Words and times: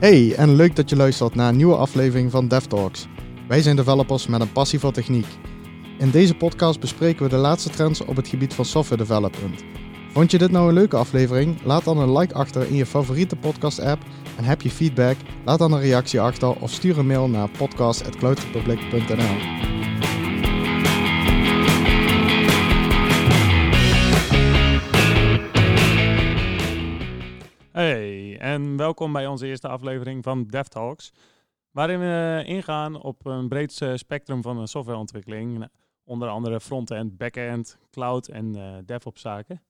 Hey, 0.00 0.34
en 0.34 0.54
leuk 0.54 0.76
dat 0.76 0.90
je 0.90 0.96
luistert 0.96 1.34
naar 1.34 1.48
een 1.48 1.56
nieuwe 1.56 1.76
aflevering 1.76 2.30
van 2.30 2.48
DevTalks. 2.48 3.06
Wij 3.48 3.62
zijn 3.62 3.76
developers 3.76 4.26
met 4.26 4.40
een 4.40 4.52
passie 4.52 4.78
voor 4.78 4.92
techniek. 4.92 5.26
In 5.98 6.10
deze 6.10 6.34
podcast 6.34 6.80
bespreken 6.80 7.22
we 7.22 7.28
de 7.28 7.36
laatste 7.36 7.70
trends 7.70 8.04
op 8.04 8.16
het 8.16 8.28
gebied 8.28 8.54
van 8.54 8.64
software 8.64 9.02
development. 9.02 9.64
Vond 10.12 10.30
je 10.30 10.38
dit 10.38 10.50
nou 10.50 10.68
een 10.68 10.74
leuke 10.74 10.96
aflevering? 10.96 11.62
Laat 11.64 11.84
dan 11.84 11.98
een 11.98 12.18
like 12.18 12.34
achter 12.34 12.68
in 12.68 12.74
je 12.74 12.86
favoriete 12.86 13.36
podcast-app. 13.36 14.02
En 14.36 14.44
heb 14.44 14.62
je 14.62 14.70
feedback? 14.70 15.16
Laat 15.44 15.58
dan 15.58 15.72
een 15.72 15.80
reactie 15.80 16.20
achter 16.20 16.60
of 16.60 16.70
stuur 16.70 16.98
een 16.98 17.06
mail 17.06 17.28
naar 17.28 17.48
podcast.cloudrepublic.nl. 17.58 19.69
Hey, 27.80 28.38
en 28.38 28.76
welkom 28.76 29.12
bij 29.12 29.26
onze 29.26 29.46
eerste 29.46 29.68
aflevering 29.68 30.24
van 30.24 30.44
DevTalks, 30.44 31.12
waarin 31.70 31.98
we 31.98 32.42
ingaan 32.46 33.02
op 33.02 33.26
een 33.26 33.48
breed 33.48 33.80
eh, 33.80 33.92
spectrum 33.94 34.42
van 34.42 34.68
softwareontwikkeling, 34.68 35.68
onder 36.04 36.28
andere 36.28 36.60
front-end, 36.60 37.16
back-end, 37.16 37.78
cloud 37.90 38.28
en 38.28 38.56
uh, 38.56 38.76
DevOps 38.84 39.20
zaken. 39.20 39.62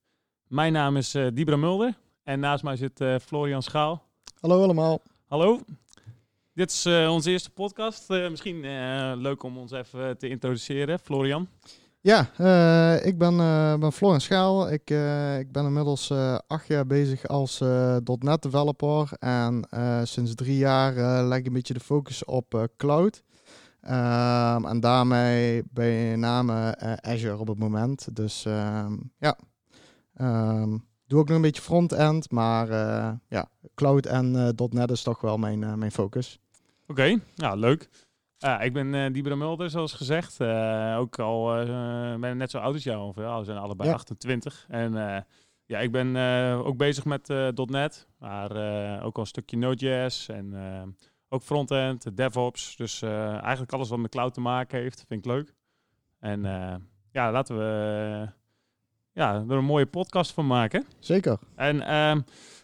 Mijn 0.47 0.73
naam 0.73 0.97
is 0.97 1.15
uh, 1.15 1.27
Dibra 1.33 1.57
Mulder 1.57 1.95
en 2.23 2.41
naast 2.41 2.63
mij 2.63 2.77
zit 2.77 3.05
Florian 3.23 3.63
Schaal. 3.63 4.03
Hallo 4.41 4.63
allemaal. 4.63 5.03
Hallo. 5.27 5.61
Dit 6.55 6.71
is 6.71 6.87
onze 6.87 7.31
eerste 7.31 7.51
podcast. 7.51 8.09
misschien 8.09 8.61
leuk 9.21 9.43
om 9.43 9.59
ons 9.59 9.73
even 9.73 10.19
te 10.19 10.29
introduceren. 10.29 10.99
Florian. 10.99 11.49
Ja, 12.03 12.31
uh, 12.41 13.07
ik 13.07 13.19
ben, 13.19 13.35
uh, 13.35 13.91
ben 13.91 14.21
Schaal. 14.21 14.71
Ik, 14.71 14.91
uh, 14.91 15.39
ik 15.39 15.53
ben 15.53 15.65
inmiddels 15.65 16.13
acht 16.47 16.67
jaar 16.67 16.87
bezig 16.87 17.27
als 17.27 17.59
.NET 18.19 18.43
developer. 18.43 19.13
En 19.19 19.69
sinds 20.03 20.35
drie 20.35 20.57
jaar 20.57 21.25
leg 21.25 21.39
ik 21.39 21.47
een 21.47 21.53
beetje 21.53 21.75
de 21.75 21.81
focus 21.81 22.25
op 22.25 22.69
cloud. 22.77 23.23
Um, 23.83 24.67
en 24.67 24.81
daarmee 24.81 25.63
bij 25.71 26.17
name 26.17 26.77
Azure 27.01 27.39
op 27.39 27.49
het 27.49 27.59
moment. 27.59 28.17
Dus 28.17 28.45
um, 28.45 29.13
ja, 29.19 29.39
um, 30.21 30.87
doe 31.07 31.19
ook 31.19 31.27
nog 31.27 31.37
een 31.37 31.43
beetje 31.43 31.63
front-end. 31.63 32.31
Maar 32.31 32.69
ja, 33.29 33.49
cloud 33.75 34.07
en 34.07 34.55
.NET 34.71 34.91
is 34.91 35.03
toch 35.03 35.21
wel 35.21 35.37
mijn, 35.37 35.79
mijn 35.79 35.93
focus. 35.93 36.41
Oké, 36.87 37.19
ja, 37.35 37.55
leuk. 37.55 37.89
Ja, 38.41 38.61
ik 38.61 38.73
ben 38.73 38.95
uh, 38.95 39.13
Dieber 39.13 39.39
Mulder, 39.39 39.71
zoals 39.71 39.93
gezegd. 39.93 40.41
Uh, 40.41 40.97
ook 40.99 41.19
al 41.19 41.61
uh, 41.61 42.17
ben 42.17 42.37
net 42.37 42.51
zo 42.51 42.59
oud 42.59 42.75
als 42.75 42.83
jou 42.83 43.03
ongeveer. 43.03 43.39
We 43.39 43.45
zijn 43.45 43.59
allebei 43.59 43.91
28. 43.91 44.67
En 44.69 44.93
ja, 45.67 45.79
ik 45.79 45.93
ben 45.93 46.17
ook 46.65 46.77
bezig 46.77 47.05
met 47.05 47.29
.NET, 47.67 48.09
maar 48.19 48.51
ook 49.03 49.15
al 49.17 49.23
een 49.23 49.27
stukje 49.27 49.57
Node.js 49.57 50.29
en 50.29 50.55
ook 51.29 51.43
frontend, 51.43 52.17
DevOps. 52.17 52.77
Dus 52.77 53.03
eigenlijk 53.03 53.73
alles 53.73 53.89
wat 53.89 53.99
met 53.99 54.11
cloud 54.11 54.35
te 54.35 54.41
maken 54.41 54.81
heeft, 54.81 55.05
vind 55.09 55.25
ik 55.25 55.33
leuk. 55.33 55.55
En 56.19 56.43
ja, 57.13 57.33
laten 57.33 57.57
we 57.59 58.29
ja, 59.13 59.35
er 59.35 59.57
een 59.57 59.65
mooie 59.65 59.87
podcast 59.87 60.33
van 60.33 60.47
maken. 60.47 60.85
Zeker. 60.99 61.39
En 61.55 61.83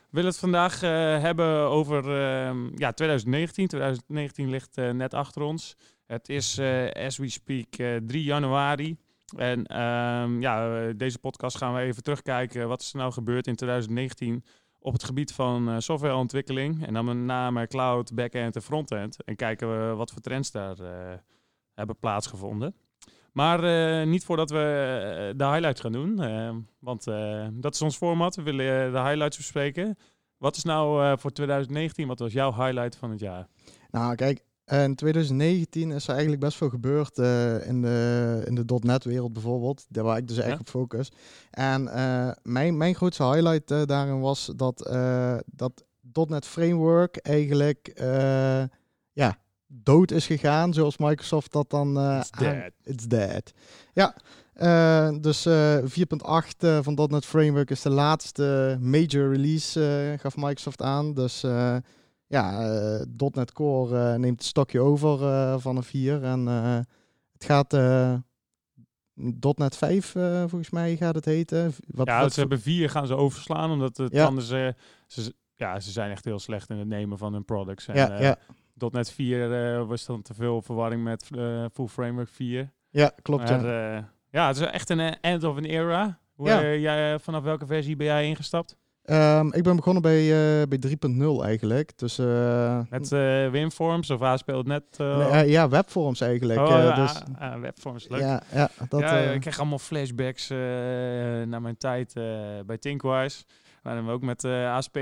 ehm, 0.06 0.14
willen 0.14 0.30
het 0.30 0.38
vandaag 0.38 0.82
uh, 0.82 0.90
hebben 1.20 1.68
over 1.68 2.04
uh, 2.04 2.70
ja, 2.74 2.92
2019. 2.92 3.66
2019 3.66 4.50
ligt 4.50 4.78
uh, 4.78 4.90
net 4.90 5.14
achter 5.14 5.42
ons. 5.42 5.76
Het 6.06 6.28
is, 6.28 6.58
uh, 6.58 6.90
as 6.90 7.16
we 7.16 7.28
speak, 7.28 7.74
3 8.06 8.22
januari. 8.22 8.96
En 9.36 9.80
um, 9.80 10.40
ja, 10.40 10.92
deze 10.92 11.18
podcast 11.18 11.56
gaan 11.56 11.74
we 11.74 11.80
even 11.80 12.02
terugkijken. 12.02 12.68
Wat 12.68 12.80
is 12.80 12.92
er 12.92 12.98
nou 12.98 13.12
gebeurd 13.12 13.46
in 13.46 13.54
2019 13.54 14.44
op 14.78 14.92
het 14.92 15.04
gebied 15.04 15.32
van 15.32 15.82
softwareontwikkeling? 15.82 16.86
En 16.86 16.94
dan 16.94 17.04
met 17.04 17.16
name 17.16 17.66
cloud, 17.66 18.14
backend 18.14 18.56
en 18.56 18.62
frontend. 18.62 19.24
En 19.24 19.36
kijken 19.36 19.88
we 19.88 19.94
wat 19.94 20.10
voor 20.10 20.20
trends 20.20 20.50
daar 20.50 20.76
hebben 21.74 21.98
plaatsgevonden. 21.98 22.74
Maar 23.36 23.64
uh, 23.64 24.06
niet 24.06 24.24
voordat 24.24 24.50
we 24.50 24.56
uh, 24.56 25.38
de 25.38 25.44
highlights 25.44 25.80
gaan 25.80 25.92
doen. 25.92 26.20
Uh, 26.20 26.54
want 26.78 27.04
dat 27.52 27.74
is 27.74 27.82
ons 27.82 27.96
format. 27.96 28.36
We 28.36 28.42
willen 28.42 28.92
de 28.92 29.00
highlights 29.00 29.36
bespreken. 29.36 29.98
Wat 30.36 30.56
is 30.56 30.62
nou 30.62 31.18
voor 31.18 31.32
2019, 31.32 32.08
wat 32.08 32.18
was 32.18 32.32
jouw 32.32 32.54
highlight 32.54 32.96
van 32.96 33.10
het 33.10 33.20
jaar? 33.20 33.46
Nou, 33.90 34.14
kijk, 34.14 34.44
in 34.64 34.94
2019 34.94 35.90
is 35.90 36.04
er 36.04 36.10
eigenlijk 36.10 36.40
best 36.40 36.56
veel 36.56 36.68
gebeurd 36.68 37.18
in 37.66 37.82
de, 37.82 38.42
in 38.46 38.54
de 38.54 38.80
.NET-wereld 38.82 39.32
bijvoorbeeld. 39.32 39.86
Daar 39.88 40.04
waar 40.04 40.16
ik 40.16 40.28
dus 40.28 40.38
echt 40.38 40.48
ja? 40.48 40.58
op 40.58 40.68
focus. 40.68 41.12
En 41.50 41.84
mijn, 42.42 42.76
mijn 42.76 42.94
grootste 42.94 43.24
highlight 43.24 43.68
daarin 43.88 44.20
was 44.20 44.52
dat, 44.56 44.90
dat 45.46 45.84
.NET 46.28 46.46
Framework 46.46 47.16
eigenlijk 47.16 47.92
dood 49.66 50.10
is 50.10 50.26
gegaan, 50.26 50.74
zoals 50.74 50.96
Microsoft 50.96 51.52
dat 51.52 51.70
dan... 51.70 51.98
Uh, 51.98 52.18
it's 52.18 52.30
dead. 52.30 52.70
It's 52.82 53.06
dead. 53.06 53.52
Ja, 53.92 54.14
uh, 54.56 55.20
dus 55.20 55.46
uh, 55.46 55.76
4.8 55.78 55.86
van 56.80 57.08
.NET 57.10 57.24
Framework 57.24 57.70
is 57.70 57.82
de 57.82 57.90
laatste 57.90 58.78
major 58.80 59.30
release, 59.30 60.14
gaf 60.18 60.36
Microsoft 60.36 60.82
aan. 60.82 61.14
Dus 61.14 61.40
ja, 62.26 62.68
.NET 63.32 63.52
Core 63.52 64.18
neemt 64.18 64.38
het 64.38 64.48
stokje 64.48 64.80
over 64.80 65.18
van 65.60 65.76
een 65.76 65.82
4 65.82 66.22
en 66.22 66.46
het 67.32 67.44
gaat... 67.44 67.76
.NET 69.56 69.76
5 69.76 70.10
volgens 70.46 70.70
mij 70.70 70.96
gaat 70.96 71.14
het 71.14 71.24
heten. 71.24 71.72
Wat, 71.86 72.06
ja, 72.06 72.20
wat 72.20 72.32
ze 72.32 72.40
hebben 72.40 72.60
4 72.60 72.90
gaan 72.90 73.06
ze 73.06 73.14
overslaan, 73.14 73.70
omdat 73.70 73.96
het 73.96 74.12
ja. 74.12 74.26
anders... 74.26 74.48
ze, 75.06 75.34
ja, 75.54 75.80
ze 75.80 75.90
zijn 75.90 76.10
echt 76.10 76.24
heel 76.24 76.38
slecht 76.38 76.70
in 76.70 76.78
het 76.78 76.88
nemen 76.88 77.18
van 77.18 77.32
hun 77.32 77.44
products. 77.44 77.88
En, 77.88 77.94
ja, 77.94 78.20
ja. 78.20 78.38
.NET 78.78 79.10
4 79.10 79.78
uh, 79.78 79.86
was 79.86 80.06
dan 80.06 80.22
te 80.22 80.34
veel 80.34 80.62
verwarring 80.62 81.02
met 81.02 81.28
uh, 81.36 81.64
Full 81.72 81.86
Framework 81.86 82.28
4. 82.28 82.70
Ja, 82.90 83.12
klopt. 83.22 83.50
Maar, 83.50 83.66
ja. 83.66 83.96
Uh, 83.96 84.02
ja, 84.30 84.46
het 84.46 84.56
is 84.56 84.62
echt 84.62 84.90
een 84.90 85.20
end 85.20 85.44
of 85.44 85.56
an 85.56 85.64
era. 85.64 86.18
Hoe, 86.34 86.48
ja. 86.48 86.74
jij, 86.74 87.18
vanaf 87.18 87.42
welke 87.42 87.66
versie 87.66 87.96
ben 87.96 88.06
jij 88.06 88.26
ingestapt? 88.26 88.76
Um, 89.04 89.52
ik 89.52 89.62
ben 89.62 89.76
begonnen 89.76 90.02
bij, 90.02 90.28
bij 90.68 90.78
3.0 91.40 91.44
eigenlijk. 91.44 91.98
Dus, 91.98 92.16
Met 92.90 93.08
WinForms 93.50 94.10
of 94.10 94.22
ASP.NET? 94.22 94.98
Nee, 94.98 95.50
ja, 95.50 95.68
webforms 95.68 96.20
eigenlijk. 96.20 96.60
Oh, 96.60 96.68
ja, 96.68 96.94
dus, 96.94 97.22
ah, 97.38 97.60
webforms, 97.60 98.08
leuk. 98.08 98.20
Ja, 98.20 98.42
ja, 98.52 98.70
dat, 98.88 99.00
ja, 99.00 99.18
ik 99.18 99.40
kreeg 99.40 99.58
allemaal 99.58 99.78
flashbacks 99.78 100.48
naar 100.48 101.62
mijn 101.62 101.76
tijd 101.78 102.14
bij 102.66 102.78
Thinkwise. 102.78 103.44
Waarin 103.82 104.06
we 104.06 104.12
ook 104.12 104.22
met 104.22 104.44
ASP 104.44 104.98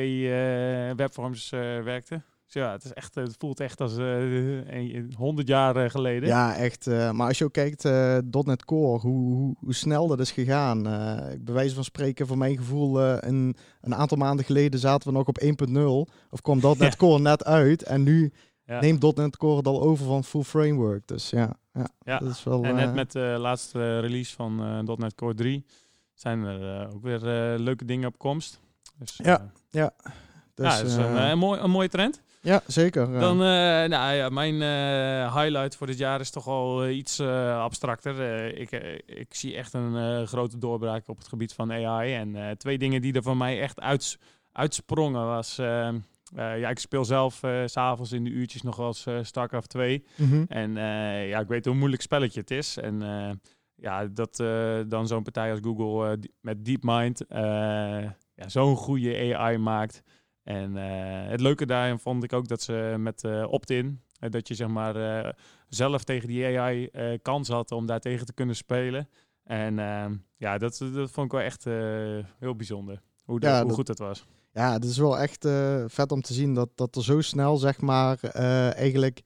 webforms 0.97 1.51
werkten 1.84 2.25
ja, 2.47 2.72
het, 2.72 2.84
is 2.84 2.93
echt, 2.93 3.15
het 3.15 3.34
voelt 3.38 3.60
echt 3.60 3.81
als 3.81 3.99
uh, 3.99 5.16
100 5.16 5.49
jaar 5.49 5.91
geleden. 5.91 6.28
Ja, 6.28 6.56
echt. 6.56 6.87
Uh, 6.87 7.10
maar 7.10 7.28
als 7.28 7.38
je 7.38 7.44
ook 7.44 7.53
kijkt, 7.53 7.84
uh, 7.84 8.19
.NET 8.31 8.65
Core, 8.65 8.99
hoe, 8.99 9.34
hoe, 9.34 9.56
hoe, 9.59 9.75
snel 9.75 10.06
dat 10.06 10.21
is 10.21 10.32
gegaan. 10.32 10.87
Uh, 10.87 11.33
ik 11.33 11.44
bij 11.44 11.54
wijze 11.54 11.75
van 11.75 11.84
spreken, 11.84 12.27
voor 12.27 12.38
mijn 12.38 12.56
gevoel, 12.56 13.00
een, 13.03 13.56
een 13.81 13.94
aantal 13.94 14.16
maanden 14.16 14.44
geleden 14.44 14.81
zaten 14.81 15.09
we 15.09 15.15
nog 15.15 15.27
op 15.27 15.43
1.0. 15.43 16.12
Of 16.31 16.41
kwam 16.43 16.60
.NET 16.60 16.78
ja. 16.78 16.97
Core 16.97 17.21
net 17.21 17.44
uit. 17.44 17.83
En 17.83 18.03
nu 18.03 18.33
ja. 18.66 18.81
neemt 18.81 19.16
.NET 19.16 19.37
Core 19.37 19.56
het 19.56 19.66
al 19.66 19.83
over 19.83 20.06
van 20.06 20.25
full 20.25 20.43
framework. 20.43 21.09
Dus 21.09 21.31
ja, 21.31 21.56
ja, 21.72 21.88
ja. 22.00 22.19
dat 22.19 22.31
is 22.31 22.44
wel... 22.44 22.65
En 22.65 22.75
net 22.75 22.94
met 22.94 23.12
de 23.12 23.37
laatste 23.38 24.00
release 24.00 24.34
van 24.34 24.84
.NET 24.99 25.15
Core 25.15 25.34
3 25.34 25.65
zijn 26.15 26.44
er 26.44 26.88
ook 26.94 27.03
weer 27.03 27.21
leuke 27.59 27.84
dingen 27.84 28.09
op 28.09 28.19
komst. 28.19 28.60
Dus, 28.99 29.16
ja, 29.22 29.50
ja. 29.71 29.94
Dus, 30.54 30.66
ja, 30.66 30.77
dat 30.77 30.87
is 30.87 30.94
een, 30.94 31.16
een, 31.16 31.38
mooi, 31.38 31.60
een 31.60 31.71
mooie 31.71 31.88
trend. 31.88 32.22
Ja, 32.44 32.62
zeker. 32.66 33.12
Dan, 33.21 33.37
uh, 33.37 33.47
nou 33.84 34.15
ja, 34.15 34.28
mijn 34.28 34.55
uh, 34.55 35.37
highlight 35.37 35.77
voor 35.77 35.87
dit 35.87 35.99
jaar 35.99 36.21
is 36.21 36.31
toch 36.31 36.47
al 36.47 36.87
uh, 36.87 36.97
iets 36.97 37.21
abstracter. 37.21 38.44
ik, 38.59 38.71
ik 39.06 39.34
zie 39.34 39.56
echt 39.56 39.72
een 39.72 40.27
grote 40.27 40.59
doorbraak 40.59 41.09
op 41.09 41.19
het 41.19 41.28
gebied 41.28 41.53
van 41.53 41.72
AI. 41.72 42.15
En 42.15 42.59
twee 42.59 42.78
dingen 42.78 43.03
die 43.03 43.12
er 43.12 43.22
voor 43.22 43.37
mij 43.37 43.60
echt 43.60 43.81
uit, 43.81 44.19
uitsprongen 44.53 45.27
was... 45.27 45.56
ja, 46.34 46.69
ik 46.69 46.78
speel 46.78 47.04
zelf 47.04 47.34
s 47.34 47.72
s'avonds 47.72 48.13
in 48.13 48.24
de 48.24 48.30
uurtjes 48.30 48.63
nog 48.63 48.77
wel 48.77 48.86
eens 48.86 49.28
StarCraft 49.28 49.69
2. 49.69 50.04
Mm 50.16 50.30
-hmm. 50.30 50.45
En 50.48 50.72
ja, 51.28 51.41
ik 51.41 51.48
weet 51.48 51.65
hoe 51.65 51.74
moeilijk 51.74 52.03
spelletje 52.03 52.41
het 52.41 52.51
is. 52.51 52.77
En 52.77 53.03
ja, 53.74 54.07
dat 54.07 54.36
dan 54.89 55.07
zo'n 55.07 55.22
partij 55.22 55.51
als 55.51 55.60
Google 55.63 56.19
met 56.41 56.65
DeepMind 56.65 57.22
ja, 58.34 58.48
zo'n 58.48 58.77
goede 58.77 59.36
AI 59.36 59.59
maakt... 59.59 60.03
En 60.45 60.77
uh, 60.77 60.83
het 61.31 61.41
leuke 61.41 61.67
daarin 61.67 61.99
vond 61.99 62.25
ik 62.25 62.33
ook 62.33 62.49
dat 62.49 62.63
ze 62.63 62.95
met 62.99 63.23
uh, 63.25 63.47
opt-in, 63.49 64.01
uh, 64.21 64.31
dat 64.31 64.49
je 64.49 64.55
zeg 64.55 64.69
maar 64.69 65.37
zelf 65.69 66.05
tegen 66.05 66.29
die 66.29 66.59
AI 66.59 66.91
kans 67.23 67.49
had 67.49 67.73
om 67.73 67.87
daar 67.87 68.01
tegen 68.01 68.27
te 68.27 68.33
kunnen 68.33 68.57
spelen. 68.57 69.09
En 69.45 69.79
ehm, 69.79 70.15
ja, 70.37 70.59
dat, 70.59 70.79
dat 70.79 71.11
vond 71.11 71.27
ik 71.27 71.33
wel 71.33 71.41
echt 71.41 71.65
heel 72.39 72.57
bijzonder, 72.57 73.01
hoe, 73.25 73.41
de, 73.41 73.47
ja, 73.47 73.59
hoe 73.59 73.67
dat, 73.67 73.75
goed 73.75 73.89
het 73.89 73.99
was. 73.99 74.27
Ja, 74.53 74.73
het 74.73 74.85
is 74.85 74.99
wel 74.99 75.19
echt 75.19 75.49
vet 75.87 76.13
om 76.13 76.21
te 76.21 76.33
zien 76.33 76.55
dat, 76.55 76.69
dat 76.75 76.97
er 76.97 77.05
zo 77.05 77.21
snel 77.21 77.57
zeg 77.57 77.81
maar 77.81 78.19
eigenlijk 78.73 79.23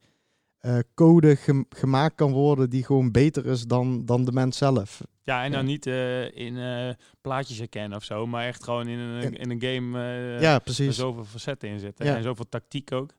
code 0.94 1.36
gem 1.36 1.66
gemaakt 1.68 2.14
kan 2.14 2.32
worden 2.32 2.70
die 2.70 2.84
gewoon 2.84 3.10
beter 3.10 3.46
is 3.46 3.62
dan, 3.66 4.04
dan 4.06 4.24
de 4.24 4.32
mens 4.32 4.56
zelf. 4.58 5.00
Ja, 5.22 5.44
en 5.44 5.52
dan 5.52 5.64
niet 5.64 5.86
uh, 5.86 6.36
in 6.36 6.56
uh, 6.56 6.88
plaatjes 7.20 7.58
herkennen 7.58 7.98
of 7.98 8.04
zo, 8.04 8.26
maar 8.26 8.46
echt 8.46 8.64
gewoon 8.64 8.88
in 8.88 8.98
een, 8.98 9.36
in 9.36 9.50
een 9.50 9.62
game 9.62 9.98
uh, 9.98 10.40
ja, 10.40 10.58
precies. 10.58 10.86
er 10.86 10.92
zoveel 10.92 11.24
facetten 11.24 11.68
in 11.68 11.78
zitten. 11.78 12.06
Ja. 12.06 12.16
En 12.16 12.22
zoveel 12.22 12.48
tactiek 12.48 12.92
ook. 12.92 13.10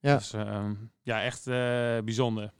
Ja. 0.00 0.16
Dus 0.16 0.32
ehm, 0.32 0.74
ja, 1.02 1.22
echt 1.22 1.46
eh, 1.46 1.54
bijzonder. 2.04 2.50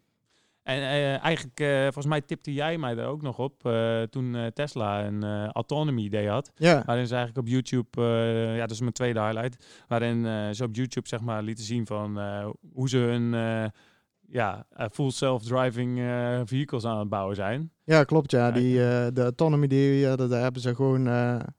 En 0.63 0.77
eh, 0.77 1.19
eigenlijk, 1.23 1.61
eh, 1.61 1.83
volgens 1.83 2.07
mij 2.07 2.21
tipte 2.21 2.53
jij 2.53 2.79
mij 2.79 2.97
er 2.97 3.07
ook 3.07 3.23
nog 3.23 3.39
op 3.39 3.67
eh, 3.67 4.03
toen 4.03 4.35
eh, 4.35 4.47
Tesla 4.47 5.05
een 5.05 5.23
eh, 5.23 5.47
autonomy 5.49 6.03
idee 6.03 6.29
had. 6.29 6.53
Ja, 6.57 6.83
Waarin 6.87 7.07
ze 7.07 7.15
eigenlijk 7.15 7.47
op 7.47 7.53
YouTube, 7.53 8.01
eh, 8.03 8.55
ja, 8.55 8.61
dat 8.61 8.71
is 8.71 8.81
mijn 8.81 8.93
tweede 8.93 9.21
highlight. 9.21 9.67
Waarin 9.89 10.27
eh, 10.27 10.49
ze 10.51 10.65
op 10.65 10.75
YouTube 10.75 11.09
zeg 11.09 11.21
maar 11.21 11.43
lieten 11.43 11.65
zien 11.65 11.87
van 11.87 12.19
eh, 12.19 12.49
hoe 12.73 12.89
ze 12.89 12.97
hun 12.99 13.35
eh, 13.35 13.65
ja, 14.29 14.67
eh, 14.71 14.87
full 14.93 15.11
self-driving 15.11 15.99
eh, 15.99 16.41
vehicles 16.45 16.85
aan 16.85 16.99
het 16.99 17.09
bouwen 17.09 17.37
zijn. 17.37 17.73
ja 17.85 18.05
klopt. 18.05 18.31
Ja. 18.31 18.51
Die, 18.51 18.87
eh, 18.87 19.07
de 19.13 19.23
autonomy, 19.23 19.67
die, 19.67 20.17
daar 20.17 20.43
hebben 20.43 20.63
ze 20.63 20.75
gewoon 20.75 21.05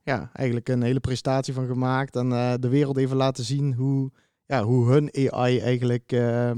ja, 0.02 0.30
eigenlijk 0.32 0.68
een 0.68 0.82
hele 0.82 1.00
prestatie 1.00 1.54
van 1.54 1.66
gemaakt. 1.66 2.16
En 2.16 2.28
de 2.60 2.68
wereld 2.68 2.96
even 2.96 3.16
laten 3.16 3.44
zien 3.44 3.74
hoe, 3.74 4.10
ja, 4.46 4.62
hoe 4.62 4.90
hun 4.90 5.32
AI 5.32 5.60
eigenlijk 5.60 6.06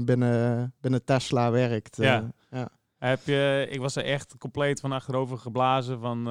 binnen, 0.05 0.73
binnen 0.81 1.03
Tesla 1.03 1.51
werkt. 1.51 1.97
Ja. 1.97 2.31
ja. 2.49 2.69
Heb 2.97 3.25
je, 3.25 3.67
ik 3.69 3.79
was 3.79 3.95
er 3.95 4.03
echt 4.03 4.37
compleet 4.37 4.79
van 4.79 4.91
achterover 4.91 5.37
geblazen 5.37 5.99
van 5.99 6.23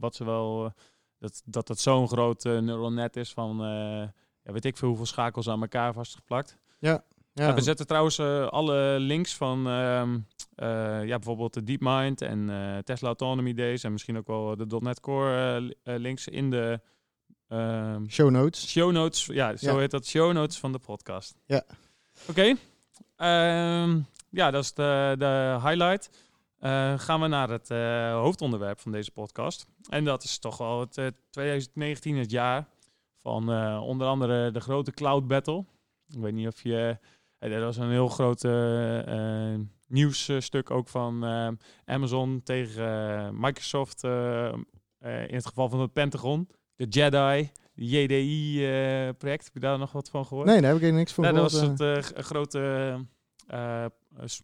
wat 0.00 0.14
ze 0.14 0.24
wel, 0.24 0.72
dat, 1.18 1.42
dat 1.44 1.68
het 1.68 1.80
zo'n 1.80 2.08
groot 2.08 2.44
neural 2.44 2.92
net 2.92 3.16
is 3.16 3.32
van, 3.32 3.56
ja, 4.42 4.52
weet 4.52 4.64
ik 4.64 4.76
veel 4.76 4.88
hoeveel 4.88 5.06
schakels 5.06 5.48
aan 5.48 5.60
elkaar 5.60 5.92
vastgeplakt. 5.92 6.58
Ja. 6.78 7.04
Ja, 7.46 7.54
we 7.54 7.60
zetten 7.60 7.86
trouwens 7.86 8.18
eh, 8.18 8.46
alle 8.46 8.96
links 8.98 9.34
van 9.36 9.66
ehm, 9.68 10.18
eh, 10.54 10.68
ja, 11.06 11.16
bijvoorbeeld 11.16 11.54
de 11.54 11.64
DeepMind 11.64 12.20
en 12.22 12.50
eh, 12.50 12.78
Tesla 12.78 13.06
Autonomy 13.08 13.54
Days 13.54 13.84
en 13.84 13.92
misschien 13.92 14.16
ook 14.16 14.26
wel 14.26 14.56
de 14.56 14.76
.NET 14.80 15.00
Core 15.00 15.60
li- 15.60 15.74
links 15.84 16.28
in 16.28 16.50
de 16.50 16.80
ehm, 17.48 18.06
Show 18.08 18.30
notes. 18.30 18.68
show 18.70 18.92
notes. 18.92 19.26
Ja, 19.26 19.56
zo 19.56 19.72
Ja. 19.72 19.78
heet 19.78 19.90
dat, 19.90 20.06
show 20.06 20.32
notes 20.32 20.58
van 20.58 20.72
de 20.72 20.78
podcast. 20.78 21.34
Ja. 21.46 21.62
Oké. 22.28 22.54
Ehm, 23.16 23.98
ja, 24.30 24.50
dat 24.50 24.62
is 24.64 24.74
de, 24.74 25.14
de 25.18 25.58
highlight. 25.62 26.10
Gaan 27.00 27.20
we 27.20 27.26
naar 27.26 27.48
het 27.50 27.68
hoofdonderwerp 28.12 28.80
van 28.80 28.92
deze 28.92 29.10
podcast. 29.10 29.66
En 29.88 30.04
dat 30.04 30.22
is 30.24 30.38
toch 30.38 30.56
wel 30.58 30.80
het 30.80 30.98
eh, 30.98 31.06
2019, 31.30 32.16
het 32.16 32.30
jaar 32.30 32.68
van 33.22 33.48
onder 33.80 34.06
andere 34.06 34.50
de 34.50 34.60
grote 34.60 34.90
cloud 34.92 35.26
battle. 35.26 35.64
Ik 36.08 36.18
weet 36.20 36.32
niet 36.32 36.46
of 36.46 36.62
je... 36.62 36.98
eh, 37.40 37.52
er 37.52 37.60
was 37.64 37.76
een 37.76 37.90
heel 37.90 38.08
groot 38.08 38.44
eh, 38.44 39.52
eh, 39.52 39.60
nieuwsstuk 39.86 40.70
ook 40.70 40.88
van 40.88 41.24
eh, 41.24 41.48
Amazon 41.84 42.40
tegen 42.44 42.86
eh, 43.18 43.28
Microsoft. 43.32 44.04
eh, 44.04 44.46
eh, 44.98 45.28
in 45.28 45.34
het 45.34 45.46
geval 45.46 45.68
van 45.68 45.80
het 45.80 45.92
Pentagon. 45.92 46.48
De 46.76 46.86
Jedi, 46.88 47.50
JDI-project. 47.74 49.44
Heb 49.44 49.54
je 49.54 49.60
daar 49.60 49.78
nog 49.78 49.92
wat 49.92 50.10
van 50.10 50.26
gehoord? 50.26 50.46
Nee, 50.46 50.60
daar 50.60 50.72
heb 50.72 50.82
ik 50.82 50.92
niks 50.92 51.12
van 51.12 51.24
Ja, 51.24 51.32
dat 51.32 51.52
was 51.52 51.62
eh. 51.62 51.68
het 51.68 51.80
eh, 52.14 52.22
grote, 52.22 52.58
eh, 53.46 53.84
eh, 53.84 53.90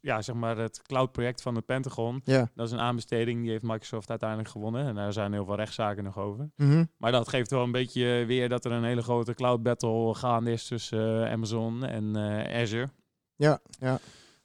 ja, 0.01 0.23
zeg 0.23 0.35
maar 0.37 0.57
het 0.57 0.83
cloud-project 0.83 1.43
van 1.43 1.55
het 1.55 1.67
Pentagon. 1.67 2.21
ja. 2.25 2.51
Dat 2.55 2.67
is 2.67 2.73
een 2.73 2.81
aanbesteding, 2.81 3.41
die 3.43 3.51
heeft 3.51 3.63
Microsoft 3.63 4.11
uiteindelijk 4.11 4.49
gewonnen. 4.49 4.87
En 4.87 4.95
daar 4.95 5.13
zijn 5.13 5.33
heel 5.33 5.45
veel 5.45 5.57
rechtszaken 5.57 6.05
nog 6.05 6.19
over. 6.19 6.51
Mhm. 6.57 6.85
Maar 6.99 7.13
dat 7.13 7.29
geeft 7.29 7.51
wel 7.51 7.63
een 7.63 7.73
beetje 7.73 8.25
weer 8.27 8.49
dat 8.49 8.65
er 8.65 8.73
een 8.73 8.85
hele 8.85 9.03
grote 9.03 9.35
cloud 9.35 9.63
battle 9.63 10.15
gaande 10.15 10.53
is 10.53 10.67
tussen 10.67 11.25
eh, 11.25 11.33
Amazon 11.33 11.85
en 11.85 12.17
eh, 12.17 12.61
Azure. 12.63 12.89
Ja, 13.37 13.61
ja. 13.81 13.99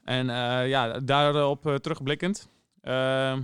En 0.03 0.29
eh, 0.29 0.67
ja, 0.69 0.99
daarop 0.99 1.65
eh, 1.65 1.75
terugblikkend. 1.75 2.49
eh, 2.81 3.37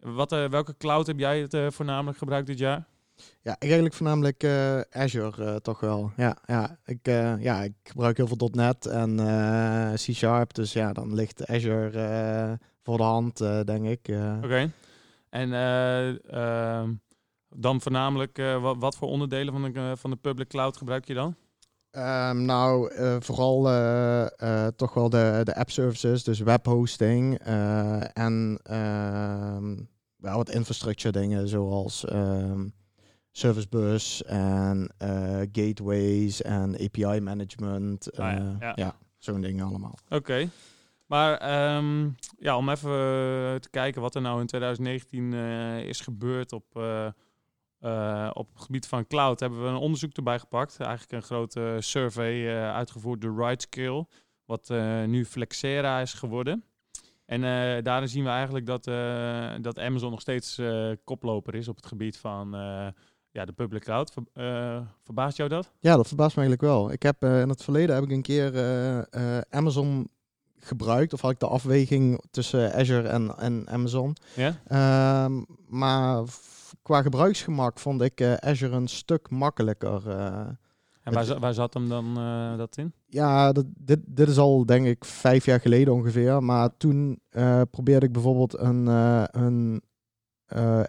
wat, 0.00 0.32
eh, 0.32 0.44
welke 0.48 0.76
cloud 0.76 1.06
heb 1.06 1.18
jij 1.18 1.40
het 1.40 1.54
eh, 1.54 1.66
voornamelijk 1.70 2.18
gebruikt 2.18 2.46
dit 2.46 2.58
jaar? 2.58 2.86
Ja, 3.44 3.52
ik 3.52 3.62
eigenlijk 3.62 3.94
voornamelijk 3.94 4.42
eh, 4.42 4.80
Azure 4.90 5.44
eh, 5.44 5.56
toch 5.56 5.80
wel. 5.80 6.12
Ja, 6.16 6.36
ja, 6.46 6.78
ik, 6.84 6.98
eh, 7.02 7.42
ja, 7.42 7.62
ik 7.62 7.72
gebruik 7.82 8.16
heel 8.16 8.26
veel 8.26 8.50
.NET 8.52 8.86
en 8.86 9.16
C 9.94 9.98
Sharp. 9.98 10.54
Dus 10.54 10.72
ja, 10.72 10.92
dan 10.92 11.14
ligt 11.14 11.46
Azure 11.46 12.58
voor 12.82 12.96
de 12.96 13.02
hand, 13.02 13.38
denk 13.66 13.86
ik. 13.86 14.08
Oké. 14.42 14.70
En 15.30 15.52
eh, 15.52 16.32
ehm, 16.32 16.92
dan 17.48 17.80
voornamelijk, 17.80 18.42
wat, 18.60 18.76
wat 18.78 18.96
voor 18.96 19.08
onderdelen 19.08 19.52
van 19.52 19.72
de, 19.72 19.96
van 19.96 20.10
de 20.10 20.16
public 20.16 20.48
cloud 20.48 20.76
gebruik 20.76 21.06
je 21.06 21.14
dan? 21.14 21.34
Ehm, 21.90 22.44
nou, 22.44 22.92
vooral 23.20 23.62
toch 24.76 24.94
wel 24.94 25.10
de, 25.10 25.40
de 25.44 25.56
app 25.56 25.70
services, 25.70 26.24
dus 26.24 26.40
webhosting 26.40 27.38
en 28.12 28.60
ehm, 28.62 29.76
wel 30.16 30.36
wat 30.36 30.50
infrastructure 30.50 31.12
dingen 31.12 31.48
zoals 31.48 32.04
service 33.36 33.68
bus 33.68 34.22
en 34.24 34.92
eh, 34.98 35.40
gateways 35.52 36.42
en 36.42 36.74
API 36.74 37.20
management. 37.20 38.12
Ah 38.12 38.32
ja, 38.32 38.38
eh, 38.38 38.56
ja. 38.60 38.72
ja, 38.74 38.96
zo'n 39.18 39.40
dingen 39.40 39.66
allemaal. 39.66 39.98
Oké. 40.08 40.48
Maar 41.06 41.36
ehm, 41.38 42.10
ja, 42.38 42.56
om 42.56 42.68
even 42.68 42.90
eh, 42.90 43.54
te 43.54 43.68
kijken 43.70 44.00
wat 44.00 44.14
er 44.14 44.20
nou 44.20 44.40
in 44.40 44.46
2019 44.46 45.34
eh, 45.34 45.84
is 45.84 46.00
gebeurd 46.00 46.52
op, 46.52 46.64
op 48.32 48.48
het 48.52 48.62
gebied 48.62 48.86
van 48.86 49.06
cloud, 49.06 49.40
hebben 49.40 49.62
we 49.62 49.68
een 49.68 49.76
onderzoek 49.76 50.12
erbij 50.12 50.38
gepakt. 50.38 50.80
Eigenlijk 50.80 51.12
een 51.12 51.22
grote 51.22 51.76
survey 51.80 52.62
uitgevoerd 52.72 53.20
door 53.20 53.46
RightScale, 53.46 54.06
wat 54.44 54.68
nu 55.06 55.24
Flexera 55.24 56.00
is 56.00 56.12
geworden. 56.12 56.64
En 57.26 57.40
daarin 57.84 58.08
zien 58.08 58.24
we 58.24 58.30
eigenlijk 58.30 58.66
dat, 58.66 58.84
dat 59.62 59.78
Amazon 59.78 60.10
nog 60.10 60.20
steeds 60.20 60.60
koploper 61.04 61.54
is 61.54 61.68
op 61.68 61.76
het 61.76 61.86
gebied 61.86 62.16
van 62.16 62.54
ja, 63.34 63.44
de 63.44 63.52
public 63.52 63.82
cloud. 63.82 64.12
Ver, 64.12 64.22
eh, 64.32 64.80
verbaast 65.02 65.36
jou 65.36 65.48
dat? 65.48 65.72
Ja, 65.78 65.96
dat 65.96 66.06
verbaast 66.06 66.36
me 66.36 66.42
eigenlijk 66.42 66.72
wel. 66.72 66.92
Ik 66.92 67.02
heb 67.02 67.22
eh, 67.22 67.40
in 67.40 67.48
het 67.48 67.62
verleden 67.62 67.94
heb 67.94 68.04
ik 68.04 68.10
een 68.10 68.22
keer 68.22 68.56
eh, 69.10 69.38
Amazon 69.50 70.08
gebruikt, 70.58 71.12
of 71.12 71.20
had 71.20 71.30
ik 71.30 71.40
de 71.40 71.46
afweging 71.46 72.24
tussen 72.30 72.74
Azure 72.74 73.08
en, 73.08 73.36
en 73.38 73.68
Amazon. 73.68 74.16
Ja? 74.34 74.60
Ehm, 74.66 75.42
maar 75.68 76.22
qua 76.82 77.02
gebruiksgemak 77.02 77.78
vond 77.78 78.02
ik 78.02 78.22
Azure 78.22 78.76
een 78.76 78.88
stuk 78.88 79.30
makkelijker. 79.30 80.08
En 81.02 81.12
waar, 81.12 81.38
waar 81.38 81.54
zat 81.54 81.74
hem 81.74 81.88
dan 81.88 82.14
dat 82.56 82.76
in? 82.76 82.92
ja, 83.06 83.52
dat, 83.52 83.64
dit, 83.76 83.98
dit 84.06 84.28
is 84.28 84.38
al 84.38 84.66
denk 84.66 84.86
ik 84.86 85.04
vijf 85.04 85.44
jaar 85.44 85.60
geleden 85.60 85.94
ongeveer. 85.94 86.42
Maar 86.42 86.76
toen 86.76 87.20
probeerde 87.70 88.06
ik 88.06 88.12
bijvoorbeeld 88.12 88.58
een, 88.58 88.86
een 89.30 89.82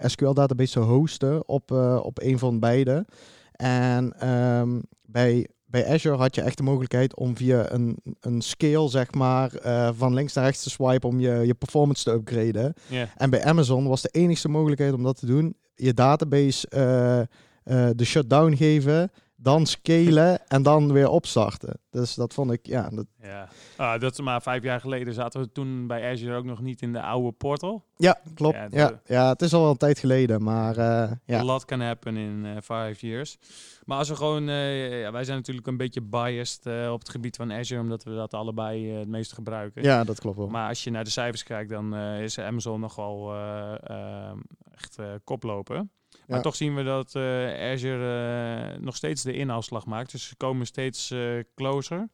SQL-database 0.05 0.71
te 0.71 0.79
hosten 0.79 1.47
op, 1.47 1.71
eh, 1.71 1.99
op 2.03 2.21
een 2.21 2.39
van 2.39 2.59
beide. 2.59 3.05
En 3.51 4.19
ehm, 4.19 4.79
bij, 5.05 5.47
bij 5.65 5.87
Azure 5.87 6.17
had 6.17 6.35
je 6.35 6.41
echt 6.41 6.57
de 6.57 6.63
mogelijkheid 6.63 7.15
om 7.15 7.37
via 7.37 7.71
een, 7.71 7.97
een 8.19 8.41
scale, 8.41 8.89
zeg 8.89 9.13
maar, 9.13 9.53
eh, 9.55 9.89
van 9.93 10.13
links 10.13 10.33
naar 10.33 10.43
rechts 10.43 10.63
te 10.63 10.69
swipen 10.69 11.09
om 11.09 11.19
je, 11.19 11.31
je 11.45 11.53
performance 11.53 12.03
te 12.03 12.11
upgraden. 12.11 12.73
En 13.17 13.29
bij 13.29 13.43
Amazon 13.43 13.87
was 13.87 14.01
de 14.01 14.09
enige 14.11 14.49
mogelijkheid 14.49 14.93
om 14.93 15.03
dat 15.03 15.19
te 15.19 15.25
doen, 15.25 15.55
je 15.75 15.93
database 15.93 16.67
eh, 16.69 17.19
eh, 17.19 17.89
de 17.95 18.05
shutdown 18.05 18.55
geven, 18.55 19.11
dan 19.45 19.65
scalen 19.65 20.47
en 20.47 20.63
dan 20.63 20.91
weer 20.91 21.09
opstarten. 21.09 21.79
Dus 21.91 22.15
dat 22.15 22.33
vond 22.33 22.51
ik, 22.51 22.65
ja, 22.65 22.89
dat, 22.89 23.05
Ja, 23.21 23.47
ah, 23.77 23.99
dat 23.99 24.11
is 24.11 24.19
maar 24.19 24.41
vijf 24.41 24.63
jaar 24.63 24.79
geleden 24.79 25.13
zaten 25.13 25.41
we 25.41 25.51
toen 25.51 25.87
bij 25.87 26.11
Azure 26.11 26.35
ook 26.35 26.43
nog 26.45 26.61
niet 26.61 26.81
in 26.81 26.93
de 26.93 27.01
oude 27.01 27.31
portal. 27.31 27.85
ja 27.97 28.19
klopt. 28.33 28.55
Ja, 28.55 28.67
Ja, 28.71 28.87
de- 28.87 28.99
ja, 29.13 29.29
het 29.29 29.41
is 29.41 29.53
al 29.53 29.61
wel 29.61 29.69
een 29.69 29.77
tijd 29.77 29.99
geleden, 29.99 30.43
maar 30.43 30.79
A 30.79 31.19
ja. 31.25 31.43
lot 31.43 31.65
can 31.65 31.81
happen 31.81 32.17
in 32.17 32.45
eh, 32.45 32.51
five 32.55 33.07
years. 33.07 33.37
Maar 33.85 33.97
als 33.97 34.09
we 34.09 34.15
gewoon, 34.15 34.49
eh, 34.49 35.01
ja, 35.01 35.11
wij 35.11 35.23
zijn 35.23 35.37
natuurlijk 35.37 35.67
een 35.67 35.77
beetje 35.77 36.01
biased 36.01 36.65
op 36.91 36.99
het 36.99 37.09
gebied 37.09 37.35
van 37.35 37.51
Azure, 37.51 37.81
omdat 37.81 38.03
we 38.03 38.15
dat 38.15 38.33
allebei 38.33 38.89
het 38.91 39.07
meest 39.07 39.33
gebruiken. 39.33 39.83
ja, 39.83 40.03
dat 40.03 40.19
klopt 40.19 40.37
wel. 40.37 40.47
Maar 40.47 40.67
als 40.69 40.83
je 40.83 40.91
naar 40.91 41.03
de 41.03 41.09
cijfers 41.09 41.43
kijkt, 41.43 41.69
dan 41.69 41.95
is 41.95 42.39
Amazon 42.39 42.79
nogal 42.79 43.33
eh, 43.33 43.73
ehm, 43.83 44.37
echt 44.73 44.99
koploper. 45.23 45.85
Maar 46.27 46.37
Ja. 46.37 46.43
toch 46.43 46.55
zien 46.55 46.75
we 46.75 46.83
dat 46.83 47.15
eh, 47.15 47.71
Azure 47.71 48.73
eh, 48.73 48.79
nog 48.79 48.95
steeds 48.95 49.23
de 49.23 49.33
inhaalslag 49.33 49.85
maakt. 49.85 50.11
Dus 50.11 50.27
ze 50.27 50.35
komen 50.35 50.65
steeds 50.65 51.11
eh, 51.11 51.39
closer. 51.55 52.09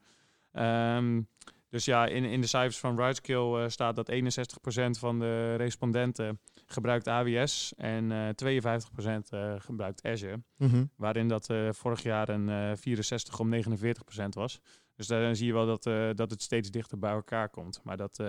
Ehm, 0.52 1.22
dus 1.70 1.86
ja, 1.86 2.06
in, 2.06 2.24
in 2.24 2.42
de 2.42 2.48
cijfers 2.48 2.78
van 2.80 2.98
RightScale 3.00 3.64
eh, 3.64 3.70
staat 3.70 3.96
dat 3.96 4.12
61% 4.12 5.00
van 5.00 5.20
de 5.20 5.56
respondenten 5.56 6.40
gebruikt 6.66 7.08
AWS 7.08 7.74
en 7.78 8.12
eh 8.12 8.30
52% 8.36 9.30
eh, 9.30 9.54
gebruikt 9.58 10.04
Azure. 10.06 10.42
Mhm. 10.58 10.86
Waarin 10.96 11.28
dat 11.28 11.50
vorig 11.70 12.04
jaar 12.04 12.30
een 12.30 12.50
eh 12.50 12.72
64 12.78 13.40
om 13.40 13.50
49% 13.50 14.34
was. 14.34 14.60
Dus 14.96 15.08
daar 15.08 15.36
zie 15.36 15.46
je 15.48 15.54
wel 15.54 15.66
dat, 15.66 15.84
dat 16.18 16.30
het 16.32 16.42
steeds 16.42 16.70
dichter 16.72 17.00
bij 17.00 17.12
elkaar 17.12 17.50
komt. 17.50 17.82
Maar 17.84 17.98
dat 17.98 18.20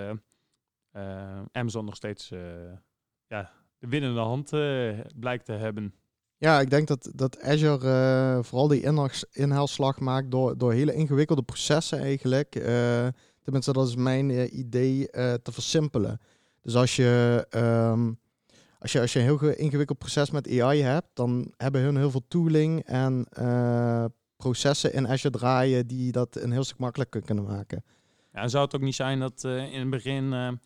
Amazon 1.52 1.84
nog 1.84 1.96
steeds 1.96 2.28
ja, 3.26 3.50
de 3.82 3.88
winnende 3.88 4.20
hand 4.20 4.52
eh, 4.52 4.98
blijkt 5.16 5.44
te 5.44 5.52
hebben. 5.52 5.94
Ja, 6.36 6.60
ik 6.60 6.70
denk 6.70 6.88
dat, 6.88 7.10
dat 7.14 7.40
Azure 7.42 7.88
eh, 7.88 8.42
vooral 8.42 8.68
die 8.68 8.82
inhaals- 8.82 9.24
inhaalslag 9.32 10.00
maakt 10.00 10.30
door, 10.30 10.58
door 10.58 10.72
hele 10.72 10.94
ingewikkelde 10.94 11.42
processen 11.42 11.98
eigenlijk. 11.98 12.54
eh, 12.56 13.06
tenminste, 13.42 13.72
dat 13.72 13.88
is 13.88 13.96
mijn 13.96 14.58
idee, 14.58 15.06
te 15.42 15.52
versimpelen. 15.52 16.20
Dus 16.60 16.74
als 16.74 16.96
je, 16.96 17.46
ehm, 17.50 18.12
als 18.78 18.92
je, 18.92 19.00
als 19.00 19.12
je 19.12 19.18
een 19.18 19.24
heel 19.24 19.36
ge- 19.38 19.56
ingewikkeld 19.56 19.98
proces 19.98 20.30
met 20.30 20.60
AI 20.60 20.80
hebt, 20.82 21.08
dan 21.14 21.52
hebben 21.56 21.80
hun 21.80 21.96
heel 21.96 22.10
veel 22.10 22.24
tooling 22.28 22.82
en 22.84 23.26
processen 24.36 24.92
in 24.92 25.08
Azure 25.08 25.38
draaien 25.38 25.86
die 25.86 26.12
dat 26.12 26.36
een 26.36 26.52
heel 26.52 26.64
stuk 26.64 26.78
makkelijker 26.78 27.20
kunnen 27.22 27.44
maken. 27.44 27.84
Ja, 28.32 28.48
zou 28.48 28.64
het 28.64 28.74
ook 28.74 28.80
niet 28.80 28.94
zijn 28.94 29.20
dat 29.20 29.44
in 29.44 29.80
het 29.80 29.90
begin 29.90 30.58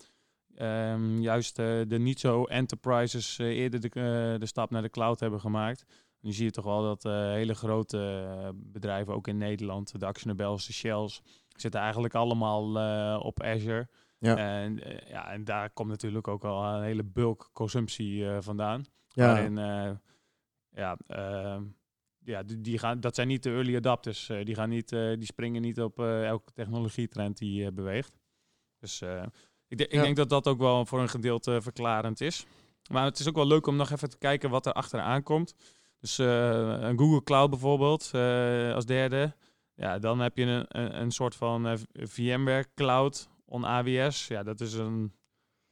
ehm, 0.57 1.19
juist 1.19 1.55
de 1.55 1.97
niet 1.99 2.19
zo 2.19 2.43
enterprises 2.43 3.37
eerder 3.37 3.79
de, 3.81 4.35
de 4.39 4.45
stap 4.45 4.69
naar 4.69 4.81
de 4.81 4.89
cloud 4.89 5.19
hebben 5.19 5.39
gemaakt? 5.39 5.85
Nu 6.21 6.31
zie 6.33 6.45
je 6.45 6.51
toch 6.51 6.65
wel 6.65 6.81
dat 6.81 7.03
hele 7.33 7.55
grote 7.55 8.53
bedrijven, 8.55 9.13
ook 9.13 9.27
in 9.27 9.37
Nederland, 9.37 9.99
de 9.99 10.05
Actionable 10.05 10.45
Bells, 10.45 10.65
de 10.67 10.73
Shells, 10.73 11.21
zitten 11.47 11.81
eigenlijk 11.81 12.15
allemaal 12.15 12.65
op 13.19 13.41
Azure. 13.41 13.87
Ja. 14.19 14.37
En, 14.37 14.79
ja, 15.07 15.31
en 15.31 15.43
daar 15.43 15.69
komt 15.69 15.89
natuurlijk 15.89 16.27
ook 16.27 16.43
al 16.43 16.73
een 16.73 16.83
hele 16.83 17.03
bulk 17.03 17.49
consumptie 17.53 18.23
uh, 18.23 18.37
vandaan. 18.39 18.85
Ja. 19.07 19.25
Waarin, 19.25 19.57
uh, 19.57 19.91
ja, 20.69 20.97
ehm, 21.07 21.63
ja 22.19 22.43
die, 22.43 22.61
die, 22.61 22.77
gaan, 22.77 22.99
dat 22.99 23.15
zijn 23.15 23.27
niet 23.27 23.43
de 23.43 23.49
early 23.49 23.75
adapters. 23.75 24.31
die, 24.43 24.55
gaan 24.55 24.69
niet, 24.69 24.89
die 24.89 25.25
springen 25.25 25.61
niet 25.61 25.81
op 25.81 25.99
elke 25.99 26.51
technologietrend 26.53 27.37
die 27.37 27.71
beweegt. 27.71 28.19
Dus 28.79 29.03
ik, 29.67 29.79
ik 29.79 30.01
denk 30.01 30.15
dat 30.15 30.29
dat 30.29 30.47
ook 30.47 30.59
wel 30.59 30.85
voor 30.85 30.99
een 31.01 31.09
gedeelte 31.09 31.61
verklarend 31.61 32.21
is. 32.21 32.45
Maar 32.91 33.05
het 33.05 33.19
is 33.19 33.27
ook 33.27 33.35
wel 33.35 33.47
leuk 33.47 33.67
om 33.67 33.75
nog 33.75 33.91
even 33.91 34.09
te 34.09 34.17
kijken 34.17 34.49
wat 34.49 34.65
er 34.65 34.73
achteraan 34.73 35.23
komt. 35.23 35.55
Dus 35.99 36.17
een 36.17 36.97
Google 36.97 37.23
Cloud 37.23 37.49
bijvoorbeeld 37.49 38.11
als 38.73 38.85
derde. 38.85 39.35
Ja, 39.75 39.99
dan 39.99 40.19
heb 40.19 40.37
je 40.37 40.43
een, 40.43 40.65
een, 40.67 41.01
een 41.01 41.11
soort 41.11 41.35
van 41.35 41.77
VMware 41.93 42.65
Cloud 42.75 43.27
on 43.45 43.65
AWS. 43.65 44.27
Ja, 44.27 44.43
dat 44.43 44.61
is 44.61 44.73
een 44.73 45.11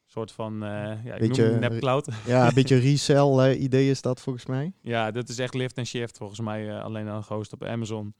soort 0.05 0.31
van 0.31 0.53
uh, 0.63 1.03
ja, 1.05 1.17
beetje, 1.17 1.57
nepcloud. 1.59 2.07
Ja, 2.25 2.47
een 2.47 2.53
beetje 2.53 2.77
resell 2.77 3.49
uh, 3.49 3.61
idee 3.61 3.89
is 3.89 4.01
dat 4.01 4.21
volgens 4.21 4.45
mij. 4.45 4.73
Ja, 4.81 5.11
dat 5.11 5.29
is 5.29 5.39
echt 5.39 5.53
lift 5.53 5.77
en 5.77 5.85
shift 5.85 6.17
volgens 6.17 6.39
mij 6.39 6.67
uh, 6.67 6.83
alleen 6.83 7.07
al 7.07 7.21
gehost 7.21 7.53
op 7.53 7.63
Amazon. 7.63 8.15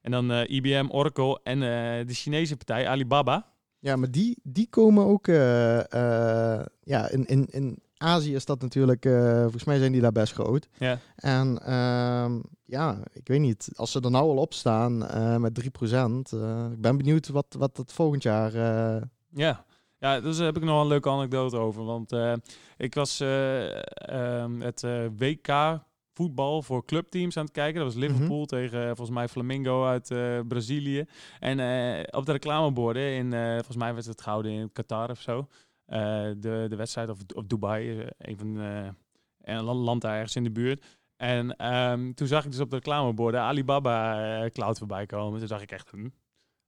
En 0.00 0.10
dan 0.10 0.30
IBM, 0.30 0.86
Oracle 0.90 1.40
en 1.42 1.60
de 2.06 2.14
Chinese 2.14 2.56
partij 2.56 2.88
Alibaba. 2.88 3.52
Ja, 3.80 3.96
maar 3.96 4.10
die, 4.10 4.38
die 4.42 4.66
komen 4.70 5.04
ook 5.04 5.26
ja, 5.26 7.08
in, 7.08 7.26
in, 7.26 7.46
in 7.50 7.78
Azië 7.96 8.34
is 8.34 8.44
dat 8.44 8.60
natuurlijk, 8.60 9.06
volgens 9.40 9.64
mij 9.64 9.78
zijn 9.78 9.92
die 9.92 10.00
daar 10.00 10.12
best 10.12 10.32
groot. 10.32 10.68
Ja. 10.78 10.98
En 11.16 11.58
ehm, 11.64 12.40
ja, 12.64 12.98
ik 13.12 13.28
weet 13.28 13.40
niet, 13.40 13.70
als 13.74 13.92
ze 13.92 14.00
er 14.00 14.10
nou 14.10 14.30
al 14.30 14.36
op 14.36 14.54
staan 14.54 14.98
met 15.40 15.62
3%, 15.62 15.64
uh, 15.90 16.66
ik 16.72 16.80
ben 16.80 16.96
benieuwd 16.96 17.28
wat, 17.28 17.54
wat 17.58 17.76
het 17.76 17.92
volgend 17.92 18.22
jaar... 18.22 18.52
Ja. 19.30 19.64
ja, 19.98 20.20
dus 20.20 20.36
daar 20.36 20.46
heb 20.46 20.56
ik 20.56 20.62
nog 20.62 20.80
een 20.80 20.88
leuke 20.88 21.10
anekdote 21.10 21.56
over. 21.56 21.84
Want 21.84 22.12
ik 22.76 22.94
was 22.94 23.20
um, 23.20 24.60
het 24.60 24.86
WK 25.18 25.80
voetbal 26.18 26.62
voor 26.62 26.84
clubteams 26.84 27.36
aan 27.36 27.44
het 27.44 27.52
kijken. 27.52 27.74
Dat 27.74 27.94
was 27.94 28.02
mhm. 28.02 28.12
Liverpool 28.12 28.46
tegen 28.46 28.86
volgens 28.86 29.16
mij 29.16 29.28
Flamingo 29.28 29.86
uit 29.86 30.08
Brazilië. 30.48 31.04
En 31.40 31.58
op 32.10 32.26
de 32.26 32.32
reclameborden, 32.32 33.14
in, 33.14 33.30
volgens 33.54 33.76
mij 33.76 33.94
werd 33.94 34.06
het 34.06 34.22
gehouden 34.22 34.52
in 34.52 34.72
Qatar 34.72 35.10
of 35.10 35.20
zo. 35.20 35.46
de, 35.86 36.66
de 36.68 36.76
wedstrijd, 36.76 37.08
of, 37.08 37.18
of 37.34 37.46
Dubai, 37.46 38.06
een 38.18 38.38
van 38.38 38.56
een 39.42 39.62
land 39.62 40.00
daar 40.00 40.14
ergens 40.14 40.36
in 40.36 40.44
de 40.44 40.50
buurt. 40.50 40.84
En 41.16 41.66
um, 41.74 42.14
toen 42.14 42.26
zag 42.26 42.44
ik 42.44 42.50
dus 42.50 42.60
op 42.60 42.70
de 42.70 42.76
reclameborden 42.76 43.40
Alibaba 43.40 44.48
Cloud 44.52 44.78
voorbij 44.78 45.06
komen. 45.06 45.38
Toen 45.38 45.48
dacht 45.48 45.62
ik 45.62 45.72
echt, 45.72 45.90
hm, 45.90 46.08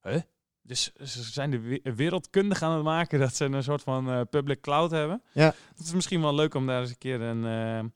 huh? 0.02 0.20
Dus 0.62 0.92
ze 0.92 1.22
zijn 1.22 1.50
de 1.50 1.80
wereldkundig 1.96 2.62
aan 2.62 2.74
het 2.74 2.84
maken 2.84 3.18
dat 3.18 3.34
ze 3.34 3.44
een 3.44 3.62
soort 3.62 3.82
van 3.82 4.28
public 4.28 4.60
cloud 4.60 4.90
hebben. 4.90 5.22
Ja. 5.32 5.54
Dat 5.76 5.86
is 5.86 5.92
misschien 5.92 6.20
wel 6.20 6.34
leuk 6.34 6.54
om 6.54 6.66
daar 6.66 6.80
eens 6.80 6.90
een 6.90 6.98
keer 6.98 7.20
een, 7.20 7.92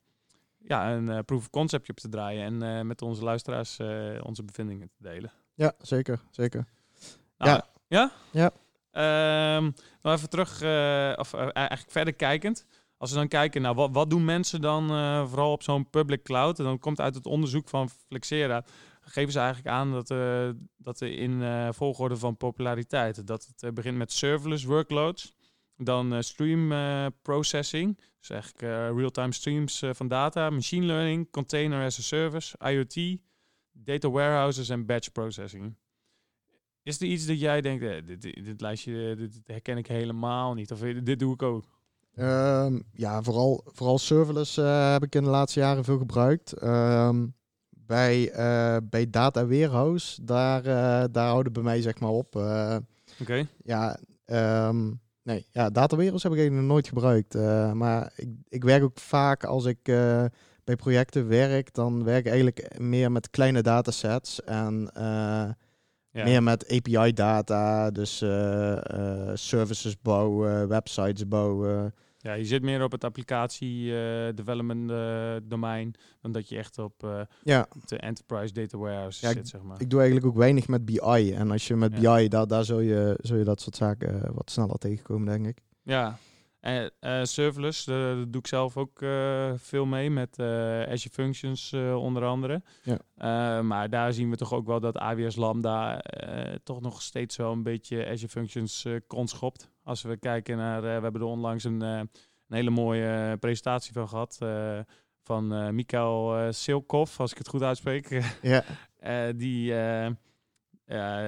ja, 0.66 0.92
een 0.92 1.24
proof 1.24 1.40
of 1.40 1.50
concept 1.50 1.90
op 1.90 1.96
te 1.96 2.08
draaien. 2.08 2.62
En 2.62 2.86
met 2.86 3.02
onze 3.02 3.24
luisteraars 3.24 3.80
onze 4.22 4.42
bevindingen 4.42 4.90
te 4.96 5.02
delen. 5.02 5.32
Ja, 5.54 5.72
zeker. 5.78 6.20
zeker. 6.30 6.66
Nou, 7.38 7.50
ja. 7.50 7.66
Ja? 7.88 8.12
Ja. 8.32 9.56
Um, 9.56 9.74
nou 10.02 10.16
even 10.16 10.30
terug, 10.30 10.52
of 11.18 11.34
eigenlijk 11.34 11.90
verder 11.90 12.14
kijkend. 12.14 12.66
Als 12.96 13.12
we 13.12 13.18
dan 13.18 13.28
kijken 13.28 13.62
naar 13.62 13.74
wat, 13.74 13.90
wat 13.92 14.10
doen 14.10 14.24
mensen 14.24 14.60
dan 14.60 14.90
uh, 14.90 15.26
vooral 15.26 15.52
op 15.52 15.62
zo'n 15.62 15.90
public 15.90 16.22
cloud, 16.22 16.58
en 16.58 16.64
dan 16.64 16.78
komt 16.78 17.00
uit 17.00 17.14
het 17.14 17.26
onderzoek 17.26 17.68
van 17.68 17.88
Flexera, 17.88 18.64
geven 19.00 19.32
ze 19.32 19.38
eigenlijk 19.38 19.68
aan 19.68 19.92
dat, 19.92 20.10
uh, 20.10 20.48
dat 20.76 21.00
in 21.00 21.40
uh, 21.40 21.68
volgorde 21.72 22.16
van 22.16 22.36
populariteit, 22.36 23.26
dat 23.26 23.48
het 23.56 23.74
begint 23.74 23.96
met 23.96 24.12
serverless 24.12 24.64
workloads, 24.64 25.34
dan 25.76 26.22
stream 26.22 26.72
processing, 27.22 28.00
dus 28.18 28.30
eigenlijk 28.30 28.60
real-time 28.96 29.32
streams 29.32 29.82
van 29.90 30.08
data, 30.08 30.50
machine 30.50 30.86
learning, 30.86 31.30
container 31.30 31.84
as 31.84 31.98
a 31.98 32.02
service, 32.02 32.56
IoT, 32.58 33.20
data 33.72 34.10
warehouses 34.10 34.68
en 34.68 34.86
batch 34.86 35.12
processing. 35.12 35.76
Is 36.82 37.00
er 37.00 37.06
iets 37.06 37.26
dat 37.26 37.40
jij 37.40 37.60
denkt, 37.60 38.06
dit, 38.06 38.22
dit, 38.22 38.44
dit 38.44 38.60
lijstje 38.60 39.14
dit 39.16 39.40
herken 39.44 39.76
ik 39.76 39.86
helemaal 39.86 40.54
niet, 40.54 40.72
of 40.72 40.78
dit 40.78 41.18
doe 41.18 41.32
ik 41.32 41.42
ook? 41.42 41.64
Um, 42.16 42.82
ja, 42.92 43.22
vooral, 43.22 43.62
vooral 43.64 43.98
serverless 43.98 44.58
uh, 44.58 44.92
heb 44.92 45.02
ik 45.02 45.14
in 45.14 45.24
de 45.24 45.30
laatste 45.30 45.60
jaren 45.60 45.84
veel 45.84 45.98
gebruikt. 45.98 46.62
Um, 46.62 47.34
bij, 47.70 48.30
uh, 48.30 48.76
bij 48.84 49.10
Data 49.10 49.46
Warehouse, 49.46 50.24
daar, 50.24 50.66
uh, 50.66 51.04
daar 51.12 51.28
houden 51.28 51.52
bij 51.52 51.62
mij 51.62 51.82
zeg 51.82 52.00
maar 52.00 52.10
op. 52.10 52.36
Oké. 52.36 52.82
Okay. 53.20 53.48
Ja, 53.64 53.98
um, 54.68 55.00
nee, 55.24 55.46
ja, 55.52 55.70
Data 55.70 55.96
Warehouse 55.96 56.26
heb 56.26 56.36
ik 56.36 56.42
eigenlijk 56.42 56.68
nooit 56.72 56.88
gebruikt. 56.88 57.34
maar 57.74 58.12
ik, 58.16 58.28
ik 58.48 58.64
werk 58.64 58.82
ook 58.82 58.98
vaak 58.98 59.44
als 59.44 59.64
ik 59.64 59.82
bij 60.64 60.76
projecten 60.76 61.28
werk, 61.28 61.74
dan 61.74 62.04
werk 62.04 62.24
ik 62.24 62.32
eigenlijk 62.32 62.78
meer 62.78 63.12
met 63.12 63.30
kleine 63.30 63.62
datasets 63.62 64.42
en 64.42 64.90
ja. 66.14 66.24
Meer 66.24 66.42
met 66.42 66.70
API-data, 66.70 67.90
dus 67.90 68.16
services 69.34 70.00
bouwen, 70.02 70.68
websites 70.68 71.28
bouwen. 71.28 71.94
Ja, 72.24 72.32
je 72.32 72.44
zit 72.44 72.62
meer 72.62 72.82
op 72.82 72.92
het 72.92 73.04
applicatie 73.04 73.84
uh, 73.84 74.28
development 74.34 74.90
uh, 74.90 75.34
domein 75.42 75.94
dan 76.20 76.32
dat 76.32 76.48
je 76.48 76.56
echt 76.56 76.78
op, 76.78 77.02
uh, 77.04 77.20
ja. 77.42 77.68
de 77.84 77.96
enterprise 77.98 78.52
data 78.52 78.78
warehouse 78.78 79.26
zit, 79.26 79.48
zeg 79.48 79.62
maar. 79.62 79.80
Ik 79.80 79.90
doe 79.90 79.98
eigenlijk 79.98 80.28
ook 80.30 80.36
weinig 80.36 80.68
met 80.68 80.84
BI. 80.84 81.32
En 81.34 81.50
als 81.50 81.66
je 81.66 81.76
met 81.76 81.94
BI, 81.94 82.28
daar, 82.28 82.46
daar 82.46 82.64
zul, 82.64 82.80
je, 82.80 83.18
zul 83.20 83.36
je 83.36 83.44
dat 83.44 83.60
soort 83.60 83.76
zaken 83.76 84.34
wat 84.34 84.50
sneller 84.50 84.78
tegenkomen, 84.78 85.26
denk 85.26 85.46
ik. 85.46 85.62
Ja, 85.82 86.18
en 86.64 87.26
serverless, 87.26 87.84
daar 87.84 88.14
doe 88.14 88.40
ik 88.40 88.46
zelf 88.46 88.76
ook 88.76 88.98
veel 89.56 89.86
mee 89.86 90.10
met 90.10 90.38
Azure 90.38 91.10
Functions 91.12 91.72
onder 91.72 92.24
andere. 92.24 92.62
Ja. 92.82 93.62
maar 93.62 93.90
daar 93.90 94.12
zien 94.12 94.30
we 94.30 94.36
toch 94.36 94.52
ook 94.52 94.66
wel 94.66 94.80
dat 94.80 94.98
AWS 94.98 95.36
Lambda 95.36 96.02
toch 96.62 96.80
nog 96.80 97.02
steeds 97.02 97.36
wel 97.36 97.52
een 97.52 97.62
beetje 97.62 98.06
Azure 98.06 98.28
Functions 98.28 98.86
konschopt. 99.06 99.70
Als 99.82 100.02
we 100.02 100.16
kijken 100.16 100.56
naar, 100.56 100.82
we 100.82 100.88
hebben 100.88 101.20
er 101.20 101.26
onlangs 101.26 101.64
een, 101.64 102.08
een 102.48 102.56
hele 102.56 102.70
mooie 102.70 103.30
eh, 103.30 103.38
presentatie 103.38 103.92
van 103.92 104.08
gehad 104.08 104.38
van 105.22 105.52
uh, 105.52 105.68
Mikael 105.68 106.52
Silkov, 106.52 107.20
als 107.20 107.32
ik 107.32 107.38
het 107.38 107.48
goed 107.48 107.62
uitspreek. 107.62 108.22
ja. 108.42 108.64
die, 109.32 109.72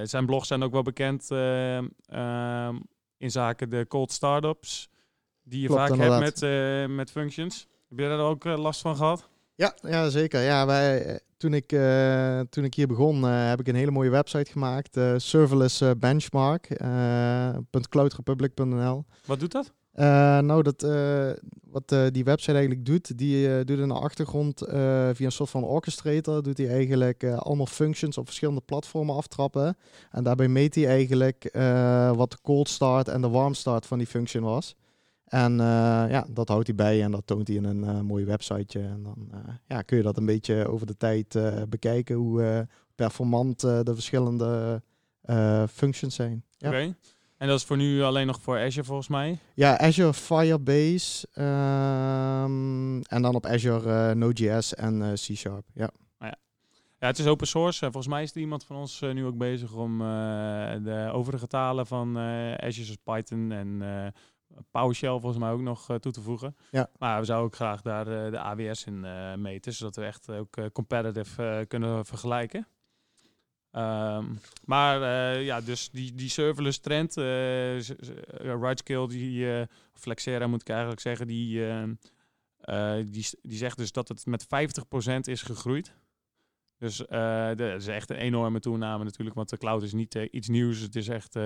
zijn 0.03 0.27
blogs 0.27 0.49
zijn 0.49 0.63
ook 0.63 0.73
wel 0.73 0.83
bekend 0.83 1.31
ehm, 1.31 2.79
in 3.17 3.31
zaken 3.31 3.71
de 3.71 3.87
cold 3.89 4.13
startups 4.13 4.89
die 5.49 5.61
je 5.61 5.69
vaak 5.69 5.97
hebt 5.97 6.41
met, 6.41 6.89
met 6.89 7.11
functions. 7.11 7.67
Heb 7.89 7.99
je 7.99 8.09
daar 8.09 8.19
ook 8.19 8.45
last 8.45 8.81
van 8.81 8.97
gehad? 8.97 9.29
Ja, 9.55 9.75
ja 9.81 10.09
zeker. 10.09 10.43
Ja, 10.43 10.67
wij, 10.67 11.21
toen, 11.37 11.55
ik, 11.55 11.73
uh, 11.73 12.41
toen 12.41 12.65
ik 12.65 12.75
hier 12.75 12.87
begon, 12.87 13.25
uh, 13.25 13.49
heb 13.49 13.61
ik 13.61 13.69
een 13.69 13.75
hele 13.75 13.91
mooie 13.91 14.11
website 14.11 14.51
gemaakt. 14.51 14.97
Uh, 14.97 15.15
serverless 15.17 15.83
benchmark. 15.99 16.69
.cloudrepublic.nl 17.89 19.05
Wat 19.27 19.41
doet 19.41 19.53
dat? 19.53 19.73
nou, 20.45 20.63
dat, 20.63 20.83
wat 21.71 21.89
die 22.13 22.25
website 22.25 22.53
eigenlijk 22.53 22.87
doet, 22.87 23.19
die 23.19 23.65
doet 23.65 23.79
in 23.79 23.89
de 23.89 23.95
achtergrond 23.95 24.63
via 25.13 25.15
een 25.27 25.33
soort 25.33 25.51
van 25.51 25.65
orchestrator, 25.65 26.43
doet 26.43 26.59
hij 26.59 26.69
eigenlijk 26.69 27.25
allemaal 27.25 27.67
functions 27.67 28.19
op 28.19 28.27
verschillende 28.27 28.61
platformen 28.61 29.15
aftrappen. 29.15 29.77
En 30.11 30.25
daarbij 30.25 30.49
meet 30.49 30.75
hij 30.75 30.87
eigenlijk 30.87 31.49
wat 32.17 32.31
de 32.31 32.39
cold 32.43 32.69
start 32.69 33.09
en 33.09 33.21
de 33.21 33.29
warm 33.29 33.55
start 33.55 33.87
van 33.87 33.99
die 33.99 34.07
function 34.07 34.43
was. 34.43 34.77
En 35.27 35.53
uh, 35.53 35.59
ja, 36.09 36.27
dat 36.29 36.49
houdt 36.49 36.67
hij 36.67 36.77
bij 36.77 37.03
en 37.03 37.11
dat 37.11 37.27
toont 37.27 37.49
hij 37.49 37.57
in 37.57 37.65
een 37.65 37.85
uh, 37.85 38.01
mooi 38.01 38.25
websiteje. 38.25 38.87
En 38.87 39.03
dan 39.03 39.29
uh, 39.35 39.39
ja, 39.67 39.83
kun 39.83 39.97
je 39.97 40.03
dat 40.03 40.17
een 40.17 40.27
beetje 40.27 40.69
over 40.69 40.87
de 40.87 40.97
tijd 40.97 41.39
bekijken 41.69 42.17
hoe 42.17 42.67
performant 42.95 43.61
de 43.61 43.95
verschillende 43.95 44.83
functions 45.71 46.15
zijn. 46.15 46.45
Ja. 46.59 46.69
Oké. 46.69 46.97
En 47.37 47.49
dat 47.49 47.59
is 47.59 47.65
voor 47.65 47.77
nu 47.77 48.03
alleen 48.03 48.27
nog 48.27 48.41
voor 48.41 48.59
Azure 48.59 48.87
volgens 48.87 49.09
mij? 49.09 49.39
Ja, 49.55 49.79
Azure 49.79 50.15
Firebase 50.15 51.27
um, 51.35 53.03
en 53.03 53.23
dan 53.23 53.35
op 53.35 53.47
Azure 53.47 54.15
Node.js 54.15 54.75
en 54.75 55.13
C 55.15 55.19
Sharp. 55.19 55.67
Ja. 55.75 55.91
Oh 56.19 56.29
ja. 56.29 56.37
Ja, 56.99 57.07
het 57.07 57.19
is 57.19 57.27
open 57.27 57.47
source. 57.47 57.79
Volgens 57.79 58.07
mij 58.07 58.23
is 58.23 58.31
er 58.31 58.41
iemand 58.41 58.65
van 58.65 58.77
ons 58.77 59.01
nu 59.01 59.25
ook 59.25 59.37
bezig 59.37 59.75
om 59.75 59.99
de 59.99 61.11
overige 61.13 61.47
talen 61.47 61.87
van 61.87 62.19
Azure, 62.19 62.85
zoals 62.85 62.99
Python 63.05 63.53
en 63.53 63.83
PowerShell 64.71 65.11
volgens 65.11 65.39
mij 65.39 65.51
ook 65.51 65.61
nog 65.61 65.91
uh, 65.91 65.97
toe 65.97 66.13
te 66.13 66.21
voegen. 66.21 66.57
Ja. 66.71 66.91
Maar 66.99 67.19
we 67.19 67.25
zouden 67.25 67.47
ook 67.47 67.55
graag 67.55 67.83
daar 67.83 68.09
uh, 68.09 68.31
de 68.31 68.39
AWS 68.39 68.85
in 68.85 69.05
uh, 69.05 69.35
meten, 69.35 69.73
zodat 69.73 69.97
we 69.97 70.05
echt 70.05 70.31
ook 70.31 70.73
competitive 70.73 71.65
kunnen 71.69 72.07
vergelijken. 72.07 72.67
Ehm, 73.77 74.25
maar 74.65 75.03
eh, 75.03 75.45
ja, 75.45 75.61
dus 75.61 75.91
die, 75.91 76.15
die 76.15 76.29
serverless 76.29 76.79
trend, 76.79 77.17
uh, 77.17 77.79
RideScale, 78.63 79.09
die, 79.09 79.39
uh, 79.39 79.63
Flexera 79.93 80.47
moet 80.47 80.61
ik 80.61 80.69
eigenlijk 80.69 81.01
zeggen, 81.01 81.27
die, 81.27 81.61
die, 83.05 83.27
die 83.43 83.59
zegt 83.59 83.77
dus 83.77 83.93
dat 83.93 84.09
het 84.09 84.27
met 84.27 84.45
50% 84.45 85.21
is 85.21 85.43
gegroeid. 85.43 85.95
Dus 86.79 86.97
dat 86.97 87.61
is 87.61 87.87
echt 87.87 88.11
een 88.11 88.17
enorme 88.17 88.61
toename 88.61 89.05
natuurlijk, 89.05 89.37
want 89.37 89.49
de 89.49 89.59
cloud 89.59 89.83
is 89.83 89.93
niet 89.93 90.15
iets 90.15 90.49
nieuws. 90.49 90.81
Het 90.81 90.97
is 90.97 91.09
echt, 91.09 91.39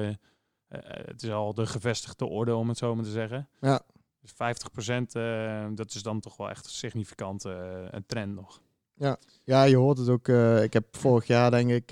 het 0.79 1.23
is 1.23 1.31
al 1.31 1.55
de 1.55 1.67
gevestigde 1.67 2.25
orde 2.25 2.55
om 2.55 2.69
het 2.69 2.79
zo 2.79 2.95
maar 2.95 3.05
te 3.05 3.11
zeggen. 3.11 3.49
Ja. 3.61 3.81
Dus 4.21 4.33
50%, 4.33 5.75
dat 5.75 5.95
is 5.95 6.03
dan 6.03 6.21
toch 6.21 6.37
wel 6.37 6.51
echt 6.51 6.65
een 6.65 6.71
significante 6.71 8.03
trend 8.07 8.35
nog. 8.35 8.61
Ja, 8.95 9.17
ja 9.45 9.63
je 9.63 9.77
hoort 9.77 9.99
het 9.99 10.09
ook. 10.09 10.29
Uh, 10.29 10.63
ik 10.63 10.73
heb 10.73 10.97
vorig 10.97 11.27
jaar 11.27 11.51
denk 11.51 11.71
ik 11.71 11.91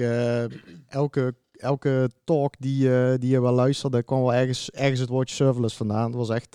elke, 0.89 1.35
elke 1.53 2.11
talk 2.25 2.55
die, 2.59 3.19
die 3.19 3.31
je 3.31 3.41
wel 3.41 3.53
luisterde, 3.53 4.03
kwam 4.03 4.21
wel 4.21 4.35
ergens, 4.35 4.71
ergens 4.71 5.01
het 5.01 5.09
woordje 5.09 5.35
serverless 5.35 5.77
vandaan. 5.77 6.07
Het 6.07 6.15
was 6.15 6.29
echt, 6.29 6.55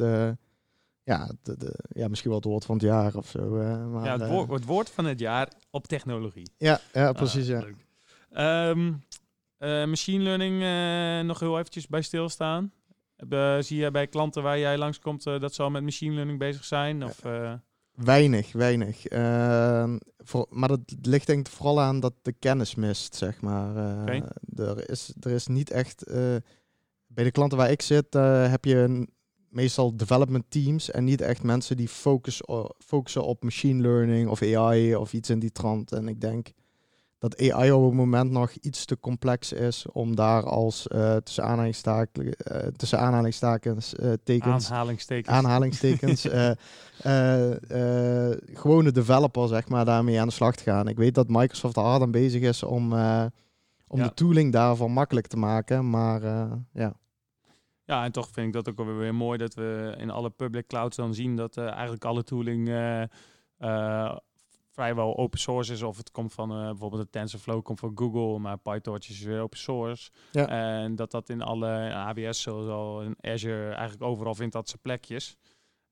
ja, 1.04 1.32
de, 1.44 1.58
de, 1.58 1.74
ja, 1.90 2.08
misschien 2.08 2.30
wel 2.30 2.40
het 2.40 2.50
woord 2.50 2.66
van 2.66 2.76
het 2.76 2.84
jaar 2.84 3.16
of 3.16 3.28
zo. 3.28 3.50
maar, 3.90 4.06
ja, 4.06 4.18
het 4.18 4.30
woord, 4.30 4.50
het 4.50 4.66
woord 4.66 4.90
van 4.90 5.06
het 5.06 5.20
jaar 5.20 5.52
op 5.70 5.88
technologie. 5.88 6.50
Ja, 6.58 6.80
ja 6.94 7.12
precies. 7.12 7.52
Ah, 7.52 7.64
ja. 8.30 8.70
Um, 8.70 9.04
machine 9.86 10.24
learning 10.24 10.58
nog 11.28 11.40
heel 11.40 11.60
eventjes 11.60 11.88
bij 11.88 12.02
stilstaan. 12.02 12.72
zie 13.60 13.78
je 13.78 13.92
bij 13.92 14.08
klanten 14.08 14.44
waar 14.44 14.60
jij 14.60 14.78
langskomt 14.78 15.24
dat 15.24 15.54
ze 15.54 15.64
al 15.64 15.70
met 15.70 15.84
machine 15.84 16.14
learning 16.14 16.40
bezig 16.40 16.64
zijn? 16.64 17.04
Of, 17.04 17.22
Weinig, 17.94 18.52
weinig. 18.52 19.02
Voor, 20.18 20.48
maar 20.50 20.70
dat 20.70 20.80
ligt 21.02 21.28
denk 21.28 21.48
ik 21.48 21.54
vooral 21.54 21.82
aan 21.82 22.00
dat 22.00 22.14
de 22.22 22.34
kennis 22.40 22.76
mist, 22.76 23.16
zeg 23.16 23.42
maar. 23.42 23.78
Er, 24.56 24.90
is, 24.90 25.14
er 25.20 25.32
is 25.32 25.48
niet 25.48 25.72
echt... 25.72 26.04
Bij 27.08 27.24
de 27.24 27.32
klanten 27.32 27.58
waar 27.58 27.72
ik 27.72 27.82
zit, 27.82 28.14
heb 28.14 28.66
je 28.66 28.76
een, 28.76 29.10
meestal 29.54 29.98
development 29.98 30.46
teams 30.50 30.92
en 30.92 31.04
niet 31.04 31.22
echt 31.22 31.44
mensen 31.44 31.78
die 31.78 31.88
focus, 31.88 32.42
focussen 32.78 33.26
op 33.26 33.44
machine 33.44 33.82
learning 33.82 34.30
of 34.30 34.42
AI 34.42 34.96
of 34.96 35.14
iets 35.14 35.30
in 35.30 35.40
die 35.40 35.52
trant. 35.52 35.92
En 35.92 36.08
ik 36.08 36.22
denk 36.22 36.52
dat 37.24 37.52
AI 37.52 37.72
op 37.72 37.84
het 37.84 37.94
moment 37.94 38.32
nog 38.32 38.52
iets 38.52 38.86
te 38.86 39.00
complex 39.00 39.54
is 39.54 39.86
om 39.92 40.16
daar 40.16 40.44
als 40.44 40.88
uh, 40.88 41.16
tussen 41.16 41.44
aanhalingstekens, 41.44 42.34
uh, 42.52 42.58
tussen 42.76 43.00
aanhalingstekens, 43.00 43.94
uh, 43.94 44.14
tekens, 44.24 44.72
aanhalingstekens, 44.72 45.36
aanhalingstekens 45.36 46.22
gewone 48.62 48.92
developer 48.92 49.48
zeg 49.48 49.70
maar 49.70 49.86
daarmee 49.86 50.20
aan 50.20 50.28
de 50.28 50.34
slag 50.34 50.56
te 50.56 50.64
gaan. 50.64 50.88
Ik 50.88 50.98
weet 50.98 51.16
dat 51.16 51.28
Microsoft 51.28 51.76
er 51.76 51.82
hard 51.82 52.02
aan 52.02 52.12
bezig 52.12 52.42
is 52.42 52.64
om, 52.64 52.94
om 53.88 54.02
de 54.02 54.14
tooling 54.14 54.52
daarvan 54.52 54.92
makkelijk 54.92 55.28
te 55.28 55.38
maken, 55.38 55.90
maar 55.90 56.22
ja. 56.74 56.94
Ja, 57.86 58.04
en 58.04 58.12
toch 58.12 58.30
vind 58.32 58.48
ik 58.48 58.54
dat 58.54 58.70
ook 58.70 58.86
wel 58.86 58.96
weer 58.96 59.16
mooi 59.16 59.38
dat 59.38 59.54
we 59.54 59.96
in 59.98 60.10
alle 60.10 60.30
public 60.30 60.68
clouds 60.68 60.96
dan 60.96 61.14
zien 61.14 61.36
dat 61.36 61.58
eigenlijk 61.58 62.06
alle 62.06 62.24
tooling 62.24 62.68
vrijwel 64.74 65.18
open 65.18 65.40
source 65.40 65.74
is. 65.74 65.82
Of 65.82 65.98
het 65.98 66.12
komt 66.12 66.34
van 66.34 66.52
uh, 66.52 66.66
bijvoorbeeld 66.66 67.02
de 67.02 67.10
TensorFlow 67.10 67.62
komt 67.62 67.80
van 67.80 67.92
Google, 67.96 68.40
maar 68.40 68.58
PyTorch 68.58 69.10
is 69.10 69.22
weer 69.22 69.42
open 69.42 69.58
source. 69.58 70.12
Ja. 70.32 70.48
En 70.48 70.96
dat 70.96 71.12
dat 71.12 71.30
in 71.30 71.42
alle 71.42 71.94
AWS, 71.94 72.42
zoals 72.42 72.68
al 72.68 73.02
in 73.02 73.16
Azure, 73.22 73.70
eigenlijk 73.70 74.04
overal 74.04 74.36
vindt 74.36 74.54
dat 74.54 74.70
zijn 74.70 74.82
plekjes. 74.82 75.38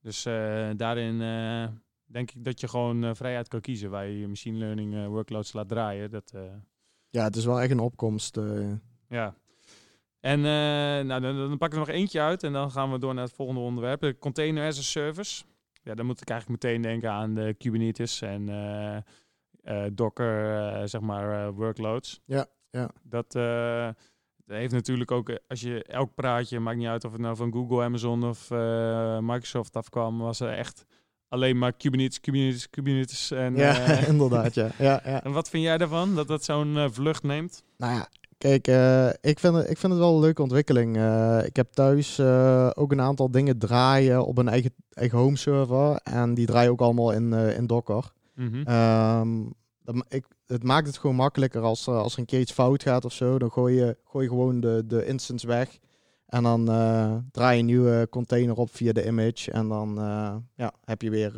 Dus 0.01 0.25
uh, 0.25 0.69
daarin 0.75 1.21
uh, 1.21 1.67
denk 2.05 2.31
ik 2.31 2.43
dat 2.43 2.59
je 2.59 2.67
gewoon 2.67 3.15
vrijheid 3.15 3.47
kan 3.47 3.61
kiezen 3.61 3.89
waar 3.89 4.07
je 4.07 4.27
machine 4.27 4.57
learning 4.57 5.07
workloads 5.07 5.53
laat 5.53 5.67
draaien. 5.67 6.11
Dat, 6.11 6.33
ja, 7.09 7.23
het 7.23 7.35
is 7.35 7.45
wel 7.45 7.61
echt 7.61 7.71
een 7.71 7.79
opkomst. 7.79 8.39
ja. 9.07 9.35
En 10.19 10.41
nou, 10.41 11.21
dan, 11.21 11.35
dan 11.37 11.57
pak 11.57 11.67
ik 11.67 11.73
er 11.73 11.79
nog 11.79 11.89
eentje 11.89 12.21
uit 12.21 12.43
en 12.43 12.53
dan 12.53 12.71
gaan 12.71 12.91
we 12.91 12.99
door 12.99 13.13
naar 13.13 13.23
het 13.23 13.33
volgende 13.33 13.61
onderwerp. 13.61 14.01
De 14.01 14.17
container 14.17 14.67
as 14.67 14.77
a 14.77 14.81
service 14.81 15.43
ja, 15.83 15.93
dan 15.93 16.05
moet 16.05 16.21
ik 16.21 16.29
eigenlijk 16.29 16.63
meteen 16.63 16.81
denken 16.81 17.11
aan 17.11 17.33
de 17.33 17.55
Kubernetes 17.57 18.21
en 18.21 18.49
uh, 18.49 18.97
uh, 19.63 19.89
Docker, 19.93 20.63
uh, 20.79 20.81
zeg 20.85 21.01
maar, 21.01 21.53
workloads. 21.53 22.21
Ja, 22.25 22.45
ja. 22.69 22.89
Dat 23.03 23.33
heeft 24.45 24.73
natuurlijk 24.73 25.11
ook, 25.11 25.39
als 25.47 25.61
je 25.61 25.83
elk 25.83 26.13
praatje, 26.13 26.59
maakt 26.59 26.77
niet 26.77 26.87
uit 26.87 27.05
of 27.05 27.11
het 27.11 27.21
nou 27.21 27.35
van 27.35 27.51
Google, 27.51 27.83
Amazon 27.83 28.23
of 28.23 28.49
Microsoft 29.21 29.75
afkwam, 29.75 30.17
was 30.17 30.39
er 30.39 30.53
echt 30.53 30.85
alleen 31.27 31.57
maar 31.57 31.73
Kubernetes, 31.73 32.19
Kubernetes, 32.19 32.69
Kubernetes. 32.69 33.31
En, 33.31 33.55
ja, 33.55 33.75
inderdaad, 34.07 34.53
ja. 34.53 34.69
ja, 34.77 35.01
ja. 35.05 35.23
En 35.25 35.31
wat 35.31 35.49
vind 35.49 35.63
jij 35.63 35.77
daarvan, 35.77 36.15
dat 36.15 36.27
dat 36.27 36.43
zo'n 36.43 36.89
vlucht 36.91 37.23
neemt? 37.23 37.63
Nou 37.77 37.93
ja, 37.93 38.07
Kijk, 38.41 38.67
uh, 38.67 39.07
ik, 39.07 39.39
vind 39.39 39.55
het, 39.55 39.69
ik 39.69 39.77
vind 39.77 39.91
het 39.91 40.01
wel 40.01 40.13
een 40.13 40.19
leuke 40.19 40.41
ontwikkeling. 40.41 40.97
Uh, 40.97 41.45
ik 41.45 41.55
heb 41.55 41.71
thuis 41.71 42.19
uh, 42.19 42.69
ook 42.73 42.91
een 42.91 43.01
aantal 43.01 43.31
dingen 43.31 43.57
draaien 43.57 44.25
op 44.25 44.37
een 44.37 44.47
eigen, 44.47 44.73
eigen 44.93 45.17
home 45.17 45.37
server. 45.37 45.95
En 46.03 46.33
die 46.33 46.45
draaien 46.45 46.71
ook 46.71 46.81
allemaal 46.81 47.11
in, 47.11 47.33
in 47.33 47.67
Docker. 47.67 48.11
Mm 48.35 48.51
-hmm. 48.51 49.53
um, 49.85 50.03
ik, 50.07 50.25
het 50.45 50.63
maakt 50.63 50.87
het 50.87 50.97
gewoon 50.97 51.15
makkelijker 51.15 51.61
als, 51.61 51.87
als 51.87 52.13
er 52.13 52.19
een 52.19 52.25
keer 52.25 52.39
iets 52.39 52.51
fout 52.51 52.83
gaat 52.83 53.05
of 53.05 53.13
zo. 53.13 53.39
Dan 53.39 53.51
gooi 53.51 53.75
je, 53.75 53.97
gooi 54.05 54.23
je 54.23 54.29
gewoon 54.29 54.59
de, 54.59 54.83
de 54.87 55.05
instance 55.05 55.47
weg. 55.47 55.79
En 56.25 56.43
dan 56.43 56.65
draai 57.31 57.53
je 57.53 57.59
een 57.59 57.65
nieuwe 57.65 58.07
container 58.09 58.57
op 58.57 58.75
via 58.75 58.91
de 58.91 59.05
image. 59.05 59.51
En 59.51 59.67
dan 59.67 59.95
ja, 60.55 60.73
heb 60.83 61.01
je 61.01 61.09
weer 61.09 61.33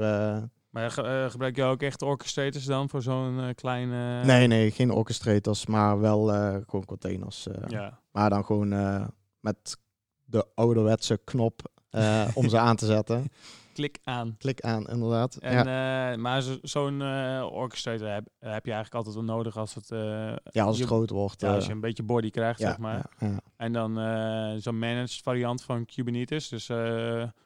maar 0.74 1.06
uh, 1.06 1.30
gebruik 1.30 1.56
je 1.56 1.64
ook 1.64 1.82
echt 1.82 2.02
orchestrators 2.02 2.66
dan 2.66 2.90
voor 2.90 3.02
zo'n 3.02 3.40
uh, 3.40 3.46
kleine... 3.56 4.24
Nee, 4.24 4.48
nee, 4.48 4.72
geen 4.72 4.92
orchestrators, 4.92 5.66
maar 5.66 6.00
wel 6.00 6.34
uh, 6.34 6.58
gewoon 6.66 6.86
containers. 6.86 7.48
ja. 7.68 8.00
Maar 8.12 8.30
dan 8.30 8.46
gewoon 8.46 8.70
met 9.40 9.78
de 10.24 10.46
ouderwetse 10.56 11.22
knop 11.24 11.62
om 12.34 12.50
ze 12.50 12.58
aan 12.58 12.76
te 12.76 12.86
zetten. 12.86 13.28
Klik 13.74 14.00
aan. 14.04 14.36
Klik 14.38 14.62
aan, 14.62 14.88
inderdaad. 14.88 15.36
En, 15.36 15.66
ja. 15.66 16.18
maar 16.18 16.44
zo'n 16.62 17.02
orchestrator 17.42 18.08
heb, 18.08 18.28
heb 18.40 18.66
je 18.66 18.72
eigenlijk 18.72 18.94
altijd 18.94 19.16
wel 19.16 19.36
nodig 19.36 19.58
als 19.58 19.76
het... 19.76 19.88
ja, 20.44 20.64
als 20.64 20.78
het 20.78 20.88
groot 20.88 21.10
wordt. 21.10 21.42
Ja, 21.42 21.54
als 21.54 21.66
je 21.66 21.72
een 21.72 21.80
beetje 21.80 22.04
body 22.04 22.30
krijgt, 22.30 22.60
zeg 22.60 22.78
maar. 22.78 23.10
Ja, 23.20 23.40
en 23.58 23.74
dan 23.74 23.96
zo'n 24.62 24.80
managed 24.80 25.22
variant 25.24 25.64
van 25.64 25.86
Kubernetes. 25.86 26.48
Dus 26.48 26.68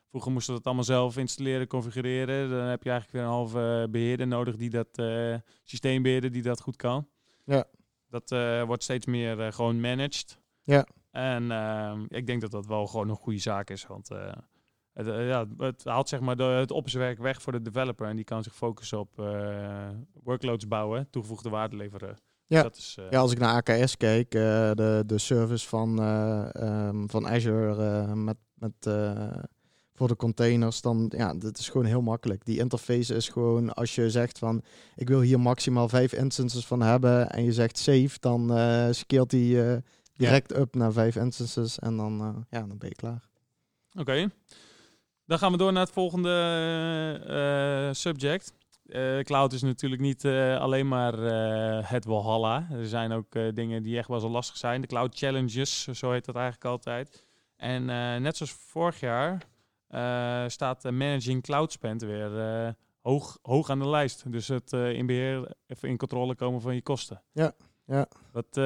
Vroeger 0.09 0.31
moesten 0.31 0.53
we 0.53 0.57
dat 0.57 0.67
allemaal 0.67 0.85
zelf 0.85 1.17
installeren, 1.17 1.67
configureren. 1.67 2.49
Dan 2.49 2.65
heb 2.65 2.83
je 2.83 2.89
eigenlijk 2.89 3.11
weer 3.11 3.21
een 3.21 3.35
halve 3.35 3.87
beheerder 3.91 4.27
nodig 4.27 4.55
die 4.55 4.69
dat 4.69 4.87
uh, 4.95 5.35
systeembeheerder 5.63 6.31
die 6.31 6.41
dat 6.41 6.61
goed 6.61 6.75
kan. 6.75 7.07
Ja. 7.45 7.65
Dat 8.09 8.31
uh, 8.31 8.63
wordt 8.63 8.83
steeds 8.83 9.05
meer 9.05 9.39
uh, 9.39 9.51
gewoon 9.51 9.79
managed. 9.79 10.39
Ja. 10.63 10.87
En 11.11 11.51
ehm, 11.51 12.05
ik 12.07 12.27
denk 12.27 12.41
dat 12.41 12.51
dat 12.51 12.65
wel 12.65 12.87
gewoon 12.87 13.09
een 13.09 13.15
goede 13.15 13.39
zaak 13.39 13.69
is, 13.69 13.87
want 13.87 14.09
het, 14.93 15.05
ja, 15.05 15.45
het 15.57 15.83
haalt 15.83 16.09
zeg 16.09 16.19
maar 16.19 16.35
de, 16.35 16.43
het 16.43 16.71
opperwerk 16.71 17.17
weg 17.17 17.41
voor 17.41 17.51
de 17.51 17.61
developer 17.61 18.07
en 18.07 18.15
die 18.15 18.25
kan 18.25 18.43
zich 18.43 18.55
focussen 18.55 18.99
op 18.99 19.09
workloads 20.23 20.67
bouwen, 20.67 21.07
toegevoegde 21.09 21.49
waarde 21.49 21.75
leveren. 21.75 22.17
Ja, 22.45 22.61
dat 22.61 22.77
is, 22.77 22.97
ja 23.09 23.19
als 23.19 23.31
ik 23.31 23.39
naar 23.39 23.53
AKS 23.53 23.97
kijk, 23.97 24.31
de, 24.31 25.03
de 25.05 25.17
service 25.17 25.67
van, 25.67 25.99
um, 26.63 27.09
van 27.09 27.27
Azure 27.27 28.15
met, 28.15 28.37
met 28.53 28.87
voor 29.97 30.07
de 30.07 30.15
containers, 30.15 30.81
dan 30.81 31.11
ja, 31.17 31.33
dat 31.33 31.57
is 31.57 31.69
gewoon 31.69 31.85
heel 31.85 32.01
makkelijk. 32.01 32.45
Die 32.45 32.59
interface 32.59 33.15
is 33.15 33.29
gewoon, 33.29 33.73
als 33.73 33.95
je 33.95 34.09
zegt 34.09 34.39
van 34.39 34.63
ik 34.95 35.07
wil 35.07 35.21
hier 35.21 35.39
maximaal 35.39 35.89
vijf 35.89 36.13
instances 36.13 36.65
van 36.65 36.81
hebben 36.81 37.29
en 37.29 37.43
je 37.43 37.53
zegt 37.53 37.77
save, 37.77 38.09
dan 38.19 38.57
uh, 38.57 38.87
scaleert 38.91 39.29
die 39.29 39.55
uh, 39.55 39.75
direct 40.13 40.51
ja. 40.51 40.57
up 40.57 40.75
naar 40.75 40.91
vijf 40.91 41.15
instances 41.15 41.79
en 41.79 41.97
dan, 41.97 42.21
uh, 42.21 42.35
ja, 42.49 42.59
dan 42.59 42.77
ben 42.77 42.89
je 42.89 42.95
klaar. 42.95 43.27
Oké, 43.99 44.29
dan 45.25 45.39
gaan 45.39 45.51
we 45.51 45.57
door 45.57 45.71
naar 45.71 45.83
het 45.83 45.93
volgende 45.93 47.89
subject. 47.91 48.53
cloud 49.21 49.53
is 49.53 49.61
natuurlijk 49.61 50.01
niet 50.01 50.25
alleen 50.59 50.87
maar 50.87 51.17
het 51.83 52.05
Walhalla. 52.05 52.67
Er 52.71 52.87
zijn 52.87 53.11
ook 53.11 53.55
dingen 53.55 53.83
die 53.83 53.97
echt 53.97 54.07
wel 54.07 54.19
zo 54.19 54.29
lastig 54.29 54.57
zijn. 54.57 54.81
De 54.81 54.87
cloud 54.87 55.17
challenges, 55.17 55.83
zo 55.83 56.11
heet 56.11 56.25
dat 56.25 56.35
eigenlijk 56.35 56.65
altijd. 56.65 57.23
En 57.55 57.85
net 58.21 58.37
zoals 58.37 58.51
vorig 58.51 58.99
jaar 58.99 59.45
staat 60.47 60.83
Managing 60.83 61.43
Cloud 61.43 61.71
Spend 61.71 62.01
weer 62.01 62.65
uh, 62.65 62.69
hoog, 63.01 63.37
hoog 63.41 63.69
aan 63.69 63.79
de 63.79 63.87
lijst. 63.87 64.31
Dus 64.31 64.47
het 64.47 64.73
uh, 64.73 64.91
in 64.91 65.05
beheer, 65.05 65.55
even 65.67 65.89
in 65.89 65.97
controle 65.97 66.35
komen 66.35 66.61
van 66.61 66.75
je 66.75 66.81
kosten. 66.81 67.21
Ja, 67.31 67.51
ja. 67.85 68.07
Wat, 68.31 68.59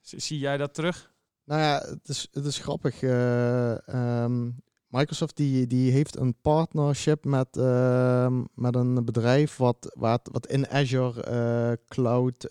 zie 0.00 0.38
jij 0.38 0.56
dat 0.56 0.74
terug? 0.74 1.14
Nou 1.44 1.60
ja, 1.60 1.78
het 1.78 2.08
is, 2.08 2.28
het 2.32 2.44
is 2.44 2.58
grappig. 2.58 3.02
Um, 3.02 4.64
Microsoft 4.88 5.36
die, 5.36 5.66
die 5.66 5.92
heeft 5.92 6.16
een 6.16 6.34
partnership 6.40 7.24
met, 7.24 7.56
ehm, 7.56 8.44
met 8.54 8.74
een 8.74 9.04
bedrijf 9.04 9.56
wat, 9.56 9.94
wat, 9.98 10.28
wat 10.32 10.46
in 10.46 10.68
Azure 10.68 11.78
Cloud 11.88 12.48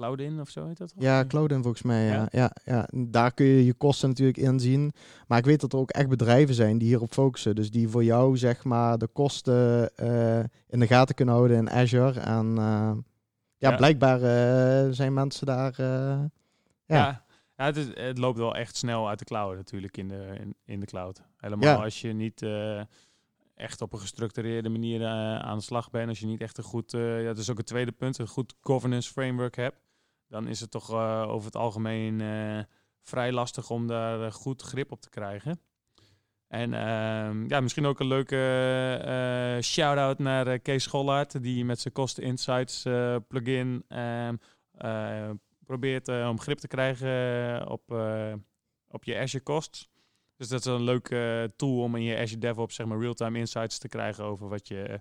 Cloudin 0.00 0.40
of 0.40 0.48
zo 0.50 0.66
heet 0.66 0.78
dat? 0.78 0.92
Ja, 0.96 1.24
Cloudin 1.26 1.62
volgens 1.62 1.82
mij. 1.82 2.04
Ja. 2.06 2.28
Ja, 2.30 2.50
ja. 2.64 2.88
Daar 2.92 3.32
kun 3.34 3.46
je 3.46 3.64
je 3.64 3.74
kosten 3.74 4.08
natuurlijk 4.08 4.38
inzien. 4.38 4.92
Maar 5.26 5.38
ik 5.38 5.44
weet 5.44 5.60
dat 5.60 5.72
er 5.72 5.78
ook 5.78 5.90
echt 5.90 6.08
bedrijven 6.08 6.54
zijn 6.54 6.78
die 6.78 6.88
hierop 6.88 7.12
focussen. 7.12 7.54
Dus 7.54 7.70
die 7.70 7.88
voor 7.88 8.04
jou 8.04 8.36
zeg 8.36 8.64
maar 8.64 8.98
de 8.98 9.06
kosten 9.06 9.90
uh, 10.02 10.38
in 10.68 10.80
de 10.80 10.86
gaten 10.86 11.14
kunnen 11.14 11.34
houden 11.34 11.56
in 11.56 11.70
Azure. 11.70 12.20
En 12.20 12.46
uh, 12.50 12.54
ja, 13.56 13.70
Ja. 13.70 13.76
blijkbaar 13.76 14.16
eh, 14.22 14.92
zijn 14.92 15.12
mensen 15.12 15.46
daar... 15.46 15.72
eh, 15.78 15.86
ja. 15.86 16.96
Ja, 16.96 17.24
ja 17.56 17.64
het, 17.64 17.76
is, 17.76 17.86
het 17.94 18.18
loopt 18.18 18.38
wel 18.38 18.56
echt 18.56 18.76
snel 18.76 19.08
uit 19.08 19.18
de 19.18 19.24
cloud 19.24 19.56
natuurlijk 19.56 19.96
in 19.96 20.08
de, 20.08 20.26
in, 20.40 20.54
in 20.64 20.80
de 20.80 20.86
cloud. 20.86 21.22
Helemaal 21.36 21.68
Ja. 21.68 21.82
als 21.82 22.00
je 22.00 22.12
niet 22.12 22.42
eh, 22.42 22.80
echt 23.54 23.80
op 23.82 23.92
een 23.92 23.98
gestructureerde 24.00 24.68
manier 24.68 25.00
eh, 25.02 25.38
aan 25.38 25.56
de 25.58 25.64
slag 25.64 25.90
bent. 25.90 26.08
Als 26.08 26.20
je 26.20 26.26
niet 26.26 26.40
echt 26.40 26.58
een 26.58 26.64
goed, 26.64 26.94
eh, 26.94 27.20
ja, 27.20 27.26
dat 27.26 27.38
is 27.38 27.50
ook 27.50 27.56
het 27.58 27.66
tweede 27.66 27.92
punt, 27.92 28.18
een 28.18 28.26
goed 28.28 28.54
governance 28.60 29.12
framework 29.12 29.56
hebt. 29.56 29.76
Dan 30.30 30.48
is 30.48 30.60
het 30.60 30.70
toch 30.70 30.90
eh, 30.90 31.24
over 31.28 31.46
het 31.46 31.56
algemeen 31.56 32.20
eh, 32.20 32.58
vrij 33.02 33.32
lastig 33.32 33.70
om 33.70 33.86
daar 33.86 34.22
eh, 34.22 34.32
goed 34.32 34.62
grip 34.62 34.92
op 34.92 35.00
te 35.00 35.10
krijgen. 35.10 35.60
En 36.48 36.74
ehm, 36.74 37.48
ja, 37.48 37.60
misschien 37.60 37.86
ook 37.86 38.00
een 38.00 38.06
leuke 38.06 39.58
shout-out 39.62 40.18
naar 40.18 40.58
Kees 40.58 40.82
Schollaert, 40.82 41.42
die 41.42 41.64
met 41.64 41.80
zijn 41.80 41.94
Cost 41.94 42.18
Insights 42.18 42.82
plugin 43.28 43.84
ehm, 43.88 44.36
eh, 44.70 45.30
probeert 45.64 46.08
om 46.08 46.40
grip 46.40 46.58
te 46.58 46.68
krijgen 46.68 47.68
op, 47.68 47.82
op 48.88 49.04
je 49.04 49.18
Azure 49.18 49.44
costs. 49.44 49.88
Dus 50.36 50.48
dat 50.48 50.60
is 50.60 50.66
een 50.66 50.82
leuke 50.82 51.52
tool 51.56 51.82
om 51.82 51.96
in 51.96 52.02
je 52.02 52.18
Azure 52.18 52.40
DevOps 52.40 52.74
zeg 52.74 52.86
maar 52.86 52.98
real-time 53.00 53.38
insights 53.38 53.78
te 53.78 53.88
krijgen 53.88 54.24
over 54.24 54.48
wat 54.48 54.68
je 54.68 55.00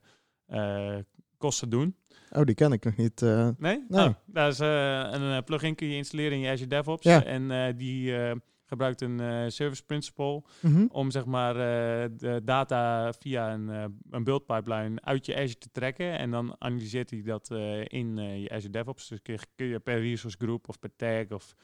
kosten 1.40 1.70
doen. 1.70 1.96
Oh, 2.32 2.44
die 2.44 2.56
ken 2.56 2.72
ik 2.72 2.84
nog 2.84 2.96
niet. 2.96 3.22
eh. 3.22 3.50
Nee? 3.58 3.86
Nee. 3.88 4.08
Oh, 4.08 4.14
dat 4.26 4.52
is 4.54 4.60
eh, 4.60 5.08
een 5.12 5.32
eh, 5.38 5.44
plugin 5.46 5.76
kun 5.76 5.88
je 5.88 5.96
installeren 5.96 6.32
in 6.32 6.40
je 6.40 6.50
Azure 6.50 6.70
DevOps. 6.70 7.04
Ja. 7.04 7.24
En 7.24 7.76
die 7.78 8.14
gebruikt 8.66 9.02
een 9.02 9.52
service 9.52 9.84
principle 9.86 10.44
Mhm. 10.62 10.86
om 10.92 11.12
zeg 11.12 11.26
maar 11.26 11.54
de 12.18 12.42
data 12.44 13.12
via 13.14 13.54
een, 13.54 13.70
eh, 13.70 13.84
een 14.10 14.24
build 14.24 14.46
pipeline 14.46 15.02
uit 15.02 15.26
je 15.26 15.36
Azure 15.36 15.58
te 15.58 15.70
trekken. 15.72 16.18
En 16.18 16.32
dan 16.32 16.56
analyseert 16.60 17.10
hij 17.10 17.22
dat 17.22 17.50
in 17.88 18.18
je 18.18 18.50
Azure 18.50 18.70
DevOps. 18.72 19.08
Dus 19.08 19.22
kun 19.22 19.34
je, 19.34 19.40
kun 19.56 19.66
je 19.68 19.80
per 19.80 20.00
resource 20.00 20.38
group 20.40 20.70
of 20.70 20.80
per 20.80 20.96
tag 20.96 21.30
of 21.30 21.56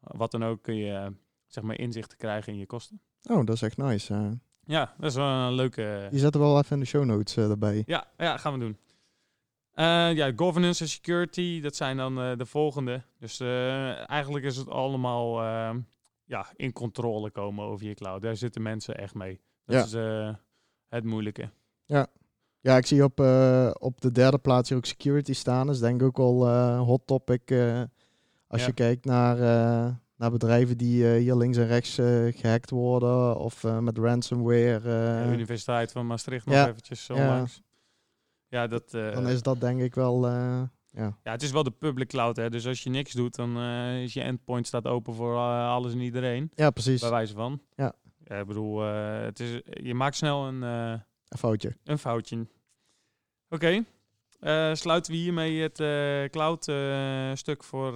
wat 0.00 0.30
dan 0.30 0.44
ook 0.44 0.62
kun 0.62 0.76
je 0.76 1.12
zeg 1.46 1.64
maar 1.64 1.78
inzicht 1.78 2.10
te 2.10 2.16
krijgen 2.16 2.52
in 2.52 2.58
je 2.58 2.66
kosten. 2.66 3.00
Oh, 3.30 3.44
dat 3.44 3.54
is 3.54 3.62
echt 3.62 3.76
nice. 3.76 4.38
Ja, 4.64 4.94
dat 4.98 5.10
is 5.10 5.16
wel 5.16 5.26
een 5.26 5.52
leuke... 5.54 6.06
Die 6.10 6.18
zetten 6.20 6.40
we 6.40 6.46
wel 6.46 6.58
even 6.58 6.72
in 6.72 6.80
de 6.80 6.86
show 6.88 7.04
notes 7.04 7.36
erbij. 7.36 7.82
Ja, 7.86 8.06
ja, 8.16 8.36
gaan 8.36 8.52
we 8.52 8.58
doen. 8.58 8.76
Eh, 9.76 10.12
ja, 10.14 10.32
governance 10.36 10.82
en 10.82 10.88
security, 10.88 11.60
dat 11.60 11.76
zijn 11.76 11.96
dan 11.96 12.20
eh, 12.20 12.36
de 12.36 12.46
volgende. 12.46 13.02
Dus 13.18 13.40
eh, 13.40 14.10
eigenlijk 14.10 14.44
is 14.44 14.56
het 14.56 14.68
allemaal 14.68 15.42
ja, 16.24 16.46
in 16.54 16.72
controle 16.72 17.30
komen 17.30 17.64
over 17.64 17.86
je 17.86 17.94
cloud. 17.94 18.22
Daar 18.22 18.36
zitten 18.36 18.62
mensen 18.62 18.96
echt 18.98 19.14
mee. 19.14 19.40
Dat 19.64 19.76
Ja. 19.76 19.82
is 19.84 20.32
het 20.88 21.04
moeilijke. 21.04 21.50
Ja, 22.60 22.76
ik 22.76 22.86
zie 22.86 23.04
op, 23.04 23.20
op 23.80 24.00
de 24.00 24.12
derde 24.12 24.38
plaats 24.38 24.68
hier 24.68 24.78
ook 24.78 24.84
security 24.86 25.32
staan. 25.32 25.66
Dat 25.66 25.74
is 25.74 25.80
denk 25.80 26.00
ik 26.00 26.06
ook 26.06 26.16
wel 26.16 26.46
eh 26.48 26.80
hot 26.80 27.06
topic. 27.06 27.50
als 28.48 28.60
Ja. 28.60 28.66
je 28.66 28.72
kijkt 28.72 29.04
naar, 29.04 29.36
naar 30.16 30.30
bedrijven 30.30 30.76
die 30.78 31.06
hier 31.06 31.34
links 31.36 31.56
en 31.56 31.66
rechts 31.66 31.98
eh, 31.98 32.06
gehackt 32.30 32.70
worden. 32.70 33.38
Of 33.38 33.62
met 33.80 33.98
ransomware. 33.98 34.80
de 35.26 35.32
Universiteit 35.32 35.92
van 35.92 36.06
Maastricht 36.06 36.46
nog 36.46 36.54
ja, 36.54 36.68
eventjes 36.68 37.06
ja. 37.06 37.14
onlangs. 37.14 37.62
Ja, 38.56 38.66
dat, 38.66 38.94
eh, 38.94 39.12
dan 39.12 39.28
is 39.28 39.42
dat 39.42 39.60
denk 39.60 39.80
ik 39.80 39.94
wel... 39.94 40.26
eh, 40.26 40.62
ja. 40.90 41.18
ja, 41.22 41.30
het 41.30 41.42
is 41.42 41.50
wel 41.50 41.62
de 41.62 41.70
public 41.70 42.08
cloud. 42.08 42.36
Hè? 42.36 42.50
Dus 42.50 42.66
als 42.66 42.82
je 42.82 42.90
niks 42.90 43.12
doet, 43.12 43.34
dan 43.34 43.56
eh, 43.56 44.02
is 44.02 44.12
je 44.12 44.20
endpoint 44.20 44.66
staat 44.66 44.86
open 44.86 45.14
voor 45.14 45.36
alles 45.36 45.92
en 45.92 46.00
iedereen. 46.00 46.50
ja, 46.54 46.70
precies. 46.70 47.00
Bij 47.00 47.10
wijze 47.10 47.34
van. 47.34 47.60
Ja. 47.74 47.92
ja 48.24 48.36
ik 48.36 48.46
bedoel, 48.46 48.80
het 48.80 49.40
is, 49.40 49.60
je 49.64 49.94
maakt 49.94 50.16
snel 50.16 50.46
een... 50.46 50.62
Een 50.62 51.38
foutje. 51.38 51.76
Een 51.84 51.98
foutje. 51.98 52.46
Oké. 53.48 53.84
Sluiten 54.72 55.12
we 55.12 55.18
hiermee 55.18 55.62
het 55.62 55.80
eh, 55.80 56.24
cloud-stuk 56.30 57.64
voor 57.64 57.92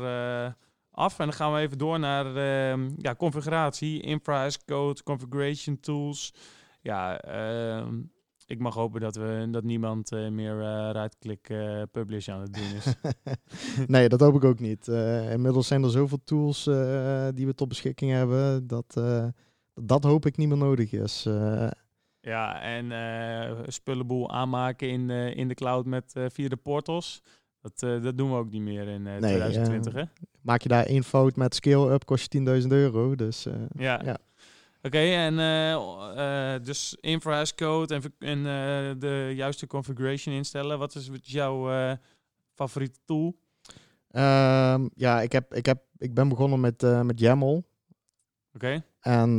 af. 0.90 1.18
En 1.18 1.25
dan 1.25 1.33
gaan 1.35 1.53
we 1.53 1.61
even 1.61 1.79
door 1.79 1.99
naar 1.99 2.27
ehm, 2.27 2.90
ja, 2.96 3.14
configuratie, 3.14 4.01
infra 4.01 4.44
as 4.44 4.64
code, 4.64 5.03
configuration 5.03 5.81
tools. 5.81 6.35
Ja, 6.81 7.20
ehm, 7.20 8.01
ik 8.50 8.58
mag 8.58 8.74
hopen 8.74 9.00
dat, 9.00 9.16
we, 9.16 9.48
dat 9.50 9.64
niemand 9.64 10.12
eh, 10.12 10.28
meer 10.28 10.60
eh 10.60 10.90
right-click 10.92 11.48
eh, 11.48 11.82
publish 11.92 12.28
aan 12.28 12.40
het 12.40 12.54
doen 12.54 12.62
is. 12.76 12.94
nee, 13.86 14.08
dat 14.08 14.20
hoop 14.20 14.34
ik 14.34 14.44
ook 14.44 14.60
niet. 14.60 14.88
Inmiddels 15.30 15.66
zijn 15.66 15.82
er 15.82 15.90
zoveel 15.90 16.20
tools 16.24 16.64
die 17.34 17.46
we 17.46 17.54
tot 17.54 17.68
beschikking 17.68 18.10
hebben. 18.10 18.66
Dat, 18.66 19.00
dat 19.74 20.04
hoop 20.04 20.26
ik 20.26 20.36
niet 20.36 20.48
meer 20.48 20.56
nodig 20.56 20.92
is. 20.92 21.28
Ja, 22.20 22.60
en 22.60 22.92
spullenboel 23.72 24.30
aanmaken 24.30 24.88
in, 24.88 25.06
de 25.08 25.32
in 25.34 25.48
de 25.48 25.54
cloud 25.54 25.86
met 25.86 26.12
via 26.28 26.48
de 26.48 26.56
portals. 26.56 27.22
Dat, 27.60 28.02
dat 28.02 28.18
doen 28.18 28.30
we 28.30 28.36
ook 28.36 28.50
niet 28.50 28.62
meer 28.62 28.88
in 28.88 29.06
eh, 29.06 29.16
Nee, 29.16 29.34
2020, 29.34 29.92
hè? 29.92 30.02
maak 30.40 30.62
je 30.62 30.68
daar 30.68 30.84
één 30.84 31.04
fout 31.04 31.36
met 31.36 31.54
scale-up, 31.54 32.04
kost 32.04 32.32
je 32.32 32.60
10.000 32.62 32.66
euro. 32.68 33.14
Dus 33.14 33.46
Ja. 33.76 34.00
Ja. 34.04 34.18
Oké, 34.82 34.98
en 34.98 35.38
eh, 35.38 36.54
eh, 36.54 36.62
dus 36.62 36.96
infra 37.00 37.40
as 37.40 37.54
code 37.54 37.94
en, 37.94 38.02
en 38.18 38.38
eh, 38.38 39.00
de 39.00 39.32
juiste 39.34 39.66
configuration 39.66 40.34
instellen. 40.34 40.78
Wat 40.78 40.94
is 40.94 41.10
jouw 41.22 41.68
favoriete 42.54 42.98
tool? 43.04 43.38
Ehm, 44.10 44.88
ja, 44.94 45.20
ik, 45.20 45.32
heb, 45.32 45.54
ik, 45.54 45.66
heb, 45.66 45.82
ik 45.96 46.14
ben 46.14 46.28
begonnen 46.28 46.60
met, 46.60 46.82
met 47.02 47.20
YAML. 47.20 47.64
Oké, 48.54 48.84
En 49.00 49.38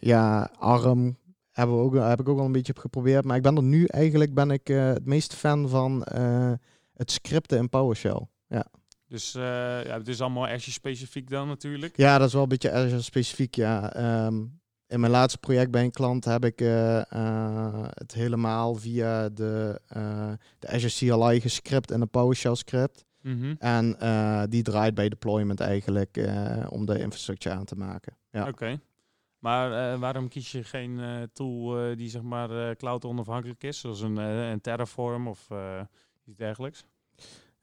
ja, 0.00 0.50
ARM 0.58 1.18
hebben 1.50 1.76
we 1.76 1.82
ook, 1.82 1.94
heb 1.94 2.20
ik 2.20 2.28
ook 2.28 2.38
al 2.38 2.44
een 2.44 2.52
beetje 2.52 2.74
geprobeerd. 2.78 3.24
Maar 3.24 3.36
ik 3.36 3.42
ben 3.42 3.56
er 3.56 3.62
nu 3.62 3.84
eigenlijk 3.84 4.34
ben 4.34 4.50
ik, 4.50 4.66
het 4.66 5.06
meest 5.06 5.34
fan 5.34 5.68
van 5.68 6.06
het 6.94 7.10
scripten 7.10 7.58
in 7.58 7.68
PowerShell. 7.68 8.28
Dus 9.08 9.34
eh, 9.34 9.42
ja, 9.84 9.98
het 9.98 10.08
is 10.08 10.20
allemaal 10.20 10.46
Azure 10.46 10.70
specifiek 10.70 11.30
dan 11.30 11.48
natuurlijk. 11.48 11.96
Ja, 11.96 12.18
dat 12.18 12.26
is 12.26 12.32
wel 12.32 12.42
een 12.42 12.48
beetje 12.48 12.72
Azure 12.72 13.02
specifiek, 13.02 13.54
ja. 13.54 13.92
Ehm, 13.92 14.44
in 14.86 15.00
mijn 15.00 15.12
laatste 15.12 15.38
project 15.38 15.70
bij 15.70 15.84
een 15.84 15.90
klant 15.90 16.24
heb 16.24 16.44
ik 16.44 16.60
eh, 16.60 17.12
eh, 17.12 17.84
het 17.88 18.14
helemaal 18.14 18.74
via 18.74 19.28
de, 19.28 19.80
de 20.58 20.68
Azure 20.68 21.16
CLI 21.16 21.40
gescript 21.40 21.90
en 21.90 22.00
een 22.00 22.10
PowerShell 22.10 22.54
script. 22.54 23.04
Mhm. 23.22 23.54
En 23.58 23.96
die 24.50 24.62
draait 24.62 24.94
bij 24.94 25.08
deployment 25.08 25.60
eigenlijk 25.60 26.28
om 26.68 26.86
de 26.86 26.98
infrastructuur 26.98 27.52
aan 27.52 27.64
te 27.64 27.76
maken. 27.76 28.16
Ja. 28.30 28.48
Oké. 28.48 28.80
Maar 29.38 29.98
waarom 29.98 30.28
kies 30.28 30.52
je 30.52 30.64
geen 30.64 31.28
tool 31.32 31.96
die 31.96 32.10
zeg 32.10 32.22
maar 32.22 32.76
cloud 32.76 33.04
onafhankelijk 33.04 33.62
is? 33.62 33.80
Zoals 33.80 34.00
een, 34.00 34.16
een 34.16 34.60
Terraform 34.60 35.28
of 35.28 35.48
iets 36.24 36.36
dergelijks? 36.36 36.84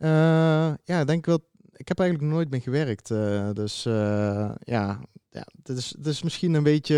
Eh, 0.03 0.73
ja, 0.83 0.99
ik 0.99 1.07
denk 1.07 1.25
wel. 1.25 1.39
Ik 1.75 1.87
heb 1.87 1.99
eigenlijk 1.99 2.31
nooit 2.31 2.49
mee 2.49 2.59
gewerkt. 2.59 3.11
eh, 3.11 3.49
dus 3.53 3.85
eh, 3.85 4.51
ja, 4.59 4.99
ja 5.29 5.47
het, 5.63 5.77
is, 5.77 5.93
het 5.97 6.05
is 6.05 6.23
misschien 6.23 6.53
een 6.53 6.63
beetje, 6.63 6.95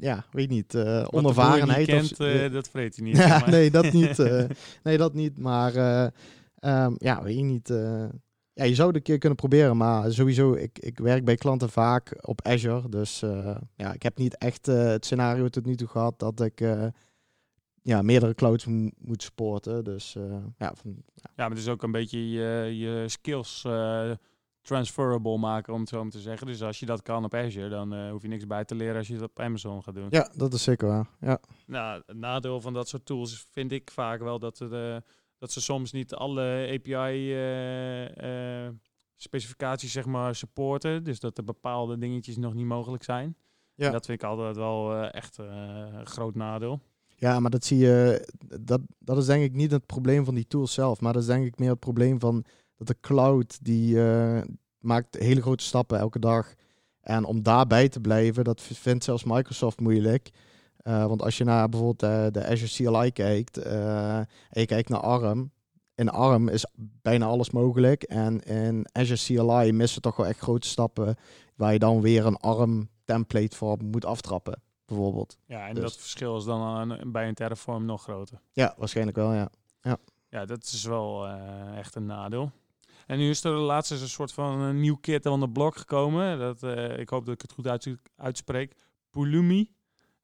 ja, 0.00 0.24
weet 0.32 0.48
niet, 0.48 0.72
boer 0.72 1.12
onervarenheid. 1.12 1.88
of- 1.88 1.94
kent, 2.16 2.20
eh, 2.20 2.52
dat 2.52 2.68
vreet 2.68 2.96
hij 2.96 3.04
niet. 3.04 3.16
zeg 3.16 3.26
ja, 3.28 3.38
maar. 3.38 3.50
nee, 3.50 3.70
dat 3.70 3.92
niet. 3.92 4.18
nee, 4.84 4.98
dat 4.98 5.14
niet. 5.14 5.38
Maar 5.38 5.74
eh, 5.74 6.06
ehm, 6.58 6.94
ja, 6.98 7.22
weet 7.22 7.36
je 7.36 7.42
niet. 7.42 7.68
ja, 8.52 8.64
je 8.64 8.74
zou 8.74 8.88
het 8.88 8.96
een 8.96 9.02
keer 9.02 9.18
kunnen 9.18 9.38
proberen, 9.38 9.76
maar 9.76 10.12
sowieso, 10.12 10.52
ik, 10.54 10.78
ik 10.78 10.98
werk 10.98 11.24
bij 11.24 11.36
klanten 11.36 11.70
vaak 11.70 12.28
op 12.28 12.42
Azure. 12.46 12.88
Dus 12.88 13.20
ja, 13.76 13.92
ik 13.92 14.02
heb 14.02 14.18
niet 14.18 14.36
echt 14.38 14.66
het 14.66 15.04
scenario 15.04 15.48
tot 15.48 15.66
nu 15.66 15.74
toe 15.76 15.88
gehad 15.88 16.18
dat 16.18 16.40
ik 16.40 16.60
ja, 17.88 18.02
meerdere 18.02 18.34
clouds 18.34 18.66
mo- 18.66 18.90
moet 18.98 19.22
supporten. 19.22 19.84
Dus 19.84 20.14
eh, 20.16 20.36
ja, 20.58 20.74
van, 20.74 21.02
Ja, 21.14 21.30
maar 21.36 21.48
het 21.50 21.58
is 21.58 21.68
ook 21.68 21.82
een 21.82 21.92
beetje 21.92 22.30
je, 22.30 22.76
je 22.78 23.04
skills 23.08 23.64
eh, 23.64 24.10
transferable 24.62 25.38
maken, 25.38 25.72
om 25.74 25.80
het 25.80 25.88
zo 25.88 26.02
maar 26.02 26.10
te 26.12 26.20
zeggen. 26.20 26.46
Dus 26.46 26.62
als 26.62 26.80
je 26.80 26.86
dat 26.86 27.02
kan 27.02 27.24
op 27.24 27.34
Azure, 27.34 27.68
dan 27.68 27.94
eh, 27.94 28.10
hoef 28.10 28.22
je 28.22 28.28
niks 28.28 28.46
bij 28.46 28.64
te 28.64 28.74
leren 28.74 28.96
als 28.96 29.06
je 29.08 29.14
het 29.14 29.22
op 29.22 29.40
Amazon 29.40 29.82
gaat 29.82 29.94
doen. 29.94 30.06
ja, 30.10 30.30
dat 30.36 30.52
is 30.54 30.62
zeker 30.62 30.88
waar. 30.88 31.08
Ja. 31.20 31.40
Nou, 31.66 32.02
het 32.06 32.16
nadeel 32.16 32.60
van 32.60 32.72
dat 32.72 32.88
soort 32.88 33.04
tools 33.06 33.46
vind 33.50 33.72
ik 33.72 33.90
vaak 33.90 34.20
wel 34.20 34.38
dat, 34.38 34.58
dat 35.38 35.52
ze 35.52 35.60
soms 35.60 35.92
niet 35.92 36.14
alle 36.14 36.68
API-specificaties 39.16 39.92
zeg 39.92 40.06
maar 40.06 40.34
supporten. 40.34 41.04
Dus 41.04 41.20
dat 41.20 41.38
er 41.38 41.44
bepaalde 41.44 41.98
dingetjes 41.98 42.36
nog 42.36 42.54
niet 42.54 42.66
mogelijk 42.66 43.02
zijn. 43.02 43.36
Ja. 43.74 43.86
En 43.86 43.92
dat 43.92 44.06
vind 44.06 44.22
ik 44.22 44.28
altijd 44.28 44.56
wel 44.56 44.94
echt 45.04 45.38
eh, 45.38 45.46
een 45.92 46.06
groot 46.06 46.34
nadeel. 46.34 46.80
Ja, 47.20 47.40
maar 47.40 47.50
dat 47.50 47.64
zie 47.64 47.78
je. 47.78 48.28
Dat, 48.60 48.80
dat 48.98 49.16
is 49.16 49.26
denk 49.26 49.42
ik 49.42 49.54
niet 49.54 49.70
het 49.70 49.86
probleem 49.86 50.24
van 50.24 50.34
die 50.34 50.46
tools 50.46 50.72
zelf. 50.72 51.00
Maar 51.00 51.12
dat 51.12 51.22
is 51.22 51.28
denk 51.28 51.46
ik 51.46 51.58
meer 51.58 51.70
het 51.70 51.78
probleem 51.78 52.20
van 52.20 52.44
dat 52.76 52.86
de 52.86 52.96
cloud 53.00 53.58
die 53.64 54.02
eh, 54.02 54.40
maakt 54.78 55.18
hele 55.18 55.40
grote 55.40 55.64
stappen 55.64 55.98
elke 55.98 56.18
dag. 56.18 56.54
En 57.00 57.24
om 57.24 57.42
daarbij 57.42 57.88
te 57.88 58.00
blijven, 58.00 58.44
dat 58.44 58.62
vindt 58.62 59.04
zelfs 59.04 59.24
Microsoft 59.24 59.80
moeilijk. 59.80 60.30
Eh, 60.76 61.06
want 61.06 61.22
als 61.22 61.38
je 61.38 61.44
naar 61.44 61.68
bijvoorbeeld 61.68 62.02
eh, 62.02 62.32
de 62.32 62.48
Azure 62.48 62.90
CLI 62.90 63.12
kijkt 63.12 63.56
en 63.58 64.26
je 64.50 64.66
kijkt 64.66 64.88
naar 64.88 65.00
ARM. 65.00 65.50
In 65.94 66.08
ARM 66.08 66.48
is 66.48 66.66
bijna 67.02 67.26
alles 67.26 67.50
mogelijk. 67.50 68.02
En 68.02 68.40
in 68.40 68.86
Azure 68.92 69.20
CLI 69.24 69.72
missen 69.72 70.02
toch 70.02 70.16
wel 70.16 70.26
echt 70.26 70.38
grote 70.38 70.68
stappen. 70.68 71.16
Waar 71.56 71.72
je 71.72 71.78
dan 71.78 72.00
weer 72.00 72.26
een 72.26 72.36
ARM 72.36 72.88
template 73.04 73.56
voor 73.56 73.76
moet 73.84 74.04
aftrappen, 74.04 74.62
bijvoorbeeld. 74.88 75.38
Ja, 75.46 75.68
en 75.68 75.74
Dus- 75.74 75.82
dat 75.84 75.96
verschil 75.96 76.36
is 76.36 76.44
dan 76.44 76.60
aan- 76.62 77.12
bij 77.12 77.28
een 77.28 77.34
Terraform 77.34 77.84
nog 77.84 78.02
groter. 78.02 78.40
Ja, 78.52 78.74
waarschijnlijk 78.78 79.16
wel, 79.16 79.32
ja. 79.32 79.48
Ja, 80.30 80.44
dat 80.44 80.62
is 80.64 80.84
wel 80.84 81.28
echt 81.76 81.94
een 81.94 82.06
nadeel. 82.06 82.50
En 83.06 83.18
nu 83.18 83.28
is 83.30 83.44
er 83.44 83.50
laatst 83.52 83.90
een 83.90 84.08
soort 84.08 84.32
van 84.32 84.60
een 84.60 84.80
nieuw 84.80 84.96
kit 84.96 85.26
aan 85.26 85.40
de 85.40 85.48
blok 85.50 85.76
gekomen. 85.76 86.38
Dat, 86.38 86.62
ik 86.98 87.08
hoop 87.08 87.24
dat 87.24 87.34
ik 87.34 87.42
het 87.42 87.52
goed 87.52 87.88
uitspreek. 88.16 88.74
Pulumi. 89.10 89.72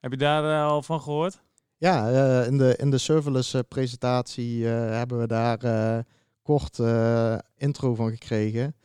Heb 0.01 0.11
je 0.11 0.17
daar 0.19 0.65
al 0.69 0.83
van 0.83 1.01
gehoord? 1.01 1.43
Ja, 1.77 2.09
in, 2.43 2.59
de, 2.59 2.77
in 2.77 2.91
de 2.91 2.99
serverless 2.99 3.57
presentatie 3.69 4.65
hebben 4.67 5.19
we 5.19 5.27
daar 5.27 6.05
kort 6.43 6.79
intro 7.57 7.95
van 7.95 8.11
gekregen. 8.11 8.77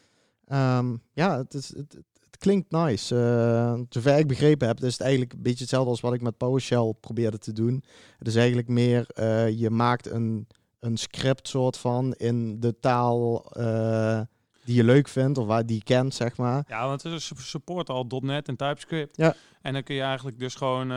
Ehm, 0.45 0.95
ja, 1.13 1.37
het, 1.37 1.53
is, 1.53 1.75
het 1.75 1.97
klinkt 2.39 2.71
nice. 2.71 3.15
Uh, 3.15 3.81
zover 3.89 4.17
ik 4.17 4.27
begrepen 4.27 4.67
heb, 4.67 4.83
is 4.83 4.91
het 4.93 5.01
eigenlijk 5.01 5.33
een 5.33 5.41
beetje 5.41 5.59
hetzelfde 5.59 5.89
als 5.89 5.99
wat 5.99 6.13
ik 6.13 6.21
met 6.21 6.37
PowerShell 6.37 6.93
probeerde 6.99 7.37
te 7.37 7.53
doen. 7.53 7.83
Het 8.17 8.27
is 8.27 8.35
eigenlijk 8.35 8.67
meer, 8.67 9.07
uh, 9.19 9.49
je 9.59 9.69
maakt 9.69 10.09
een, 10.09 10.47
een 10.79 10.97
script 10.97 11.47
soort 11.47 11.77
van 11.77 12.13
in 12.13 12.59
de 12.59 12.79
taal 12.79 13.51
uh, 13.57 14.21
die 14.63 14.75
je 14.75 14.83
leuk 14.83 15.07
vindt 15.07 15.37
of 15.37 15.45
waar 15.45 15.65
die 15.65 15.75
je 15.75 15.83
kent, 15.83 16.13
zeg 16.13 16.37
maar. 16.37 16.65
Ja, 16.67 16.87
want 16.87 17.03
het 17.03 17.13
is 17.13 17.31
support 17.35 17.89
al 17.89 18.05
.NET 18.21 18.47
en 18.47 18.55
TypeScript. 18.55 19.17
Ja. 19.17 19.35
En 19.61 19.73
dan 19.73 19.83
kun 19.83 19.95
je 19.95 20.01
eigenlijk 20.01 20.39
dus 20.39 20.55
gewoon 20.55 20.87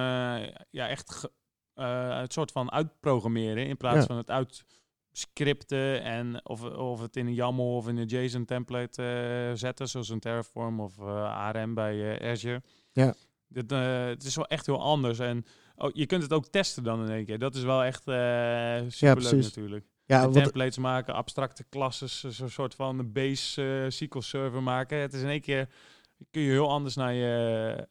ja, 0.71 0.89
echt 0.89 1.29
het 1.75 2.33
soort 2.33 2.53
van 2.53 2.73
uitprogrammeren 2.73 3.67
in 3.67 3.77
plaats 3.77 4.07
van 4.07 4.17
het 4.17 4.31
uit 4.31 4.65
scripten 5.13 6.03
en 6.03 6.47
of, 6.47 6.63
of 6.63 7.01
het 7.01 7.17
in 7.17 7.27
een 7.27 7.35
YAML 7.35 7.77
of 7.77 7.89
in 7.89 7.97
een 7.97 8.07
JSON 8.07 8.45
template 8.45 9.03
uh, 9.03 9.57
zetten, 9.57 9.89
zoals 9.89 10.09
een 10.09 10.21
Terraform 10.21 10.81
of 10.81 10.99
uh, 10.99 11.07
eh, 11.07 11.37
ARM 11.37 11.75
bij 11.75 11.95
uh, 11.95 12.31
Azure. 12.31 12.63
Ja. 12.93 13.15
Dit, 13.49 13.71
het 13.71 14.25
is 14.25 14.37
wel 14.37 14.47
echt 14.47 14.67
heel 14.67 14.81
anders 14.81 15.19
en 15.19 15.45
oh, 15.77 15.91
je 15.93 16.07
kunt 16.07 16.23
het 16.23 16.33
ook 16.33 16.47
testen 16.47 16.83
dan 16.83 17.05
in 17.05 17.11
één 17.11 17.25
keer. 17.25 17.39
Dat 17.39 17.55
is 17.55 17.63
wel 17.63 17.85
echt 17.85 18.03
super 18.93 19.23
leuk 19.23 19.43
natuurlijk. 19.43 19.87
Ja, 20.05 20.29
templates 20.29 20.79
maken, 20.79 21.15
abstracte 21.15 21.65
klassen, 21.69 22.33
zo'n 22.33 22.49
soort 22.49 22.75
van 22.75 23.13
base 23.13 23.87
SQL 23.89 24.19
server 24.19 24.63
maken. 24.63 24.99
Het 24.99 25.13
is 25.13 25.23
in 25.23 25.29
één 25.29 25.41
keer 25.41 25.69
kun 26.31 26.43
je 26.43 26.51
heel 26.51 26.71
anders 26.71 26.95
naar 26.95 27.13
je 27.13 27.89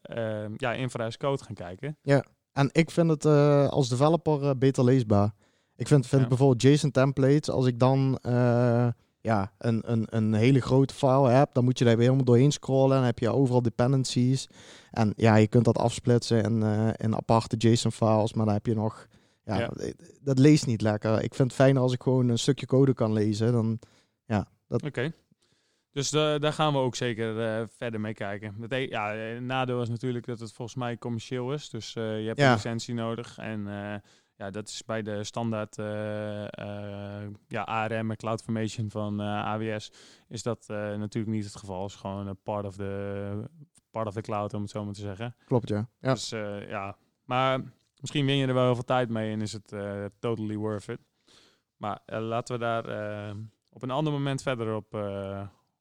ja, 0.56 0.72
infra 0.72 1.10
code 1.18 1.44
gaan 1.44 1.54
kijken. 1.54 1.98
Ja, 2.02 2.24
en 2.52 2.68
ik 2.72 2.90
vind 2.90 3.10
het 3.10 3.24
als 3.70 3.88
developer 3.88 4.58
beter 4.58 4.84
leesbaar. 4.84 5.34
Ik 5.76 5.88
vind, 5.88 6.06
vind 6.06 6.28
bijvoorbeeld 6.28 6.62
JSON 6.62 6.90
templates, 6.90 7.50
als 7.50 7.66
ik 7.66 7.78
dan 7.78 8.18
uh, 8.26 8.88
ja, 9.20 9.52
een, 9.58 9.82
een, 9.84 10.06
een 10.10 10.34
hele 10.34 10.60
grote 10.60 10.94
file 10.94 11.28
heb, 11.28 11.50
dan 11.52 11.64
moet 11.64 11.78
je 11.78 11.84
daar 11.84 11.96
weer 11.96 12.04
helemaal 12.04 12.24
doorheen 12.24 12.52
scrollen 12.52 12.96
en 12.96 13.04
heb 13.04 13.18
je 13.18 13.30
overal 13.30 13.62
dependencies. 13.62 14.48
En 14.90 15.12
ja, 15.16 15.36
je 15.36 15.48
kunt 15.48 15.64
dat 15.64 15.78
afsplitsen 15.78 16.42
in, 16.42 16.60
uh, 16.60 16.88
in 16.96 17.16
aparte 17.16 17.56
JSON 17.56 17.92
files, 17.92 18.32
maar 18.32 18.44
dan 18.44 18.54
heb 18.54 18.66
je 18.66 18.74
nog, 18.74 19.06
ja, 19.44 19.70
dat 20.20 20.38
leest 20.38 20.66
niet 20.66 20.80
lekker. 20.80 21.22
Ik 21.22 21.34
vind 21.34 21.48
het 21.48 21.60
fijner 21.60 21.82
als 21.82 21.92
ik 21.92 22.02
gewoon 22.02 22.28
een 22.28 22.38
stukje 22.38 22.66
code 22.66 22.94
kan 22.94 23.12
lezen, 23.12 23.52
dan 23.52 23.78
ja. 24.24 24.48
Dat... 24.68 24.82
Oké. 24.82 25.12
Dus 25.92 26.12
uh, 26.12 26.38
daar 26.38 26.52
gaan 26.52 26.72
we 26.72 26.78
ook 26.78 26.94
zeker 26.94 27.60
uh, 27.60 27.66
verder 27.76 28.00
mee 28.00 28.14
kijken. 28.14 28.56
Het 28.60 28.72
e 28.72 28.76
ja, 28.76 29.12
nadeel 29.40 29.82
is 29.82 29.88
natuurlijk 29.88 30.26
dat 30.26 30.40
het 30.40 30.52
volgens 30.52 30.76
mij 30.76 30.98
commercieel 30.98 31.52
is. 31.52 31.70
Dus 31.70 31.94
uh, 31.94 32.20
je 32.20 32.26
hebt 32.26 32.40
een 32.40 32.52
licentie 32.52 32.94
nodig. 32.94 33.38
En 33.38 33.66
ja, 34.42 34.50
dat 34.50 34.68
is 34.68 34.84
bij 34.84 35.02
de 35.02 35.24
standaard 35.24 35.78
uh, 35.78 35.86
uh, 36.40 37.28
ja, 37.48 37.62
ARM 37.62 38.10
en 38.10 38.16
CloudFormation 38.16 38.90
van 38.90 39.20
uh, 39.20 39.38
eh, 39.38 39.44
AWS 39.44 39.92
is 40.28 40.42
dat 40.42 40.64
natuurlijk 40.68 41.34
niet 41.34 41.44
het 41.44 41.56
geval. 41.56 41.82
Het 41.82 41.90
is 41.90 41.96
gewoon 41.96 42.26
een 42.26 42.42
part 42.42 42.64
of 42.66 42.76
the 42.76 43.48
part 43.90 44.06
of 44.06 44.14
the 44.14 44.20
cloud, 44.20 44.54
om 44.54 44.62
het 44.62 44.70
zo 44.70 44.84
maar 44.84 44.94
te 44.94 45.00
zeggen. 45.00 45.34
Klopt, 45.44 45.68
ja. 45.68 45.88
ja. 46.00 46.12
Dus 46.12 46.28
ja, 46.68 46.96
maar 47.24 47.60
misschien 48.00 48.26
win 48.26 48.36
je 48.36 48.46
er 48.46 48.54
wel 48.54 48.64
heel 48.64 48.74
veel 48.74 48.84
tijd 48.84 49.08
mee 49.08 49.32
en 49.32 49.40
is 49.40 49.52
het 49.52 49.74
totally 50.18 50.56
worth 50.56 50.88
it. 50.88 51.00
Maar 51.76 52.00
laten 52.06 52.54
we 52.54 52.60
daar 52.60 52.84
op 53.68 53.82
een 53.82 53.90
ander 53.90 54.12
moment 54.12 54.42
verder 54.42 54.74
op, 54.74 54.94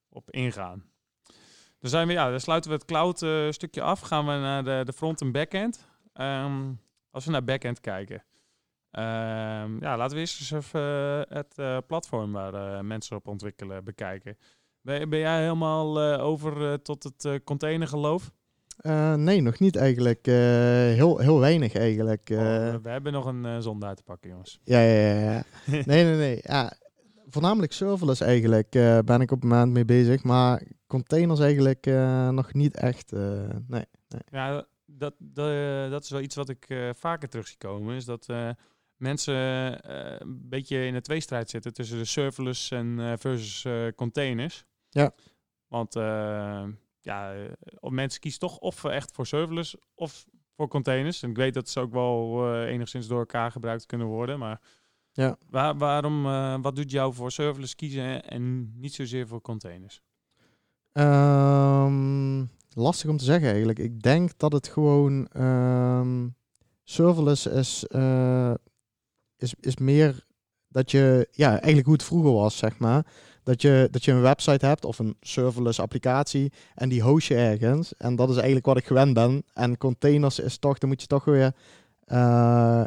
op 0.09 0.31
ingaan. 0.31 0.83
Dan 1.79 1.89
zijn 1.89 2.07
we, 2.07 2.13
ja, 2.13 2.29
dan 2.29 2.39
sluiten 2.39 2.69
we 2.69 2.75
het 2.75 2.85
cloud 2.85 3.17
stukje 3.53 3.81
af. 3.81 3.99
Gaan 3.99 4.25
we 4.25 4.31
naar 4.31 4.63
de, 4.63 4.81
de 4.85 4.93
front 4.93 5.21
en 5.21 5.31
backend. 5.31 5.87
Um, 6.13 6.79
als 7.11 7.25
we 7.25 7.31
naar 7.31 7.43
backend 7.43 7.81
kijken. 7.81 8.23
Ehm, 8.91 9.79
ja, 9.79 9.97
laten 9.97 10.15
we 10.15 10.19
eerst 10.19 10.39
eens 10.39 10.51
even 10.51 10.81
eh, 10.81 11.37
het 11.37 11.53
uh, 11.57 11.77
platform 11.87 12.31
waar 12.31 12.53
uh, 12.53 12.79
mensen 12.79 13.15
op 13.15 13.27
ontwikkelen 13.27 13.83
bekijken. 13.83 14.37
Ben, 14.81 15.09
ben 15.09 15.19
jij 15.19 15.41
helemaal 15.41 16.01
over 16.19 16.81
tot 16.81 17.03
het 17.03 17.43
containergeloof? 17.43 18.31
nee, 19.15 19.41
nog 19.41 19.59
niet 19.59 19.75
eigenlijk. 19.75 20.25
heel, 20.25 21.17
heel 21.17 21.39
weinig 21.39 21.75
eigenlijk. 21.75 22.29
Oh, 22.31 22.37
we 22.83 22.89
hebben 22.89 23.13
nog 23.13 23.25
een 23.25 23.61
zonde 23.61 23.85
uit 23.85 23.97
te 23.97 24.03
pakken, 24.03 24.29
jongens. 24.29 24.59
Ja, 24.63 24.79
ja, 24.79 25.19
ja. 25.19 25.43
nee, 25.85 26.03
nee, 26.03 26.15
nee. 26.15 26.39
Ja, 26.43 26.73
voornamelijk 27.27 27.71
serverless 27.71 28.21
eigenlijk 28.21 28.69
ben 29.05 29.21
ik 29.21 29.31
op 29.31 29.41
het 29.41 29.49
moment 29.49 29.71
mee 29.71 29.85
bezig. 29.85 30.23
Maar 30.23 30.63
containers 30.87 31.39
eigenlijk 31.39 31.85
nog 32.31 32.53
niet 32.53 32.75
echt. 32.75 33.11
nee, 33.11 33.85
nee. 34.07 34.21
Ja, 34.31 34.65
dat, 34.85 35.13
dat, 35.17 35.91
dat 35.91 36.03
is 36.03 36.09
wel 36.09 36.21
iets 36.21 36.35
wat 36.35 36.49
ik 36.49 36.67
vaker 36.97 37.29
terug 37.29 37.47
zie 37.47 37.57
komen. 37.57 37.95
Is 37.95 38.05
dat 38.05 38.27
mensen 39.01 39.33
uh, 39.33 40.15
een 40.17 40.49
beetje 40.49 40.85
in 40.85 40.95
een 40.95 41.01
tweestrijd 41.01 41.49
zitten 41.49 41.73
tussen 41.73 41.97
de 41.97 42.05
serverless 42.05 42.71
en 42.71 42.99
uh, 42.99 43.13
versus 43.17 43.63
uh, 43.63 43.87
containers. 43.95 44.65
Ja. 44.89 45.11
Want 45.67 45.93
ja, 46.99 47.33
mensen 47.79 48.19
kiezen 48.19 48.39
toch 48.39 48.57
of 48.57 48.83
echt 48.83 49.11
voor 49.11 49.27
serverless 49.27 49.75
of 49.95 50.25
voor 50.55 50.67
containers. 50.67 51.23
En 51.23 51.29
ik 51.29 51.35
weet 51.35 51.53
dat 51.53 51.69
ze 51.69 51.79
ook 51.79 51.91
wel 51.91 52.55
enigszins 52.65 53.07
door 53.07 53.19
elkaar 53.19 53.51
gebruikt 53.51 53.85
kunnen 53.85 54.07
worden, 54.07 54.39
maar 54.39 54.61
ja. 55.11 55.37
Waar, 55.49 55.77
waarom, 55.77 56.23
wat 56.61 56.75
doet 56.75 56.91
jou 56.91 57.13
voor 57.13 57.31
serverless 57.31 57.75
kiezen 57.75 58.23
en 58.23 58.73
niet 58.79 58.93
zozeer 58.93 59.27
voor 59.27 59.41
containers? 59.41 60.01
Um, 60.93 62.49
lastig 62.73 63.09
om 63.09 63.17
te 63.17 63.23
zeggen 63.23 63.47
eigenlijk. 63.47 63.79
Ik 63.79 64.01
denk 64.01 64.37
dat 64.37 64.51
het 64.51 64.67
gewoon 64.67 65.29
um, 65.37 66.35
serverless 66.83 67.45
is 67.45 67.85
is, 69.41 69.53
is 69.59 69.77
meer 69.77 70.25
dat 70.67 70.91
je, 70.91 71.27
ja, 71.31 71.49
eigenlijk 71.49 71.85
hoe 71.85 71.95
het 71.95 72.03
vroeger 72.03 72.31
was, 72.31 72.57
zeg 72.57 72.79
maar. 72.79 73.05
Dat 73.43 73.61
je, 73.61 73.87
dat 73.91 74.05
je 74.05 74.11
een 74.11 74.21
website 74.21 74.65
hebt 74.65 74.85
of 74.85 74.99
een 74.99 75.15
serverless 75.21 75.79
applicatie 75.79 76.51
en 76.75 76.89
die 76.89 77.01
host 77.01 77.27
je 77.27 77.35
ergens. 77.35 77.93
En 77.97 78.15
dat 78.15 78.29
is 78.29 78.35
eigenlijk 78.35 78.65
wat 78.65 78.77
ik 78.77 78.85
gewend 78.85 79.13
ben. 79.13 79.43
En 79.53 79.77
containers 79.77 80.39
is 80.39 80.57
toch, 80.57 80.77
dan 80.77 80.89
moet 80.89 81.01
je 81.01 81.07
toch 81.07 81.25
weer... 81.25 81.55
Uh, 82.07 82.79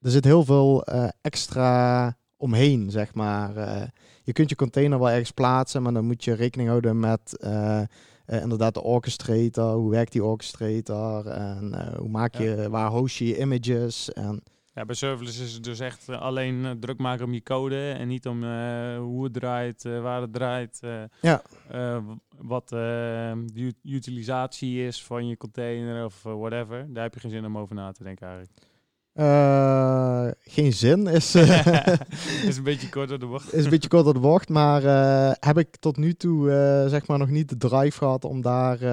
er 0.00 0.10
zit 0.10 0.24
heel 0.24 0.44
veel 0.44 0.88
uh, 0.88 1.08
extra 1.20 2.16
omheen, 2.36 2.90
zeg 2.90 3.14
maar. 3.14 3.56
Uh, 3.56 3.82
je 4.22 4.32
kunt 4.32 4.48
je 4.48 4.56
container 4.56 4.98
wel 4.98 5.10
ergens 5.10 5.30
plaatsen, 5.30 5.82
maar 5.82 5.92
dan 5.92 6.04
moet 6.04 6.24
je 6.24 6.32
rekening 6.32 6.68
houden 6.68 7.00
met 7.00 7.38
inderdaad 8.26 8.74
de 8.74 8.82
orchestrator. 8.82 9.74
Hoe 9.74 9.90
werkt 9.90 10.12
die 10.12 10.24
orchestrator? 10.24 11.26
En 11.26 11.94
hoe 11.98 12.08
maak 12.08 12.34
je, 12.34 12.70
waar 12.70 12.90
host 12.90 13.16
je 13.16 13.26
je 13.26 13.38
images? 13.38 14.12
En 14.12 14.42
ja, 14.74 14.84
bij 14.84 14.94
serverless 14.94 15.38
is 15.38 15.52
het 15.52 15.64
dus 15.64 15.80
echt 15.80 16.08
eh, 16.08 16.20
alleen 16.20 16.54
uh, 16.54 16.70
druk 16.70 16.98
maken 16.98 17.24
om 17.24 17.32
je 17.32 17.42
code 17.42 17.90
en 17.90 18.08
niet 18.08 18.26
om 18.26 18.44
uh, 18.44 18.98
hoe 18.98 19.24
het 19.24 19.32
draait, 19.32 19.82
waar 19.82 20.20
het 20.20 20.32
draait. 20.32 20.80
ja. 21.20 21.42
wat 22.38 22.68
de 22.68 23.74
utilisatie 23.82 24.86
is 24.86 25.04
van 25.04 25.26
je 25.26 25.36
container 25.36 26.04
of 26.04 26.22
whatever. 26.22 26.86
Daar 26.92 27.02
heb 27.02 27.14
je 27.14 27.20
geen 27.20 27.30
zin 27.30 27.44
om 27.44 27.58
over 27.58 27.74
na 27.74 27.92
te 27.92 28.02
denken 28.02 28.26
eigenlijk. 28.26 28.58
geen 30.40 30.72
zin 30.72 31.06
is... 31.06 31.34
is 32.48 32.56
een 32.56 32.62
beetje 32.62 32.88
kort 32.88 33.08
door 33.08 33.18
de 33.18 33.26
bocht. 33.26 33.52
is 33.52 33.64
een 33.64 33.70
beetje 33.70 33.88
kort 33.88 34.04
door 34.04 34.14
de 34.14 34.20
bocht, 34.20 34.48
maar 34.48 34.82
heb 35.40 35.58
ik 35.58 35.76
tot 35.76 35.96
nu 35.96 36.14
toe 36.14 36.48
zeg 36.88 37.06
maar 37.06 37.18
nog 37.18 37.30
niet 37.30 37.48
de 37.48 37.56
drive 37.56 37.98
gehad 37.98 38.24
om 38.24 38.40
daar... 38.40 38.84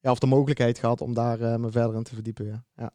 ja, 0.00 0.10
of 0.10 0.18
de 0.18 0.26
mogelijkheid 0.26 0.78
gehad 0.78 1.00
om 1.00 1.14
daar 1.14 1.60
me 1.60 1.70
verder 1.70 1.96
in 1.96 2.02
te 2.02 2.14
verdiepen. 2.14 2.46
Ja. 2.46 2.64
ja. 2.76 2.92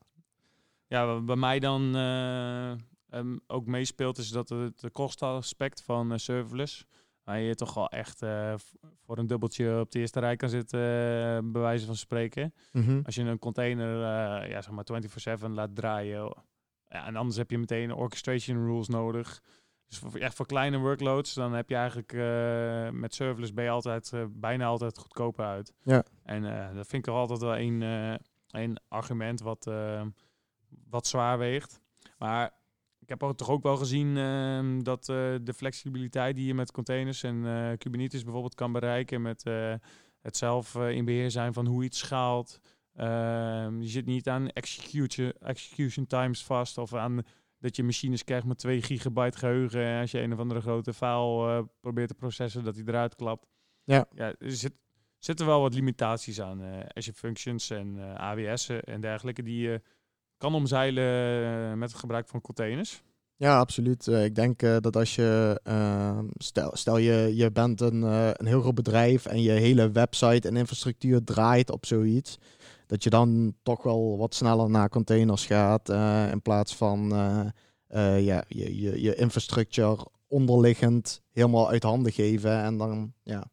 Ja, 0.96 1.20
bij 1.20 1.36
mij 1.36 1.60
dan 1.60 1.96
uh, 1.96 2.72
um, 3.10 3.40
ook 3.48 3.66
meespeelt 3.66 4.18
is 4.18 4.30
dat 4.30 4.50
het 4.50 4.80
de 4.80 4.90
kostaspect 4.90 5.84
van 5.84 6.12
uh, 6.12 6.18
serverless. 6.18 6.86
Waar 7.24 7.40
je 7.40 7.56
toch 7.56 7.74
wel 7.74 7.90
echt 7.90 8.22
uh, 8.22 8.54
voor 9.06 9.18
een 9.18 9.28
dubbeltje 9.28 9.80
op 9.80 9.92
de 9.92 10.00
eerste 10.00 10.20
rij 10.20 10.36
kan 10.36 10.50
zitten, 10.50 10.80
bij 11.52 11.62
wijze 11.62 11.86
van 11.86 11.96
spreken. 11.96 12.54
Mm 12.72 13.02
Als 13.06 13.16
je 13.16 13.22
een 13.22 13.40
container 13.40 14.00
ja, 14.50 14.62
zeg 14.62 14.72
maar 14.72 14.86
24-7 15.40 15.50
laat 15.50 15.76
draaien. 15.76 16.36
Ja, 16.88 17.06
en 17.06 17.16
anders 17.16 17.38
heb 17.38 17.52
je 17.52 17.58
meteen 17.58 17.94
orchestration 17.94 18.66
rules 18.66 18.88
nodig. 18.88 19.42
Dus 19.88 19.98
voor, 19.98 20.16
echt 20.20 20.36
voor 20.36 20.46
kleine 20.46 20.78
workloads, 20.78 21.34
dan 21.34 21.54
heb 21.54 21.70
je 21.70 21.76
eigenlijk 21.76 22.14
met 22.94 23.14
serverless 23.14 23.54
ben 23.54 23.64
je 23.64 23.70
altijd 23.70 24.14
bijna 24.30 24.66
altijd 24.66 24.98
goedkoper 24.98 25.46
uit. 25.46 25.74
Ja. 25.84 26.04
En 26.24 26.42
dat 26.76 26.88
vind 26.88 26.94
ik 26.94 27.04
toch 27.04 27.16
altijd 27.16 27.40
wel 27.40 27.58
een, 27.58 27.82
een 28.50 28.78
argument 28.88 29.42
wat 29.42 29.68
wat 30.90 31.08
zwaar 31.08 31.38
weegt. 31.38 31.80
Maar 32.18 32.52
ik 33.00 33.10
heb 33.10 33.24
ook 33.24 33.38
toch 33.38 33.50
ook 33.50 33.64
wel 33.64 33.78
gezien 33.78 34.08
uh, 34.08 34.84
dat 34.84 35.10
uh, 35.10 35.16
de 35.42 35.54
flexibiliteit 35.54 36.36
die 36.36 36.46
je 36.46 36.54
met 36.54 36.72
containers 36.72 37.24
en 37.24 37.36
uh, 37.36 37.72
Kubernetes 37.78 38.24
bijvoorbeeld 38.24 38.56
kan 38.56 38.72
bereiken 38.72 39.22
met 39.22 39.44
eh, 39.44 39.74
het 40.22 40.38
zelf 40.38 40.76
in 40.76 41.06
beheer 41.06 41.32
zijn 41.32 41.54
van 41.54 41.66
hoe 41.66 41.84
iets 41.84 42.00
schaalt. 42.00 42.60
Ehm, 42.96 43.82
je 43.82 43.88
zit 43.88 44.06
niet 44.06 44.30
aan 44.30 44.50
execution, 44.50 45.32
execution 45.40 46.08
times 46.08 46.44
vast 46.44 46.78
of 46.78 46.94
aan 46.94 47.24
dat 47.60 47.76
je 47.76 47.84
machines 47.84 48.24
krijgt 48.24 48.46
met 48.46 48.58
2 48.58 48.82
gigabyte 48.82 49.38
geheugen. 49.38 49.84
En 49.86 50.02
als 50.02 50.12
je 50.12 50.22
een 50.22 50.34
of 50.34 50.40
andere 50.40 50.62
grote 50.62 50.94
file 50.94 51.58
eh, 51.58 51.64
probeert 51.80 52.08
te 52.08 52.16
processen, 52.16 52.64
dat 52.64 52.76
die 52.76 52.88
eruit 52.88 53.16
klapt. 53.16 53.48
Ja. 53.84 54.06
ja 54.16 54.36
er 54.40 54.52
zit, 54.52 54.74
zitten 55.18 55.46
wel 55.46 55.62
wat 55.62 55.74
limitaties 55.74 56.42
aan. 56.42 56.62
eh 56.62 56.80
Azure 56.94 57.18
Functions 57.18 57.70
en 57.70 57.98
eh 58.00 58.16
AWS 58.16 58.70
en 58.70 59.02
dergelijke. 59.02 59.44
Die 59.44 59.62
je 59.62 59.82
kan 60.38 60.54
omzeilen 60.56 61.04
eh, 61.72 61.78
met 61.78 61.90
het 61.90 62.00
gebruik 62.00 62.28
van 62.28 62.42
containers. 62.42 63.04
Ja, 63.38 63.60
absoluut. 63.60 64.08
Eh, 64.08 64.24
ik 64.24 64.36
denk 64.36 64.62
eh, 64.62 64.78
dat 64.80 64.96
als 64.96 65.16
je, 65.16 65.60
eh, 65.64 66.20
stel, 66.38 66.72
stel 66.76 66.98
je, 66.98 67.36
je 67.36 67.52
bent 67.52 67.82
een, 67.82 68.02
een 68.02 68.46
heel 68.46 68.62
groot 68.62 68.76
bedrijf 68.76 69.26
en 69.26 69.42
je 69.42 69.52
hele 69.52 69.92
website 69.92 70.48
en 70.48 70.56
infrastructuur 70.56 71.24
draait 71.24 71.72
op 71.72 71.86
zoiets, 71.86 72.38
dat 72.88 73.04
je 73.04 73.10
dan 73.10 73.56
toch 73.64 73.84
wel 73.84 74.18
wat 74.18 74.36
sneller 74.36 74.70
naar 74.70 74.90
containers 74.90 75.46
gaat 75.46 75.90
in 76.32 76.42
plaats 76.42 76.76
van 76.76 77.10
ja, 78.18 78.44
je, 78.48 78.80
je, 78.82 79.02
je 79.02 79.16
infrastructure 79.16 80.06
onderliggend 80.28 81.22
helemaal 81.32 81.70
uit 81.70 81.84
handen 81.84 82.12
geven. 82.12 82.64
En 82.64 82.78
dan, 82.78 83.14
ja, 83.24 83.44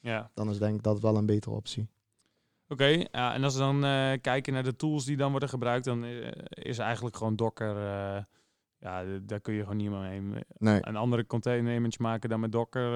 Ja. 0.00 0.30
dan 0.34 0.50
is 0.50 0.58
denk 0.58 0.74
ik 0.76 0.82
dat 0.82 1.00
wel 1.00 1.16
een 1.16 1.26
betere 1.26 1.54
optie. 1.54 1.88
Oké, 2.72 3.04
ja, 3.12 3.34
en 3.34 3.44
als 3.44 3.54
we 3.54 3.60
dan 3.60 3.84
eh, 3.84 4.12
kijken 4.20 4.52
naar 4.52 4.62
de 4.62 4.76
tools 4.76 5.04
die 5.04 5.16
dan 5.16 5.30
worden 5.30 5.48
gebruikt, 5.48 5.84
dan 5.84 6.04
eh, 6.04 6.30
is 6.48 6.78
eigenlijk 6.78 7.16
gewoon 7.16 7.36
Docker. 7.36 7.76
eh, 7.76 8.22
ja, 8.78 9.04
daar 9.22 9.40
kun 9.40 9.54
je 9.54 9.60
gewoon 9.60 9.76
niet 9.76 9.90
meer 9.90 10.22
mee. 10.22 10.42
Nee, 10.58 10.78
Een 10.86 10.96
andere 10.96 11.26
container 11.26 11.74
image 11.74 11.96
maken 12.02 12.28
dan 12.28 12.40
met 12.40 12.52
Docker. 12.52 12.90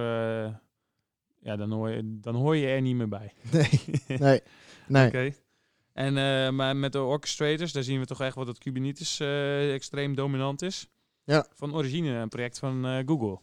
ja, 1.41 1.57
dan 1.57 1.73
hoor, 1.73 1.91
je, 1.91 2.19
dan 2.21 2.35
hoor 2.35 2.57
je 2.57 2.67
er 2.67 2.81
niet 2.81 2.97
meer 2.97 3.09
bij. 3.09 3.33
nee, 3.53 4.19
nee. 4.19 4.41
nee. 4.87 5.07
Oké. 5.07 5.33
En 5.93 6.15
maar 6.55 6.77
met 6.77 6.93
de 6.93 7.03
orchestrators, 7.03 7.73
daar 7.73 7.83
zien 7.83 8.01
we 8.01 8.07
toch 8.07 8.21
echt 8.21 8.35
wel 8.35 8.45
dat 8.45 8.59
Kubernetes 8.59 9.21
extreem 9.73 10.15
dominant 10.15 10.63
is. 10.63 10.89
Ja. 11.25 11.47
Van 11.55 11.75
origine 11.75 12.11
een 12.11 12.29
project 12.29 12.59
van 12.59 13.03
Google. 13.07 13.39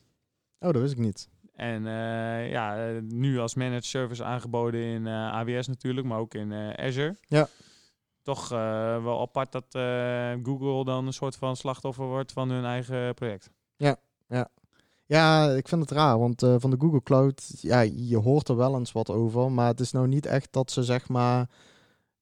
Oh, 0.60 0.72
dat 0.72 0.82
wist 0.82 0.94
ik 0.94 1.00
niet. 1.00 1.30
En 1.56 1.88
eh, 1.88 2.50
ja, 2.50 2.88
eh, 2.88 3.02
nu 3.02 3.40
als 3.40 3.56
managed 3.56 3.86
service 3.86 4.24
aangeboden 4.24 4.82
in 4.82 5.08
eh, 5.08 5.14
AWS 5.14 5.68
natuurlijk, 5.68 6.08
maar 6.08 6.20
ook 6.20 6.34
in 6.34 6.54
Azure. 6.78 7.18
Ja. 7.28 7.48
Toch 8.22 8.50
wel 9.04 9.22
apart 9.22 9.52
dat 9.52 9.66
Google 10.44 10.84
dan 10.84 11.06
een 11.08 11.14
soort 11.14 11.36
van 11.36 11.56
slachtoffer 11.56 12.06
wordt 12.06 12.32
van 12.32 12.50
hun 12.50 12.66
eigen 12.66 13.14
project. 13.14 13.50
Ja, 15.06 15.50
ik 15.50 15.68
vind 15.68 15.82
het 15.82 15.92
raar, 15.92 16.20
want 16.20 16.40
van 16.40 16.70
de 16.70 16.76
Google 16.80 17.04
Cloud, 17.04 17.62
ja, 17.62 17.82
je 17.82 18.18
hoort 18.18 18.50
er 18.50 18.56
wel 18.56 18.78
eens 18.78 18.92
wat 18.92 19.10
over, 19.10 19.52
maar 19.52 19.68
het 19.68 19.80
is 19.80 19.92
nou 19.92 20.08
niet 20.08 20.26
echt 20.26 20.48
dat 20.52 20.72
ze 20.72 20.84
zeg 20.84 21.10
maar, 21.10 21.50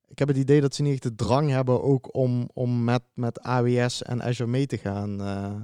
ik 0.08 0.20
heb 0.20 0.28
het 0.28 0.38
idee 0.38 0.62
dat 0.62 0.76
ze 0.76 0.82
niet 0.82 0.92
echt 0.92 1.04
de 1.04 1.16
drang 1.16 1.50
hebben 1.50 1.84
ook 1.84 2.16
om, 2.16 2.50
om 2.54 2.84
met, 2.84 3.02
met 3.14 3.42
AWS 3.42 4.04
en 4.04 4.24
Azure 4.24 4.50
mee 4.50 4.66
te 4.66 4.78
gaan, 4.78 5.22
eh, 5.22 5.62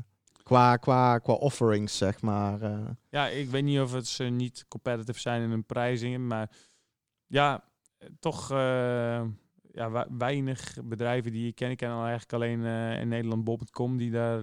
qua, 0.47 0.77
qua, 0.77 1.17
qua 1.19 1.33
offerings 1.33 1.97
zeg 1.97 2.21
maar. 2.21 2.61
eh. 2.61 2.79
Ja, 3.09 3.27
ik 3.27 3.49
weet 3.49 3.63
niet 3.63 3.79
of 3.79 3.91
het 3.93 4.07
ze 4.07 4.23
niet 4.23 4.65
competitive 4.67 5.19
zijn 5.19 5.41
in 5.41 5.49
hun 5.49 5.65
prijzingen, 5.65 6.27
maar 6.27 6.51
ja, 7.27 7.63
eh, 7.97 8.07
toch 8.19 8.51
eh, 8.51 9.23
ja, 9.71 10.07
weinig 10.17 10.77
bedrijven 10.83 11.31
die 11.31 11.47
ik 11.47 11.55
ken. 11.55 11.69
Ik 11.71 11.77
ken 11.77 11.91
al 11.91 12.01
eigenlijk 12.01 12.33
alleen 12.33 12.63
in 12.99 13.07
Nederland 13.07 13.43
Bob.com 13.43 13.97
die 13.97 14.11
daar 14.11 14.39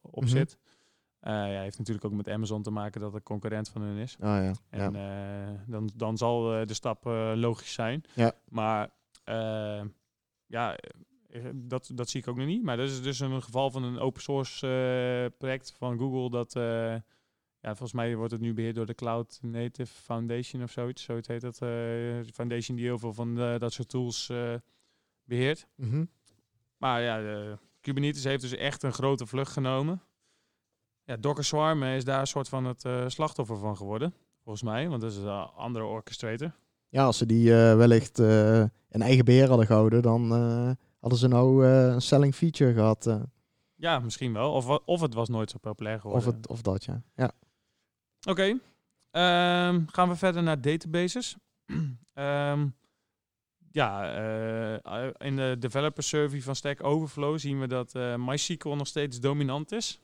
op 0.00 0.20
Mhm. 0.22 0.26
zit. 0.26 0.58
Ja, 1.20 1.44
heeft 1.60 1.78
natuurlijk 1.78 2.06
ook 2.06 2.12
met 2.12 2.28
Amazon 2.28 2.62
te 2.62 2.70
maken 2.70 3.00
dat 3.00 3.12
het 3.12 3.22
concurrent 3.22 3.68
van 3.68 3.82
hun 3.82 3.96
is. 3.96 4.16
Ah 4.20 4.42
ja, 4.44 4.52
En 4.70 4.92
ja. 4.92 5.64
dan, 5.66 5.90
dan 5.96 6.16
zal 6.16 6.42
de 6.66 6.74
stap 6.74 7.04
logisch 7.34 7.72
zijn. 7.72 8.02
Ja. 8.14 8.32
Maar 8.48 8.88
ja, 10.46 10.76
dat, 11.54 11.90
dat 11.94 12.08
zie 12.08 12.20
ik 12.20 12.28
ook 12.28 12.36
nog 12.36 12.46
niet. 12.46 12.62
Maar 12.62 12.76
dat 12.76 12.88
is 12.88 13.02
dus 13.02 13.20
een 13.20 13.42
geval 13.42 13.70
van 13.70 13.82
een 13.82 13.98
open 13.98 14.22
source 14.22 14.66
eh, 14.66 15.38
project 15.38 15.74
van 15.78 15.98
Google. 15.98 16.30
Dat, 16.30 16.56
eh, 16.56 16.62
ja, 17.60 17.68
volgens 17.68 17.92
mij 17.92 18.16
wordt 18.16 18.32
het 18.32 18.40
nu 18.40 18.54
beheerd 18.54 18.74
door 18.74 18.86
de 18.86 18.94
Cloud 18.94 19.38
Native 19.42 19.92
Foundation 19.94 20.62
of 20.62 20.70
zoiets. 20.70 21.02
Zoiets 21.02 21.28
heet 21.28 21.40
dat. 21.40 21.58
eh, 21.62 21.68
foundation 22.34 22.76
die 22.76 22.86
heel 22.86 22.98
veel 22.98 23.12
van 23.12 23.34
dat 23.34 23.72
soort 23.72 23.88
tools 23.88 24.28
eh, 24.28 24.54
beheert. 25.24 25.66
Mhm. 25.74 26.04
Maar 26.76 27.02
ja, 27.02 27.20
eh, 27.22 27.52
Kubernetes 27.80 28.24
heeft 28.24 28.42
dus 28.42 28.56
echt 28.56 28.82
een 28.82 28.92
grote 28.92 29.26
vlucht 29.26 29.52
genomen. 29.52 30.02
Ja, 31.04 31.16
Docker 31.16 31.44
Swarm 31.44 31.82
is 31.82 32.04
daar 32.04 32.20
een 32.20 32.26
soort 32.26 32.48
van 32.48 32.64
het 32.64 32.84
eh, 32.84 33.04
slachtoffer 33.08 33.58
van 33.58 33.76
geworden. 33.76 34.14
Volgens 34.42 34.62
mij, 34.64 34.88
want 34.88 35.00
dat 35.00 35.10
is 35.10 35.16
een 35.16 35.28
andere 35.56 35.84
orchestrator. 35.84 36.52
Ja, 36.88 37.04
als 37.04 37.18
ze 37.18 37.26
die 37.26 37.50
eh, 37.54 37.76
wellicht 37.76 38.18
eh, 38.18 38.60
in 38.90 39.02
eigen 39.02 39.24
beheer 39.24 39.48
hadden 39.48 39.66
gehouden, 39.66 40.02
dan 40.02 40.32
eh, 40.34 40.70
hadden 41.00 41.18
ze 41.18 41.28
nou 41.28 41.66
eh, 41.66 41.86
een 41.86 42.02
selling 42.02 42.34
feature 42.34 42.72
gehad. 42.72 43.06
eh, 43.06 43.20
Ja, 43.74 43.98
misschien 43.98 44.32
wel. 44.32 44.52
Of, 44.52 44.66
of 44.68 45.00
het 45.00 45.14
was 45.14 45.28
nooit 45.28 45.50
zo 45.50 45.58
populair 45.58 46.00
geworden. 46.00 46.28
of, 46.28 46.34
het, 46.34 46.48
of 46.48 46.62
dat, 46.62 46.84
ja. 46.84 47.02
ja. 47.14 47.30
Oké. 48.28 48.58
Ehm, 49.10 49.82
gaan 49.86 50.08
we 50.08 50.16
verder 50.16 50.42
naar 50.42 50.60
databases. 50.60 51.36
Ehm, 52.14 52.66
ja, 53.72 54.14
eh, 54.82 55.08
in 55.18 55.36
de 55.36 55.56
developer 55.58 56.02
survey 56.02 56.40
van 56.42 56.56
Stack 56.56 56.84
Overflow 56.84 57.38
zien 57.38 57.60
we 57.60 57.66
dat 57.66 57.92
MySQL 58.16 58.68
nog 58.68 58.86
steeds 58.86 59.20
dominant 59.20 59.72
is. 59.72 60.00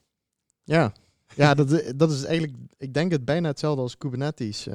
Ja, 0.65 0.93
ja 1.35 1.55
dat, 1.55 1.69
dat 1.97 2.11
is 2.11 2.25
eigenlijk, 2.25 2.57
ik 2.77 2.95
denk 2.95 3.11
het 3.13 3.25
bijna 3.25 3.49
hetzelfde 3.49 3.83
als 3.83 3.97
Kubernetes. 3.99 4.67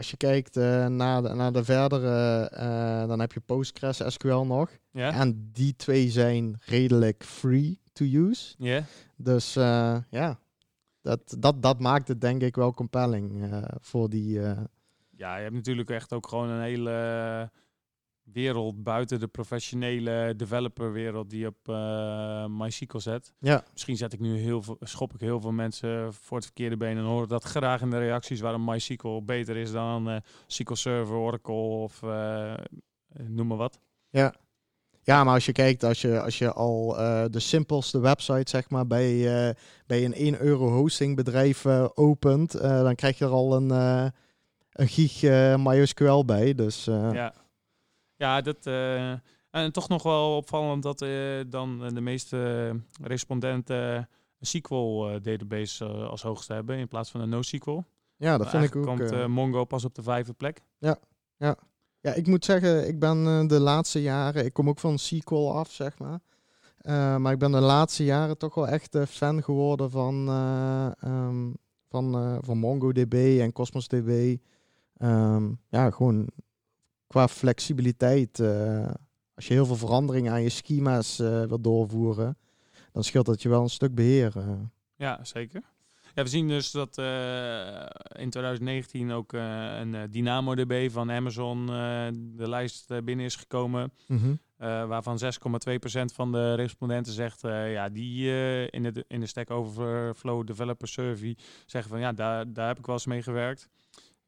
Als 0.00 0.10
je 0.10 0.16
kijkt 0.16 0.56
eh, 0.56 0.86
naar, 0.86 1.22
de, 1.22 1.34
naar 1.34 1.52
de 1.52 1.64
verdere, 1.64 2.48
eh, 2.52 3.08
dan 3.08 3.20
heb 3.20 3.32
je 3.32 3.40
Postgres 3.40 4.00
SQL 4.06 4.44
nog. 4.44 4.70
Ja? 4.90 5.12
En 5.12 5.50
die 5.52 5.76
twee 5.76 6.10
zijn 6.10 6.60
redelijk 6.64 7.24
free 7.24 7.78
to 7.92 8.04
use. 8.04 8.54
Ja? 8.58 8.84
Dus 9.16 9.56
eh, 9.56 9.96
ja, 10.10 10.38
dat, 11.02 11.36
dat, 11.38 11.62
dat 11.62 11.80
maakt 11.80 12.08
het 12.08 12.20
denk 12.20 12.42
ik 12.42 12.56
wel 12.56 12.74
compelling 12.74 13.54
voor 13.80 14.08
die... 14.08 14.40
Ja, 15.16 15.36
je 15.36 15.42
hebt 15.42 15.54
natuurlijk 15.54 15.90
echt 15.90 16.12
ook 16.12 16.28
gewoon 16.28 16.48
een 16.48 16.62
hele 16.62 17.50
wereld 18.32 18.82
buiten 18.82 19.20
de 19.20 19.26
professionele 19.26 20.34
developerwereld 20.36 21.30
die 21.30 21.46
op 21.46 21.56
eh 21.68 22.44
MySQL 22.46 22.98
zet. 22.98 23.32
ja, 23.38 23.64
Misschien 23.72 23.96
zet 23.96 24.12
ik 24.12 24.20
nu 24.20 24.38
heel 24.38 24.62
veel, 24.62 24.76
schop 24.80 25.14
ik 25.14 25.20
heel 25.20 25.40
veel 25.40 25.52
mensen 25.52 26.14
voor 26.14 26.36
het 26.36 26.46
verkeerde 26.46 26.76
been 26.76 26.96
en 26.96 27.04
hoor 27.04 27.28
dat 27.28 27.44
graag 27.44 27.80
in 27.80 27.90
de 27.90 27.98
reacties 27.98 28.40
waarom 28.40 28.64
MySQL 28.64 29.22
beter 29.24 29.56
is 29.56 29.72
dan 29.72 30.08
eh 30.10 30.16
SQL 30.46 30.74
Server, 30.74 31.14
Oracle 31.16 31.54
of 31.54 32.02
eh, 32.02 32.54
noem 33.28 33.46
maar 33.46 33.56
wat. 33.56 33.80
ja. 34.10 34.34
Ja, 35.02 35.24
maar 35.24 35.34
als 35.34 35.46
je 35.46 35.52
kijkt, 35.52 35.84
als 35.84 36.00
je, 36.00 36.20
als 36.20 36.38
je 36.38 36.52
al 36.52 36.88
de 37.30 37.40
simpelste 37.40 38.00
website 38.00 38.50
zeg 38.50 38.70
maar, 38.70 38.86
bij, 38.86 39.54
bij 39.86 40.04
een 40.04 40.14
1 40.14 40.40
euro 40.40 40.68
hostingbedrijf 40.68 41.64
eh, 41.64 41.88
opent, 41.94 42.52
dan 42.60 42.94
krijg 42.94 43.18
je 43.18 43.24
er 43.24 43.30
al 43.30 43.54
een, 43.56 43.70
een 44.72 44.88
gig 44.88 45.22
MySQL 45.58 46.24
bij. 46.24 46.54
Dus 46.54 46.84
Ja, 46.84 47.32
ja 48.20 48.40
dat, 48.40 48.66
eh, 48.66 49.10
en 49.50 49.72
toch 49.72 49.88
nog 49.88 50.02
wel 50.02 50.36
opvallend 50.36 50.82
dat 50.82 51.02
eh, 51.02 51.40
dan 51.46 51.94
de 51.94 52.00
meeste 52.00 52.70
respondenten 53.02 54.08
een 54.38 54.46
SQL-database 54.46 55.84
eh, 55.84 56.08
als 56.08 56.22
hoogste 56.22 56.52
hebben 56.52 56.76
in 56.78 56.88
plaats 56.88 57.10
van 57.10 57.20
een 57.20 57.28
NoSQL. 57.28 57.80
ja, 58.16 58.38
dat 58.38 58.50
vind 58.50 58.64
ik 58.64 58.76
ook. 58.76 58.84
Komt 58.86 59.10
eh, 59.10 59.22
eh, 59.22 59.28
Mongo 59.28 59.64
pas 59.64 59.84
op 59.84 59.94
de 59.94 60.02
vijfde 60.02 60.32
plek. 60.32 60.62
Ja, 62.02 62.14
ik 62.14 62.26
moet 62.26 62.44
zeggen, 62.44 62.88
ik 62.88 62.98
ben 62.98 63.26
eh, 63.26 63.46
de 63.46 63.60
laatste 63.60 64.02
jaren, 64.02 64.44
ik 64.44 64.52
kom 64.52 64.68
ook 64.68 64.78
van 64.78 64.98
SQL 64.98 65.50
af, 65.54 65.70
zeg 65.70 65.98
maar. 65.98 66.20
Eh, 66.78 67.16
maar 67.16 67.32
ik 67.32 67.38
ben 67.38 67.52
de 67.52 67.60
laatste 67.60 68.04
jaren 68.04 68.38
toch 68.38 68.54
wel 68.54 68.68
echt 68.68 68.94
eh, 68.94 69.02
fan 69.06 69.42
geworden 69.42 69.90
van, 69.90 70.28
eh, 70.28 70.90
ehm, 71.00 71.50
van, 71.88 72.14
eh, 72.14 72.36
van 72.40 72.58
MongoDB 72.58 73.36
en 73.40 73.52
Cosmos 73.52 73.88
DB. 73.88 74.36
Ehm, 74.96 75.50
ja, 75.68 75.90
gewoon 75.90 76.28
qua 77.10 77.28
flexibiliteit. 77.28 78.40
eh, 78.40 78.90
als 79.34 79.46
je 79.48 79.54
heel 79.54 79.66
veel 79.66 79.76
veranderingen 79.76 80.32
aan 80.32 80.42
je 80.42 80.48
schema's 80.48 81.18
eh 81.18 81.42
wil 81.44 81.60
doorvoeren, 81.60 82.38
dan 82.92 83.04
scheelt 83.04 83.26
dat 83.26 83.42
je 83.42 83.48
wel 83.48 83.62
een 83.62 83.68
stuk 83.70 83.94
beheer. 83.94 84.32
eh. 84.36 84.48
Ja, 84.96 85.24
zeker. 85.24 85.62
Ja, 86.14 86.22
we 86.22 86.28
zien 86.28 86.48
dus 86.48 86.70
dat 86.70 86.98
in 88.18 88.30
2019 88.30 89.12
ook 89.12 89.32
een 89.32 89.94
eh, 89.94 90.02
DynamoDB 90.10 90.88
van 90.90 91.10
Amazon 91.10 91.66
de 92.36 92.48
lijst 92.48 93.04
binnen 93.04 93.24
is 93.24 93.36
gekomen. 93.36 93.92
Mhm. 94.06 94.34
waarvan 94.88 95.18
6,2% 95.18 96.12
van 96.14 96.32
de 96.32 96.54
respondenten 96.54 97.12
zegt, 97.12 97.40
ja, 97.42 97.88
die 97.88 98.30
in, 98.70 98.82
de, 98.82 99.04
in 99.08 99.20
de 99.20 99.26
Stack 99.26 99.50
Overflow 99.50 100.46
Developer 100.46 100.88
Survey 100.88 101.36
zeggen 101.66 101.90
van, 101.90 102.00
ja, 102.00 102.12
daar, 102.12 102.52
daar 102.52 102.68
heb 102.68 102.78
ik 102.78 102.86
wel 102.86 102.94
eens 102.94 103.06
mee 103.06 103.22
gewerkt. 103.22 103.68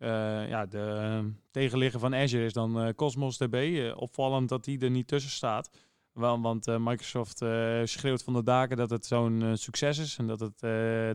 Eh, 0.03 0.49
ja, 0.49 0.67
de 0.67 0.79
eh, 0.79 1.25
tegenligger 1.51 2.01
van 2.01 2.15
Azure 2.15 2.45
is 2.45 2.53
dan 2.53 2.81
eh, 2.81 2.95
Cosmos 2.95 3.39
DB. 3.39 3.55
Eh, 3.55 3.97
opvallend 3.97 4.49
dat 4.49 4.65
die 4.65 4.81
er 4.81 4.91
niet 4.91 5.09
tussen 5.09 5.31
staat. 5.31 5.71
Want 6.13 6.67
Microsoft 6.67 7.37
schreeuwt 7.85 8.23
van 8.23 8.33
de 8.33 8.43
daken 8.43 8.77
dat 8.77 8.91
het 8.91 9.07
zo'n 9.07 9.53
succes 9.55 9.99
is. 9.99 10.19
En 10.19 10.27
dat 10.27 10.41
het 10.41 10.59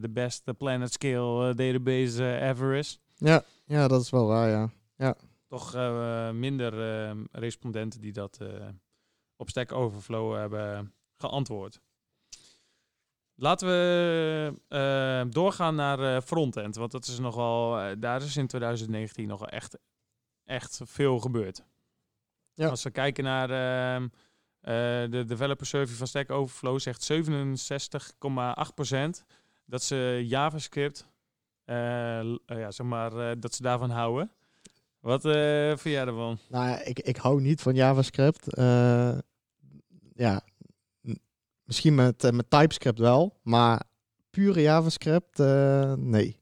de 0.02 0.10
beste 0.10 0.54
planet 0.54 0.92
scale 0.92 1.54
database 1.54 2.40
ever 2.40 2.74
is. 2.74 3.00
ja, 3.16 3.44
ja, 3.66 3.88
dat 3.88 4.02
is 4.02 4.10
wel 4.10 4.28
waar, 4.28 4.50
ja. 4.98 5.16
Toch 5.48 5.74
eh, 5.74 6.32
minder 6.32 7.06
eh, 7.08 7.16
respondenten 7.32 8.02
die 8.02 8.12
dat 8.14 8.40
op 9.36 9.50
Stack 9.50 9.72
Overflow 9.72 10.36
hebben 10.36 10.94
geantwoord. 11.16 11.82
Laten 13.40 13.68
we 13.68 14.54
eh, 14.68 15.22
doorgaan 15.30 15.76
naar 15.76 16.00
eh, 16.00 16.22
frontend. 16.22 16.76
Want 16.76 16.92
dat 16.92 17.08
is 17.08 17.20
nogal, 17.20 17.80
eh, 17.80 17.96
daar 18.00 18.22
is 18.22 18.38
in 18.38 18.48
2019 18.48 19.28
nog 19.28 19.48
echt, 19.48 19.78
echt 20.46 20.82
veel 20.84 21.20
gebeurd. 21.20 21.64
Ja. 22.54 22.68
Als 22.68 22.84
we 22.84 22.92
kijken 22.92 23.24
naar 23.24 23.50
ehm, 23.50 24.08
eh, 24.60 24.74
de 25.12 25.24
developer 25.28 25.66
survey 25.66 25.96
van 25.96 26.08
Stack 26.08 26.32
Overflow, 26.32 26.80
zegt 26.80 27.04
67,8% 27.04 29.24
dat 29.66 29.84
ze 29.84 30.24
JavaScript, 30.26 31.08
ja, 31.66 32.72
zeg 32.72 32.86
maar, 32.86 33.40
dat 33.40 33.56
ze 33.56 33.62
daarvan 33.62 33.90
houden. 33.90 34.32
Wat 35.00 35.22
vind 35.22 35.82
jij 35.82 36.06
ervan? 36.06 36.40
Nou 36.50 36.80
ik, 36.80 37.00
ik 37.00 37.18
hou 37.18 37.42
niet 37.42 37.62
van 37.62 37.76
JavaScript. 37.76 38.46
Ja, 40.14 40.42
misschien 41.68 41.96
met, 41.96 42.24
eh, 42.24 42.32
met 42.32 42.50
TypeScript 42.50 43.00
wel, 43.00 43.38
maar 43.44 43.82
pure 44.30 44.62
JavaScript, 44.62 45.40
eh, 45.40 45.94
nee. 45.94 46.40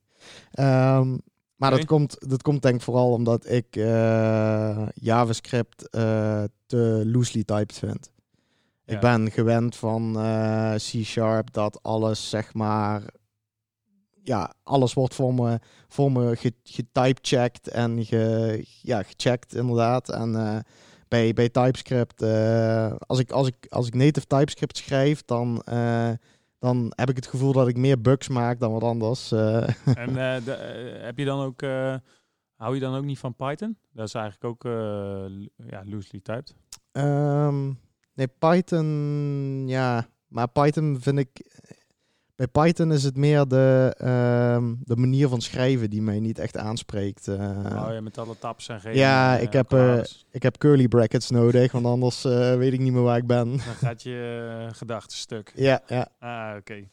Ehm, 0.51 1.17
maar 1.55 1.71
dat, 1.71 1.85
komt, 1.85 2.29
dat 2.29 2.41
komt 2.41 2.61
denk 2.61 2.75
ik 2.75 2.81
vooral 2.81 3.11
omdat 3.11 3.49
ik 3.49 3.75
eh, 3.75 4.87
JavaScript 4.93 5.87
te 6.65 7.03
loosely 7.05 7.43
typed 7.43 7.77
vind. 7.77 8.11
Ja. 8.85 8.93
Ik 8.93 8.99
ben 8.99 9.31
gewend 9.31 9.75
van 9.75 10.13
C-Sharp 10.75 11.53
dat 11.53 11.83
alles, 11.83 12.29
zeg 12.29 12.53
maar, 12.53 13.03
ja, 14.23 14.53
alles 14.63 14.93
wordt 14.93 15.15
voor 15.15 15.33
me, 15.33 15.59
voor 15.87 16.11
me 16.11 16.35
ge- 16.35 16.53
getypecheckt 16.63 17.67
en 17.67 18.05
ge, 18.05 18.65
ja, 18.81 19.03
gecheckt 19.03 19.55
inderdaad. 19.55 20.09
En 20.09 20.63
bij, 21.07 21.33
bij 21.33 21.49
TypeScript, 21.49 22.21
eh, 22.21 22.95
als, 22.97 23.19
ik, 23.19 23.31
als, 23.31 23.47
ik, 23.47 23.55
als 23.69 23.87
ik 23.87 23.93
native 23.93 24.27
TypeScript 24.27 24.77
schrijf, 24.77 25.25
dan, 25.25 25.61
eh, 25.61 26.11
dan 26.59 26.91
heb 26.95 27.09
ik 27.09 27.15
het 27.15 27.27
gevoel 27.27 27.51
dat 27.51 27.67
ik 27.67 27.77
meer 27.77 28.01
bugs 28.01 28.27
maak 28.27 28.59
dan 28.59 28.71
wat 28.71 28.83
anders. 28.83 29.31
eh. 29.31 29.67
en 29.97 30.13
de, 30.43 30.51
heb 31.01 31.17
je 31.17 31.25
dan 31.25 31.39
ook, 31.39 31.61
hou 32.55 32.73
je 32.73 32.79
dan 32.79 32.95
ook 32.95 33.03
niet 33.05 33.19
van 33.19 33.35
Python? 33.35 33.77
Dat 33.91 34.07
is 34.07 34.13
eigenlijk 34.13 34.45
ook 34.45 34.63
ja, 35.69 35.83
loosely 35.85 36.19
typed. 36.23 36.55
Ehm, 36.91 37.65
nee, 38.13 38.27
Python, 38.27 39.63
ja. 39.67 40.07
Maar 40.27 40.47
Python 40.47 40.97
vind 41.01 41.19
ik... 41.19 41.59
Bij 42.35 42.47
Python 42.47 42.91
is 42.91 43.03
het 43.03 43.17
meer 43.17 43.47
de, 43.47 43.95
ehm, 43.97 44.73
de 44.79 44.95
manier 44.95 45.27
van 45.27 45.41
schrijven 45.41 45.89
die 45.89 46.01
mij 46.01 46.19
niet 46.19 46.39
echt 46.39 46.57
aanspreekt. 46.57 47.27
eh. 47.27 47.39
oh 47.85 47.93
ja, 47.93 48.01
met 48.01 48.17
alle 48.17 48.37
tabs 48.39 48.69
en 48.69 48.79
geen 48.81 48.95
Ja, 48.95 49.37
eh, 49.37 49.43
ik 49.43 49.53
heb, 49.53 49.67
claves. 49.67 50.25
Ik 50.31 50.43
heb 50.43 50.57
curly 50.57 50.87
brackets 50.87 51.29
nodig, 51.29 51.71
want 51.71 51.85
anders 51.85 52.25
eh, 52.25 52.55
weet 52.55 52.73
ik 52.73 52.79
niet 52.79 52.93
meer 52.93 53.01
waar 53.01 53.17
ik 53.17 53.27
ben. 53.27 53.47
Dan 53.49 53.59
gaat 53.59 54.03
je 54.03 54.69
gedachten 54.71 55.17
stuk. 55.17 55.51
ja, 55.55 55.81
ja. 55.87 56.07
Ah, 56.19 56.55
oké. 56.57 56.87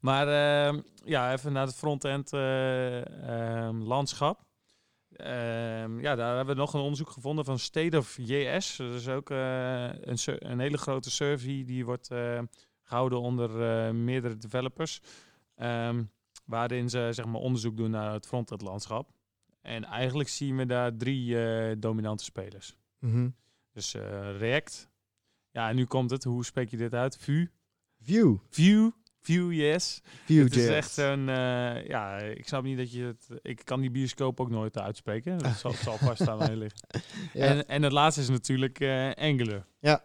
Maar 0.00 0.28
ehm, 0.28 0.80
ja, 1.04 1.32
even 1.32 1.52
naar 1.52 1.66
het 1.66 1.74
frontend 1.74 2.32
eh, 2.32 3.66
ehm, 3.66 3.76
landschap. 3.76 4.42
Ja, 6.00 6.14
daar 6.14 6.36
hebben 6.36 6.54
we 6.54 6.60
nog 6.60 6.74
een 6.74 6.80
onderzoek 6.80 7.10
gevonden 7.10 7.44
van 7.44 7.58
State 7.58 7.96
of 7.98 8.16
JS. 8.20 8.76
Dat 8.76 8.94
is 8.94 9.08
ook 9.08 9.30
eh, 9.30 9.84
een, 10.00 10.18
een 10.24 10.58
hele 10.58 10.78
grote 10.78 11.10
survey 11.10 11.62
die 11.66 11.84
wordt 11.84 12.10
eh, 12.10 12.38
gehouden 12.84 13.20
onder 13.20 13.62
eh, 13.86 13.92
meerdere 13.92 14.36
developers. 14.36 15.00
Ehm, 15.54 16.02
waarin 16.44 16.90
ze 16.90 17.08
zeg 17.10 17.24
maar, 17.24 17.40
onderzoek 17.40 17.76
doen 17.76 17.90
naar 17.90 18.12
het 18.12 18.26
frontend 18.26 18.62
landschap. 18.62 19.10
En 19.60 19.84
eigenlijk 19.84 20.28
zien 20.28 20.56
we 20.56 20.66
daar 20.66 20.96
drie 20.96 21.44
eh, 21.44 21.76
dominante 21.78 22.24
spelers. 22.24 22.76
Mhm. 22.98 23.28
Dus 23.72 23.94
eh, 23.94 24.36
React. 24.38 24.90
Ja, 25.50 25.68
en 25.68 25.76
nu 25.76 25.84
komt 25.84 26.10
het. 26.10 26.24
Hoe 26.24 26.44
spreek 26.44 26.68
je 26.70 26.76
dit 26.76 26.94
uit? 26.94 27.16
Vue. 27.16 27.50
View. 28.00 28.36
View. 28.50 28.90
Vue.js. 29.20 30.00
View. 30.24 30.44
Het 30.44 30.56
is 30.56 30.66
echt 30.68 30.90
zo'n... 30.90 31.28
eh, 31.28 31.86
ja, 31.86 32.16
ik 32.18 32.46
snap 32.48 32.62
niet 32.62 32.76
dat 32.76 32.92
je 32.92 33.02
het... 33.04 33.28
Ik 33.42 33.60
kan 33.64 33.80
die 33.80 33.90
bioscoop 33.90 34.40
ook 34.40 34.50
nooit 34.50 34.78
uitspreken. 34.78 35.38
Dat 35.38 35.56
zal, 35.56 35.72
zal 35.72 35.96
vast 35.98 36.28
aan 36.28 36.38
mij 36.38 36.56
liggen. 36.56 36.80
Ja. 37.32 37.44
En, 37.46 37.68
en 37.68 37.82
het 37.82 37.92
laatste 37.92 38.20
is 38.20 38.28
natuurlijk 38.28 38.80
eh, 38.80 39.10
Angular. 39.10 39.66
ja, 39.78 40.04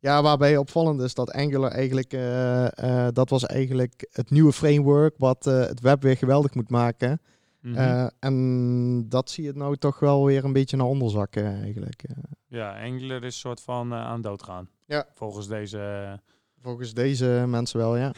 waarbij 0.00 0.56
opvallend 0.56 1.00
is 1.00 1.14
dat 1.14 1.32
Angular 1.32 1.70
eigenlijk, 1.70 2.12
eh, 2.12 3.06
eh, 3.06 3.12
dat 3.12 3.30
was 3.30 3.46
eigenlijk 3.46 4.08
het 4.12 4.30
nieuwe 4.30 4.52
framework 4.52 5.14
wat 5.18 5.46
eh, 5.46 5.60
het 5.60 5.80
web 5.80 6.02
weer 6.02 6.16
geweldig 6.16 6.54
moet 6.54 6.70
maken. 6.70 7.20
Mhm. 7.60 8.08
En 8.18 9.08
dat 9.08 9.30
zie 9.30 9.44
je 9.44 9.52
nou 9.52 9.76
toch 9.76 9.98
wel 9.98 10.24
weer 10.24 10.44
een 10.44 10.52
beetje 10.52 10.76
naar 10.76 10.86
onderzakken 10.86 11.60
eigenlijk. 11.62 12.04
ja, 12.46 12.82
Angular 12.82 13.24
is 13.24 13.38
soort 13.38 13.60
van 13.60 13.94
aan 13.94 14.20
doodgaan. 14.20 14.68
Ja. 14.86 15.06
Volgens 15.14 15.48
deze... 15.48 16.20
volgens 16.62 16.94
deze 16.94 17.44
mensen 17.46 17.78
wel, 17.78 17.96
ja. 18.04 18.12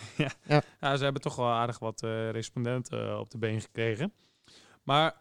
Ja, 0.81 0.97
ze 0.97 1.05
hebben 1.05 1.23
toch 1.23 1.37
wel 1.37 1.47
aardig 1.47 1.79
wat 1.79 2.01
respondenten 2.31 3.21
op 3.21 3.31
de 3.31 3.39
been 3.39 3.61
gekregen. 3.61 4.13
Maar 4.83 5.15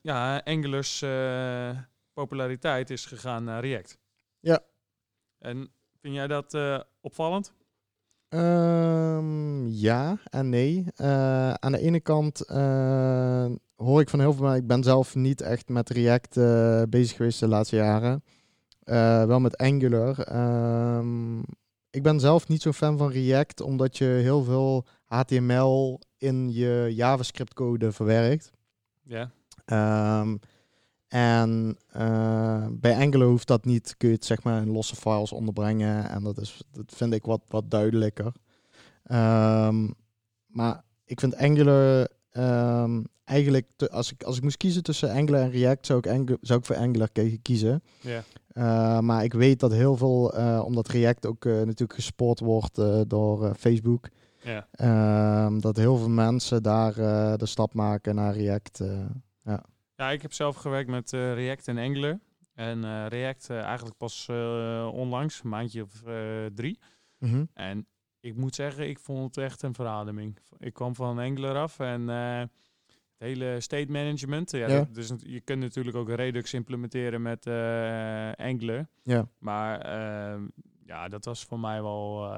ja, 0.00 0.38
Angular's 0.44 1.04
populariteit 2.12 2.90
is 2.90 3.06
gegaan 3.06 3.44
naar 3.44 3.60
React. 3.60 3.98
Ja. 4.40 4.60
En 5.44 5.70
vind 6.00 6.14
jij 6.14 6.26
dat 6.26 6.54
eh, 6.54 6.80
opvallend? 7.00 7.52
Ehm, 8.28 9.66
ja 9.66 10.18
en 10.30 10.48
nee. 10.48 10.84
Eh, 10.96 11.52
aan 11.52 11.72
de 11.72 11.78
ene 11.78 12.00
kant 12.00 12.40
eh, 12.40 13.46
hoor 13.76 14.00
ik 14.00 14.08
van 14.08 14.20
heel 14.20 14.32
veel 14.32 14.42
mensen, 14.42 14.62
ik 14.62 14.68
ben 14.68 14.82
zelf 14.82 15.14
niet 15.14 15.40
echt 15.40 15.68
met 15.68 15.90
React 15.90 16.34
bezig 16.90 17.16
geweest 17.16 17.40
de 17.40 17.48
laatste 17.48 17.76
jaren. 17.76 18.24
Wel 19.28 19.40
met 19.40 19.56
Angular. 19.56 20.18
Ehm, 20.18 21.38
ik 21.90 22.02
ben 22.02 22.20
zelf 22.20 22.48
niet 22.48 22.62
zo'n 22.62 22.74
fan 22.74 22.98
van 22.98 23.10
React, 23.10 23.60
omdat 23.60 23.98
je 23.98 24.04
heel 24.04 24.42
veel 24.42 24.86
HTML 25.04 26.00
in 26.18 26.52
je 26.52 26.92
JavaScript 26.94 27.54
code 27.54 27.92
verwerkt. 27.92 28.52
Ja. 29.02 29.30
Ehm, 29.64 30.36
en 31.14 31.76
eh, 31.90 32.66
bij 32.70 32.96
Angular 32.96 33.28
hoeft 33.28 33.46
dat 33.46 33.64
niet. 33.64 33.94
Kun 33.96 34.08
je 34.08 34.14
het 34.14 34.24
zeg 34.24 34.42
maar 34.42 34.62
in 34.62 34.70
losse 34.70 34.96
files 34.96 35.32
onderbrengen. 35.32 36.08
En 36.08 36.22
dat, 36.22 36.38
is, 36.38 36.62
dat 36.70 36.92
vind 36.94 37.12
ik 37.12 37.24
wat, 37.24 37.40
wat 37.48 37.70
duidelijker. 37.70 38.32
Ehm, 39.04 39.88
maar 40.46 40.82
ik 41.04 41.20
vind 41.20 41.36
Angular 41.36 42.08
ehm, 42.30 43.02
eigenlijk... 43.24 43.66
Te, 43.76 43.90
als, 43.90 44.12
ik, 44.12 44.22
als 44.22 44.36
ik 44.36 44.42
moest 44.42 44.56
kiezen 44.56 44.82
tussen 44.82 45.10
Angular 45.10 45.40
en 45.42 45.50
React... 45.50 45.86
zou 45.86 45.98
ik, 45.98 46.36
zou 46.40 46.58
ik 46.58 46.64
voor 46.64 46.76
Angular 46.76 47.08
kiezen. 47.42 47.82
Ja. 48.00 48.22
Eh, 48.48 48.98
maar 48.98 49.24
ik 49.24 49.32
weet 49.32 49.60
dat 49.60 49.72
heel 49.72 49.96
veel... 49.96 50.34
eh, 50.34 50.62
omdat 50.64 50.88
React 50.88 51.26
ook 51.26 51.44
eh, 51.44 51.52
natuurlijk 51.52 51.94
gesport 51.94 52.40
wordt 52.40 52.80
door 53.08 53.54
Facebook... 53.54 54.08
Ja. 54.42 54.66
ehm, 54.70 55.60
dat 55.60 55.76
heel 55.76 55.96
veel 55.96 56.08
mensen 56.08 56.62
daar 56.62 56.94
de 57.38 57.46
stap 57.46 57.74
maken 57.74 58.14
naar 58.14 58.36
React... 58.36 58.80
eh. 58.80 59.54
Ja, 59.96 60.10
ik 60.10 60.22
heb 60.22 60.32
zelf 60.32 60.56
gewerkt 60.56 60.90
met 60.90 61.12
eh, 61.12 61.34
React 61.34 61.68
en 61.68 61.78
Angular. 61.78 62.18
En 62.54 62.84
eh, 62.84 63.06
React 63.08 63.50
eh, 63.50 63.60
eigenlijk 63.62 63.96
pas 63.96 64.28
onlangs, 64.92 65.42
een 65.42 65.48
maandje 65.50 65.82
of 65.82 66.02
drie. 66.54 66.78
Mhm. 67.18 67.44
En 67.54 67.86
ik 68.20 68.36
moet 68.36 68.54
zeggen, 68.54 68.88
ik 68.88 68.98
vond 68.98 69.34
het 69.34 69.44
echt 69.44 69.62
een 69.62 69.74
verademing. 69.74 70.38
Ik 70.58 70.72
kwam 70.74 70.94
van 70.94 71.18
Angular 71.18 71.56
af 71.56 71.78
en 71.78 72.08
het 72.08 72.50
hele 73.18 73.60
state 73.60 73.90
management. 73.92 74.50
Ja, 74.50 74.58
Ja. 74.58 74.66
dat- 74.78 74.94
dus 74.94 75.12
je 75.18 75.40
kunt 75.40 75.60
natuurlijk 75.60 75.96
ook 75.96 76.08
Redux 76.10 76.52
implementeren 76.54 77.22
met 77.22 77.46
Angular. 78.36 78.86
Ja. 79.02 79.28
Maar 79.38 79.80
ehm, 79.80 80.46
ja, 80.86 81.08
dat 81.08 81.24
was 81.24 81.44
voor 81.44 81.60
mij 81.60 81.82
wel 81.82 82.32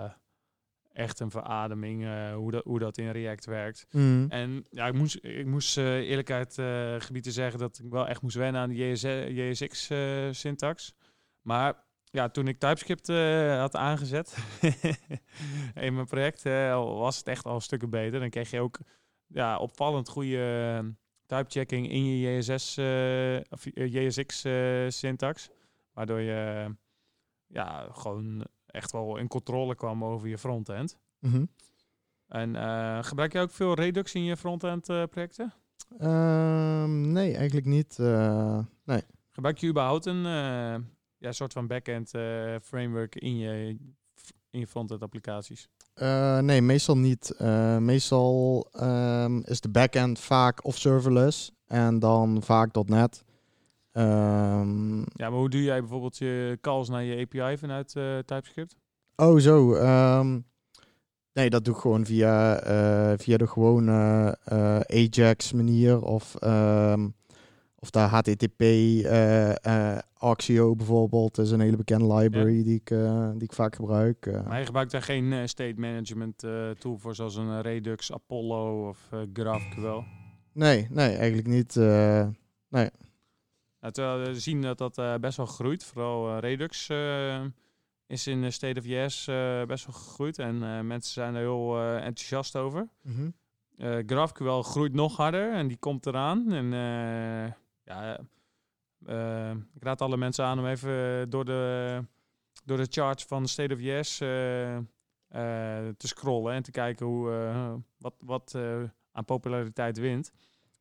echt 0.97 1.21
een 1.21 1.31
verademing 1.31 2.05
eh, 2.05 2.35
hoe, 2.35 2.51
dat, 2.51 2.65
hoe 2.65 2.79
dat 2.79 2.99
in 2.99 3.11
React 3.11 3.45
werkt. 3.45 3.87
Mhm. 3.91 4.27
En 4.29 4.67
ja, 4.71 4.87
ik 4.87 4.95
moest, 4.95 5.25
ik 5.25 5.47
moest 5.47 5.79
eh, 5.79 5.97
eerlijkheid 5.97 6.59
eh 6.59 6.95
gebieden 6.99 7.33
zeggen 7.33 7.59
dat 7.59 7.81
ik 7.85 7.91
wel 7.91 8.09
echt 8.09 8.23
moest 8.23 8.37
wennen 8.37 8.61
aan 8.61 8.69
de 8.69 8.77
JSX-syntax. 9.35 10.95
maar 11.43 11.85
ja, 12.11 12.29
toen 12.29 12.49
ik 12.49 12.59
TypeScript 12.59 13.07
had 13.59 13.77
aangezet 13.77 14.37
in 15.87 15.95
mijn 15.95 16.07
project, 16.07 16.43
was 16.73 17.19
het 17.19 17.29
echt 17.29 17.45
al 17.45 17.61
stukken 17.61 17.91
beter. 17.91 18.21
Dan 18.21 18.31
kreeg 18.31 18.51
je 18.51 18.61
ook 18.61 18.79
ja, 19.27 19.59
opvallend 19.59 20.09
goede 20.09 20.81
uh, 20.83 20.89
typechecking 21.27 21.91
in 21.91 22.05
je 22.05 22.37
JSS, 22.37 22.79
of 23.49 23.65
JSX-syntax. 23.75 25.49
waardoor 25.93 26.21
je 26.21 26.75
ja, 27.47 27.89
gewoon 27.93 28.47
echt 28.77 28.93
wel 28.93 29.17
in 29.17 29.29
controle 29.29 29.75
kwam 29.75 30.05
over 30.05 30.29
je 30.29 30.39
frontend. 30.39 30.99
Mhm. 31.19 31.45
En 32.29 32.57
eh, 32.57 32.99
gebruik 33.03 33.33
je 33.33 33.39
ook 33.41 33.51
veel 33.51 33.75
Redux 33.75 34.15
in 34.15 34.25
je 34.25 34.37
frontend 34.37 34.89
eh, 34.89 35.03
projecten? 35.11 35.53
Ehm, 35.99 37.13
nee, 37.13 37.37
eigenlijk 37.37 37.67
niet. 37.67 37.99
eh, 37.99 38.59
nee. 38.85 39.03
Gebruik 39.31 39.59
je 39.59 39.69
überhaupt 39.69 40.07
een 40.07 40.23
ja, 41.19 41.33
soort 41.33 41.53
van 41.53 41.67
backend 41.67 42.11
framework 42.63 43.15
in 43.15 43.39
je, 43.39 43.77
in 44.51 44.61
je 44.61 44.67
frontend 44.67 45.03
applicaties? 45.03 45.69
Nee, 46.41 46.63
meestal 46.63 46.97
niet. 46.97 47.35
Meestal 47.79 48.69
ehm, 48.73 49.39
is 49.39 49.61
de 49.61 49.69
backend 49.69 50.21
vaak 50.21 50.65
of 50.65 50.77
serverless 50.79 51.53
en 51.67 51.99
dan 51.99 52.43
vaak 52.43 52.89
.NET. 52.89 53.25
Ehm, 53.97 54.99
Ja, 54.99 55.31
maar 55.31 55.39
hoe 55.39 55.51
doe 55.51 55.63
jij 55.63 55.81
bijvoorbeeld 55.81 56.17
je 56.19 56.59
calls 56.61 56.89
naar 56.89 57.03
je 57.03 57.27
API 57.27 57.57
vanuit 57.59 57.97
eh, 57.97 58.19
TypeScript? 58.19 58.77
oh, 59.17 59.39
zo. 59.39 59.75
ehm, 59.75 60.41
Nee, 61.33 61.51
dat 61.51 61.65
doe 61.65 61.75
ik 61.75 61.81
gewoon 61.81 62.05
via, 62.05 62.59
eh, 62.61 63.19
via 63.19 63.37
de 63.37 63.47
gewone 63.47 64.37
eh, 64.45 64.81
Ajax 64.81 65.53
manier 65.53 66.03
of, 66.03 66.35
ehm, 66.35 67.09
of 67.75 67.91
de 67.91 67.99
HTTP 67.99 68.63
Axio 70.19 70.75
bijvoorbeeld 70.77 71.39
is 71.39 71.51
een 71.51 71.61
hele 71.61 71.77
bekende 71.77 72.15
library 72.15 72.63
die, 72.63 72.75
ik, 72.75 72.89
die 73.33 73.43
ik 73.43 73.53
vaak 73.53 73.75
gebruik. 73.75 74.43
Maar 74.47 74.59
je 74.59 74.67
gebruikt 74.67 74.91
daar 74.91 75.03
geen 75.03 75.49
state 75.49 75.75
management 75.77 76.39
tool 76.79 76.99
voor, 76.99 77.15
zoals 77.15 77.37
een 77.37 77.63
Redux, 77.63 78.13
Apollo 78.13 78.89
of 78.89 79.09
GraphQL. 79.33 80.03
nee, 80.53 80.87
nee, 80.91 81.17
eigenlijk 81.17 81.49
niet. 81.49 81.75
Nou, 82.69 82.89
terwijl 83.91 84.27
we 84.27 84.41
zien 84.41 84.63
dat 84.63 84.79
dat 84.79 84.99
eh, 84.99 85.15
best 85.15 85.37
wel 85.37 85.47
groeit. 85.47 85.85
Vooral 85.85 86.29
eh, 86.29 86.39
Redux 86.41 86.89
eh, 86.89 87.45
is 88.07 88.27
in 88.27 88.43
de 88.43 88.51
State 88.51 88.81
of 88.81 88.87
Yes 88.87 89.25
best 89.67 89.87
wel 89.87 89.95
gegroeid. 89.95 90.39
En 90.39 90.87
mensen 90.87 91.13
zijn 91.13 91.35
er 91.35 91.41
heel 91.41 91.81
enthousiast 91.81 92.57
over. 92.57 92.89
mhm. 93.03 93.31
Eh 93.77 93.99
GraphQL 94.07 94.61
groeit 94.63 94.93
nog 94.93 95.17
harder 95.17 95.53
en 95.53 95.69
die 95.69 95.77
komt 95.77 96.07
eraan. 96.07 96.53
En 96.53 96.71
ja, 97.85 98.19
ik 99.75 99.83
raad 99.83 100.01
alle 100.01 100.17
mensen 100.17 100.45
aan 100.45 100.59
om 100.59 100.67
even 100.67 101.31
door 101.31 101.45
de, 101.45 102.01
door 102.65 102.77
de 102.77 102.87
charts 102.91 103.25
van 103.25 103.47
State 103.49 103.75
of 103.75 103.81
Yes 103.81 104.21
eh, 104.21 104.79
te 105.97 106.07
scrollen 106.07 106.55
en 106.55 106.63
te 106.63 106.71
kijken 106.71 107.07
hoe, 107.07 107.83
wat, 107.99 108.15
wat 108.19 108.55
aan 109.13 109.25
populariteit 109.25 109.99
wint. 109.99 110.33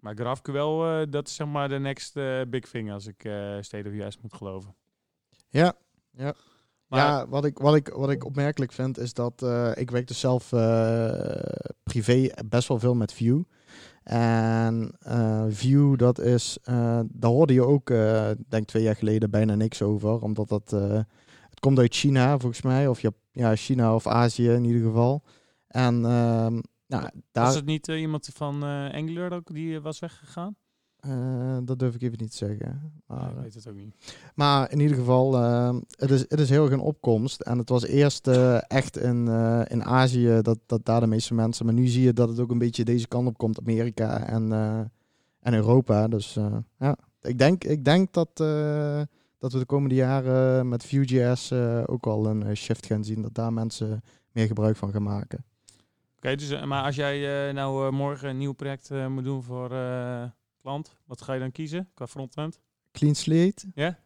Maar 0.05 0.15
GraphQL, 0.15 0.83
eh, 0.83 1.01
dat 1.09 1.27
is 1.27 1.35
zeg 1.35 1.47
maar 1.47 1.69
de 1.69 1.79
next 1.79 2.17
eh, 2.17 2.41
big 2.47 2.69
thing 2.69 2.91
als 2.91 3.07
ik 3.07 3.23
eh, 3.23 3.57
State 3.61 3.89
of 3.89 3.95
Yes 3.95 4.17
moet 4.21 4.33
geloven. 4.33 4.75
Ja, 5.49 5.73
Maar, 6.87 6.99
ja 6.99 7.27
wat, 7.27 7.45
ik, 7.45 7.57
wat, 7.57 7.75
ik, 7.75 7.87
wat 7.87 8.09
ik 8.09 8.25
opmerkelijk 8.25 8.71
vind 8.71 8.97
is 8.97 9.13
dat 9.13 9.41
ik 9.73 9.91
werk 9.91 10.07
dus 10.07 10.19
zelf 10.19 10.51
eh, 10.51 11.39
privé 11.83 12.29
best 12.45 12.67
wel 12.67 12.79
veel 12.79 12.95
met 12.95 13.13
Vue. 13.13 13.45
En 14.03 14.95
Vue, 15.49 15.97
dat 15.97 16.19
is, 16.19 16.57
daar 17.07 17.31
hoorde 17.31 17.53
je 17.53 17.65
ook, 17.65 17.87
denk 18.49 18.67
twee 18.67 18.83
jaar 18.83 18.95
geleden, 18.95 19.29
bijna 19.29 19.55
niks 19.55 19.81
over. 19.81 20.21
Omdat 20.21 20.49
dat, 20.49 20.71
het 21.49 21.59
komt 21.59 21.79
uit 21.79 21.95
China 21.95 22.39
volgens 22.39 22.61
mij, 22.61 22.87
of 22.87 23.01
ja, 23.31 23.55
China 23.55 23.95
of 23.95 24.07
Azië 24.07 24.49
in 24.49 24.63
ieder 24.63 24.81
geval. 24.81 25.23
En 25.67 26.05
ehm, 26.05 26.59
nou, 26.99 27.09
daar, 27.31 27.45
was 27.45 27.55
het 27.55 27.65
niet 27.65 27.87
eh, 27.87 27.99
iemand 27.99 28.29
van 28.33 28.63
eh 28.63 28.93
Angular 28.93 29.33
ook 29.33 29.53
die 29.53 29.75
eh, 29.75 29.81
was 29.81 29.99
weggegaan? 29.99 30.55
dat 31.63 31.79
durf 31.79 31.95
ik 31.95 32.01
even 32.01 32.17
niet 32.19 32.31
te 32.31 32.37
zeggen. 32.37 32.79
Nee, 32.81 33.17
Maar, 33.17 33.29
ik 33.29 33.37
weet 33.37 33.53
het 33.53 33.67
ook 33.67 33.75
niet. 33.75 33.95
Maar 34.35 34.71
in 34.71 34.79
ieder 34.79 34.97
geval, 34.97 35.33
het, 35.89 36.11
is, 36.11 36.19
het 36.19 36.39
is 36.39 36.49
heel 36.49 36.63
erg 36.63 36.73
een 36.73 36.79
opkomst. 36.79 37.41
En 37.41 37.57
het 37.57 37.69
was 37.69 37.85
eerst 37.85 38.27
echt 38.67 38.97
in, 38.97 39.27
in 39.67 39.83
Azië 39.83 40.39
dat, 40.41 40.59
dat 40.65 40.85
daar 40.85 40.99
de 40.99 41.07
meeste 41.07 41.33
mensen. 41.33 41.65
Maar 41.65 41.73
nu 41.73 41.87
zie 41.87 42.03
je 42.03 42.13
dat 42.13 42.29
het 42.29 42.39
ook 42.39 42.51
een 42.51 42.57
beetje 42.57 42.83
deze 42.85 43.07
kant 43.07 43.27
op 43.27 43.37
komt. 43.37 43.59
Amerika 43.59 44.27
en, 44.27 44.51
en 45.39 45.53
Europa. 45.53 46.07
Dus 46.07 46.37
ja, 46.77 46.97
ik 47.21 47.37
denk, 47.37 47.63
ik 47.63 47.85
denk 47.85 48.13
dat, 48.13 48.37
dat 49.37 49.53
we 49.53 49.59
de 49.59 49.65
komende 49.65 49.95
jaren 49.95 50.69
met 50.69 50.83
Vue.js 50.83 51.51
ook 51.85 52.05
wel 52.05 52.25
een 52.25 52.55
shift 52.55 52.85
gaan 52.85 53.03
zien. 53.03 53.21
Dat 53.21 53.33
daar 53.33 53.53
mensen 53.53 54.01
meer 54.31 54.47
gebruik 54.47 54.77
van 54.77 54.91
gaan 54.91 55.03
maken. 55.03 55.45
Oké, 56.25 56.35
dus, 56.35 56.49
eh, 56.49 56.63
maar 56.63 56.83
als 56.83 56.95
jij 56.95 57.47
eh, 57.47 57.53
nou 57.53 57.85
eh, 57.85 57.91
morgen 57.91 58.29
een 58.29 58.37
nieuw 58.37 58.53
project 58.53 58.89
moet 58.89 59.23
doen 59.23 59.43
voor 59.43 59.69
klant, 60.61 60.95
wat 61.05 61.21
ga 61.21 61.33
je 61.33 61.39
dan 61.39 61.51
kiezen 61.51 61.89
qua 61.93 62.07
frontend? 62.07 62.59
Clean 62.91 63.15
slate, 63.15 63.65
Ja? 63.75 63.99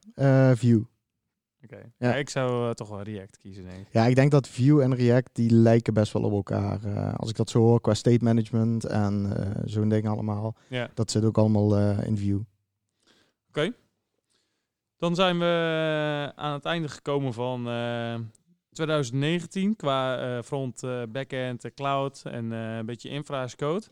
Vue. 0.56 0.88
Oké. 1.64 1.76
Ja. 1.98 2.10
Ja, 2.10 2.16
ik 2.16 2.30
zou 2.30 2.74
toch 2.74 2.90
wel 2.90 3.02
React 3.02 3.38
kiezen, 3.38 3.64
denk 3.64 3.78
ik. 3.78 3.88
Ja, 3.92 4.06
ik 4.06 4.16
denk 4.16 4.32
dat 4.32 4.48
Vue 4.48 4.82
en 4.82 4.96
React 4.96 5.30
die 5.34 5.52
lijken 5.52 5.94
best 5.94 6.14
wel 6.14 6.24
op 6.24 6.32
elkaar. 6.32 6.80
Als 7.16 7.30
ik 7.30 7.36
dat 7.36 7.50
zo 7.50 7.60
hoor 7.60 7.82
qua 7.82 7.94
state 7.94 8.24
management 8.24 8.86
en 8.86 9.34
zo'n 9.66 9.90
ding 9.90 10.08
allemaal. 10.08 10.56
Ja. 10.68 10.90
Dat 10.94 11.12
zit 11.12 11.24
ook 11.24 11.38
allemaal 11.38 11.78
in 12.02 12.18
Vue. 12.18 12.46
Dan 14.98 15.16
zijn 15.16 15.40
we 15.40 16.32
aan 16.36 16.54
het 16.54 16.66
einde 16.66 16.90
gekomen 16.90 17.34
van 17.34 17.64
2019 18.80 19.76
qua 19.76 20.18
eh, 20.18 20.44
front, 20.44 20.84
eh, 20.84 21.02
backend, 21.10 21.66
eh, 21.66 21.72
cloud 21.76 22.22
en 22.26 22.52
een 22.52 22.86
beetje 22.86 23.10
infra 23.10 23.44
as 23.44 23.56
code. 23.56 23.86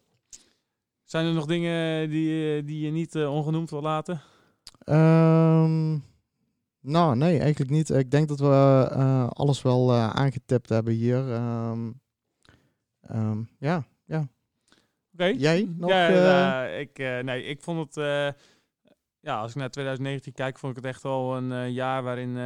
Zijn 1.03 1.25
er 1.25 1.33
nog 1.33 1.45
dingen 1.45 2.09
die, 2.09 2.63
die 2.63 2.85
je 2.85 2.91
niet 2.91 3.15
ongenoemd 3.15 3.69
wil 3.69 3.81
laten? 3.81 4.21
Ehm, 4.79 5.97
nou, 6.79 7.15
nee, 7.15 7.39
eigenlijk 7.39 7.71
niet. 7.71 7.89
Ik 7.89 8.11
denk 8.11 8.27
dat 8.27 8.39
we 8.39 9.29
alles 9.33 9.61
wel 9.61 9.91
eh, 9.91 10.09
aangetipt 10.09 10.69
hebben 10.69 10.93
hier. 10.93 11.31
Ehm, 11.31 11.91
ehm, 13.01 13.41
ja, 13.59 13.83
Oké. 15.13 15.25
jij 15.25 15.69
nog? 15.77 15.89
ja, 15.89 16.07
ja, 16.07 16.65
ik, 16.65 16.97
nee, 16.97 17.43
ik 17.43 17.61
vond 17.61 17.95
het... 17.95 18.05
ja, 19.19 19.39
als 19.39 19.51
ik 19.51 19.57
naar 19.57 19.69
2019 19.69 20.33
kijk, 20.33 20.59
vond 20.59 20.77
ik 20.77 20.83
het 20.83 20.93
echt 20.93 21.03
wel 21.03 21.37
een 21.37 21.73
jaar 21.73 22.03
waarin 22.03 22.37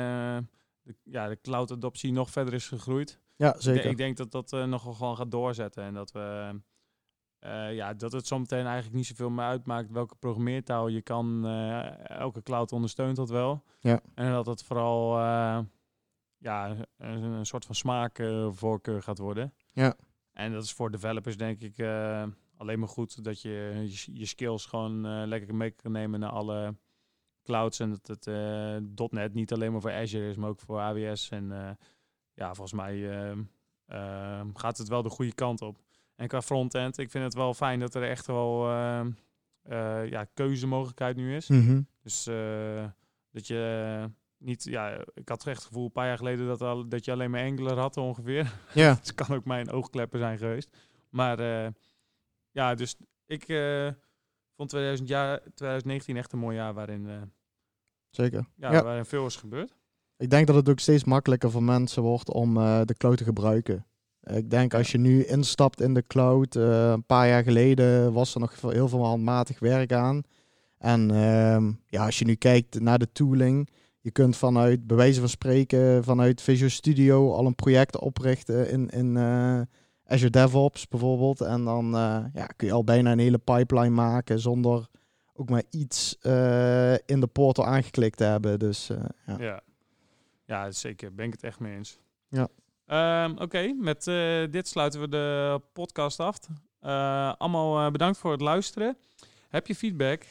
de, 0.82 0.96
ja, 1.04 1.28
de 1.28 1.42
cloud-adoptie 1.42 2.12
nog 2.12 2.30
verder 2.30 2.54
is 2.54 2.68
gegroeid. 2.68 3.20
ja, 3.36 3.48
Ik 3.48 3.52
denk- 3.54 3.62
zeker. 3.64 3.90
Ik 3.90 3.98
denk 3.98 4.18
dat 4.18 4.32
dat 4.32 4.54
eh, 4.54 4.64
nog 4.66 4.84
wel 4.84 4.94
gewoon 4.94 5.18
gaat 5.18 5.32
doorzetten. 5.32 5.84
En 5.84 5.94
dat, 5.94 6.12
we, 6.12 6.60
eh, 7.40 7.76
ja, 7.76 7.94
dat 7.94 8.12
het 8.12 8.28
zometeen 8.28 8.66
eigenlijk 8.66 8.96
niet 8.96 9.06
zoveel 9.06 9.30
meer 9.30 9.46
uitmaakt 9.46 9.92
welke 9.92 10.16
programmeertaal 10.16 10.88
je 10.88 11.02
kan. 11.02 11.46
eh, 11.46 12.10
elke 12.10 12.42
cloud 12.44 12.72
ondersteunt 12.72 13.16
dat 13.16 13.30
wel. 13.30 13.64
Ja. 13.80 14.00
En 14.14 14.32
dat 14.32 14.46
het 14.46 14.64
vooral 14.64 15.18
ja, 16.38 16.70
een, 16.98 17.24
een 17.24 17.46
soort 17.46 17.66
van 17.66 17.76
smaakvoorkeur 17.76 19.02
gaat 19.04 19.18
worden. 19.18 19.54
Ja. 19.72 19.96
En 20.34 20.52
dat 20.52 20.64
is 20.64 20.74
voor 20.74 20.92
developers 20.92 21.38
denk 21.38 21.62
ik 21.62 21.80
alleen 22.58 22.80
maar 22.80 22.88
goed 22.88 23.24
dat 23.24 23.42
je 23.42 23.50
je, 23.86 24.18
je 24.20 24.26
skills 24.26 24.66
gewoon 24.66 25.28
lekker 25.28 25.56
mee 25.56 25.72
kan 25.72 25.92
nemen 25.92 26.20
naar 26.20 26.30
alle 26.32 26.76
clouds. 27.44 27.80
En 27.80 27.90
dat 27.90 28.08
het 28.08 28.28
eh, 28.28 29.08
.NET 29.10 29.34
niet 29.34 29.54
alleen 29.54 29.72
maar 29.72 29.82
voor 29.82 29.92
Azure 29.92 30.30
is, 30.30 30.36
maar 30.36 30.50
ook 30.50 30.60
voor 30.60 30.80
AWS. 30.80 31.30
En 31.30 31.52
eh, 31.52 31.70
ja, 32.34 32.46
volgens 32.54 32.74
mij 32.74 33.10
ehm, 33.10 33.42
ehm, 33.86 34.48
gaat 34.54 34.78
het 34.78 34.88
wel 34.88 35.02
de 35.02 35.10
goede 35.10 35.34
kant 35.34 35.62
op. 35.62 35.78
En 36.16 36.28
qua 36.28 36.42
frontend, 36.42 36.98
ik 36.98 37.12
vind 37.12 37.24
het 37.24 37.34
wel 37.34 37.54
fijn 37.54 37.80
dat 37.80 37.96
er 37.96 38.04
echt 38.04 38.28
wel 38.28 38.70
ehm, 38.70 39.12
eh, 39.62 40.10
ja, 40.10 40.24
keuzemogelijkheid 40.34 41.16
nu 41.16 41.36
is. 41.36 41.48
Mhm. 41.48 41.82
Dus 42.02 42.24
dat 43.32 43.48
je 43.48 44.10
niet, 44.38 44.64
ja, 44.64 45.06
ik 45.14 45.30
had 45.30 45.48
echt 45.48 45.58
het 45.58 45.66
gevoel 45.66 45.86
een 45.86 45.92
paar 45.92 46.08
jaar 46.08 46.18
geleden 46.18 46.48
dat, 46.48 46.62
al, 46.62 46.88
dat 46.88 47.06
je 47.06 47.12
alleen 47.12 47.32
maar 47.32 47.44
Angular 47.44 47.78
had 47.78 47.98
ongeveer. 47.98 48.54
Ja, 48.74 48.96
Het 48.96 49.16
kan 49.16 49.36
ook 49.36 49.46
mijn 49.46 49.72
oogkleppen 49.72 50.20
zijn 50.20 50.38
geweest. 50.38 50.78
Maar 51.10 51.42
ja, 52.52 52.76
dus 52.76 52.96
ik 53.26 53.48
vond 54.62 54.70
2000 54.70 55.08
jaar, 55.10 55.40
2019 55.56 56.18
echt 56.18 56.34
een 56.34 56.40
mooi 56.40 56.56
jaar 56.56 56.74
waarin, 56.74 57.10
eh, 57.10 57.16
zeker. 58.10 58.46
ja, 58.56 58.72
Ja. 58.72 58.84
waarin 58.84 59.06
veel 59.06 59.26
is 59.26 59.36
gebeurd. 59.36 59.74
Ik 60.18 60.30
denk 60.30 60.48
dat 60.48 60.56
het 60.56 60.70
ook 60.70 60.80
steeds 60.80 61.04
makkelijker 61.04 61.52
voor 61.52 61.64
mensen 61.64 62.02
wordt 62.04 62.32
om 62.32 62.58
eh, 62.58 62.82
de 62.86 62.94
cloud 62.94 63.18
te 63.18 63.24
gebruiken. 63.24 63.86
Ik 64.24 64.50
denk 64.50 64.74
als 64.74 64.92
je 64.92 64.98
nu 64.98 65.24
instapt 65.24 65.82
in 65.82 65.94
de 65.94 66.04
cloud, 66.08 66.56
eh, 66.56 66.90
een 66.90 67.06
paar 67.06 67.28
jaar 67.28 67.44
geleden 67.44 68.14
was 68.14 68.34
er 68.34 68.40
nog 68.40 68.62
heel 68.62 68.88
veel 68.88 69.06
handmatig 69.06 69.60
werk 69.60 69.94
aan. 69.94 70.22
En 70.78 71.12
ehm, 71.12 71.72
ja, 71.88 72.06
als 72.06 72.20
je 72.20 72.26
nu 72.26 72.36
kijkt 72.36 72.80
naar 72.80 73.00
de 73.00 73.12
tooling, 73.12 73.70
je 74.00 74.12
kunt 74.12 74.38
vanuit, 74.38 74.88
bij 74.88 74.98
wijze 74.98 75.20
van 75.20 75.30
spreken, 75.30 76.04
vanuit 76.04 76.42
Visual 76.42 76.70
Studio 76.70 77.34
al 77.34 77.46
een 77.46 77.56
project 77.56 78.00
oprichten 78.00 78.70
in, 78.70 78.90
in 78.90 79.18
Azure 80.12 80.30
DevOps 80.30 80.88
bijvoorbeeld. 80.88 81.42
En 81.42 81.64
dan 81.64 81.96
eh, 81.96 82.26
ja, 82.34 82.46
kun 82.46 82.68
je 82.68 82.74
al 82.74 82.84
bijna 82.84 83.12
een 83.12 83.20
hele 83.20 83.38
pipeline 83.38 83.90
maken 83.90 84.40
zonder 84.40 84.88
ook 85.34 85.50
maar 85.50 85.64
iets 85.70 86.18
eh, 86.22 86.94
in 86.94 87.20
de 87.20 87.28
portal 87.28 87.66
aangeklikt 87.66 88.18
te 88.18 88.24
hebben. 88.24 88.60
Dus 88.60 88.90
eh, 88.90 88.98
ja. 89.26 89.36
Ja, 89.40 89.62
ja 90.46 90.72
zeker. 90.72 91.14
Ben 91.14 91.26
ik 91.26 91.32
het 91.32 91.44
echt 91.44 91.60
mee 91.60 91.76
eens. 91.76 92.00
Ja. 92.28 92.48
Ehm, 92.86 93.36
Oké, 93.38 93.74
met 93.74 94.04
dit 94.52 94.68
sluiten 94.68 95.00
we 95.00 95.10
de 95.10 95.62
podcast 95.74 96.20
af. 96.20 96.40
Allemaal 97.38 97.92
bedankt 97.92 98.18
voor 98.18 98.32
het 98.32 98.42
luisteren. 98.42 98.98
Heb 99.50 99.68
je 99.68 99.76
feedback? 99.76 100.26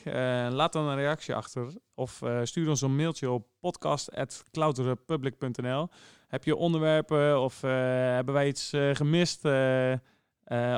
Laat 0.53 0.73
dan 0.73 0.89
een 0.89 0.97
reactie 0.97 1.35
achter. 1.35 1.73
Of 1.95 2.23
stuur 2.43 2.69
ons 2.69 2.81
een 2.81 2.97
mailtje 2.97 3.31
op 3.31 3.47
podcast.cloudrepublic.nl. 3.61 5.89
Heb 6.31 6.45
je 6.45 6.57
onderwerpen 6.57 7.41
of 7.41 7.63
eh, 7.63 7.71
hebben 8.15 8.35
wij 8.35 8.47
iets 8.47 8.73
eh, 8.73 8.95
gemist 8.95 9.45
eh, 9.45 9.97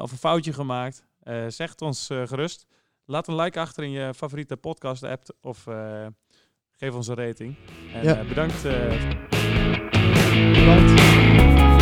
of 0.02 0.10
een 0.12 0.18
foutje 0.18 0.52
gemaakt? 0.52 1.04
zeg 1.48 1.70
het 1.70 1.82
ons 1.82 2.06
gerust. 2.06 2.66
Laat 3.04 3.28
een 3.28 3.36
like 3.36 3.60
achter 3.60 3.84
in 3.84 3.90
je 3.90 4.14
favoriete 4.14 4.56
podcast 4.56 5.02
app 5.02 5.22
of 5.40 5.66
geef 6.72 6.94
ons 6.94 7.08
een 7.08 7.14
rating. 7.14 7.56
En 7.94 8.28
bedankt. 8.28 8.62
Bedankt. 10.52 10.88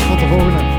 Tot 0.08 0.18
de 0.18 0.26
volgende. 0.28 0.69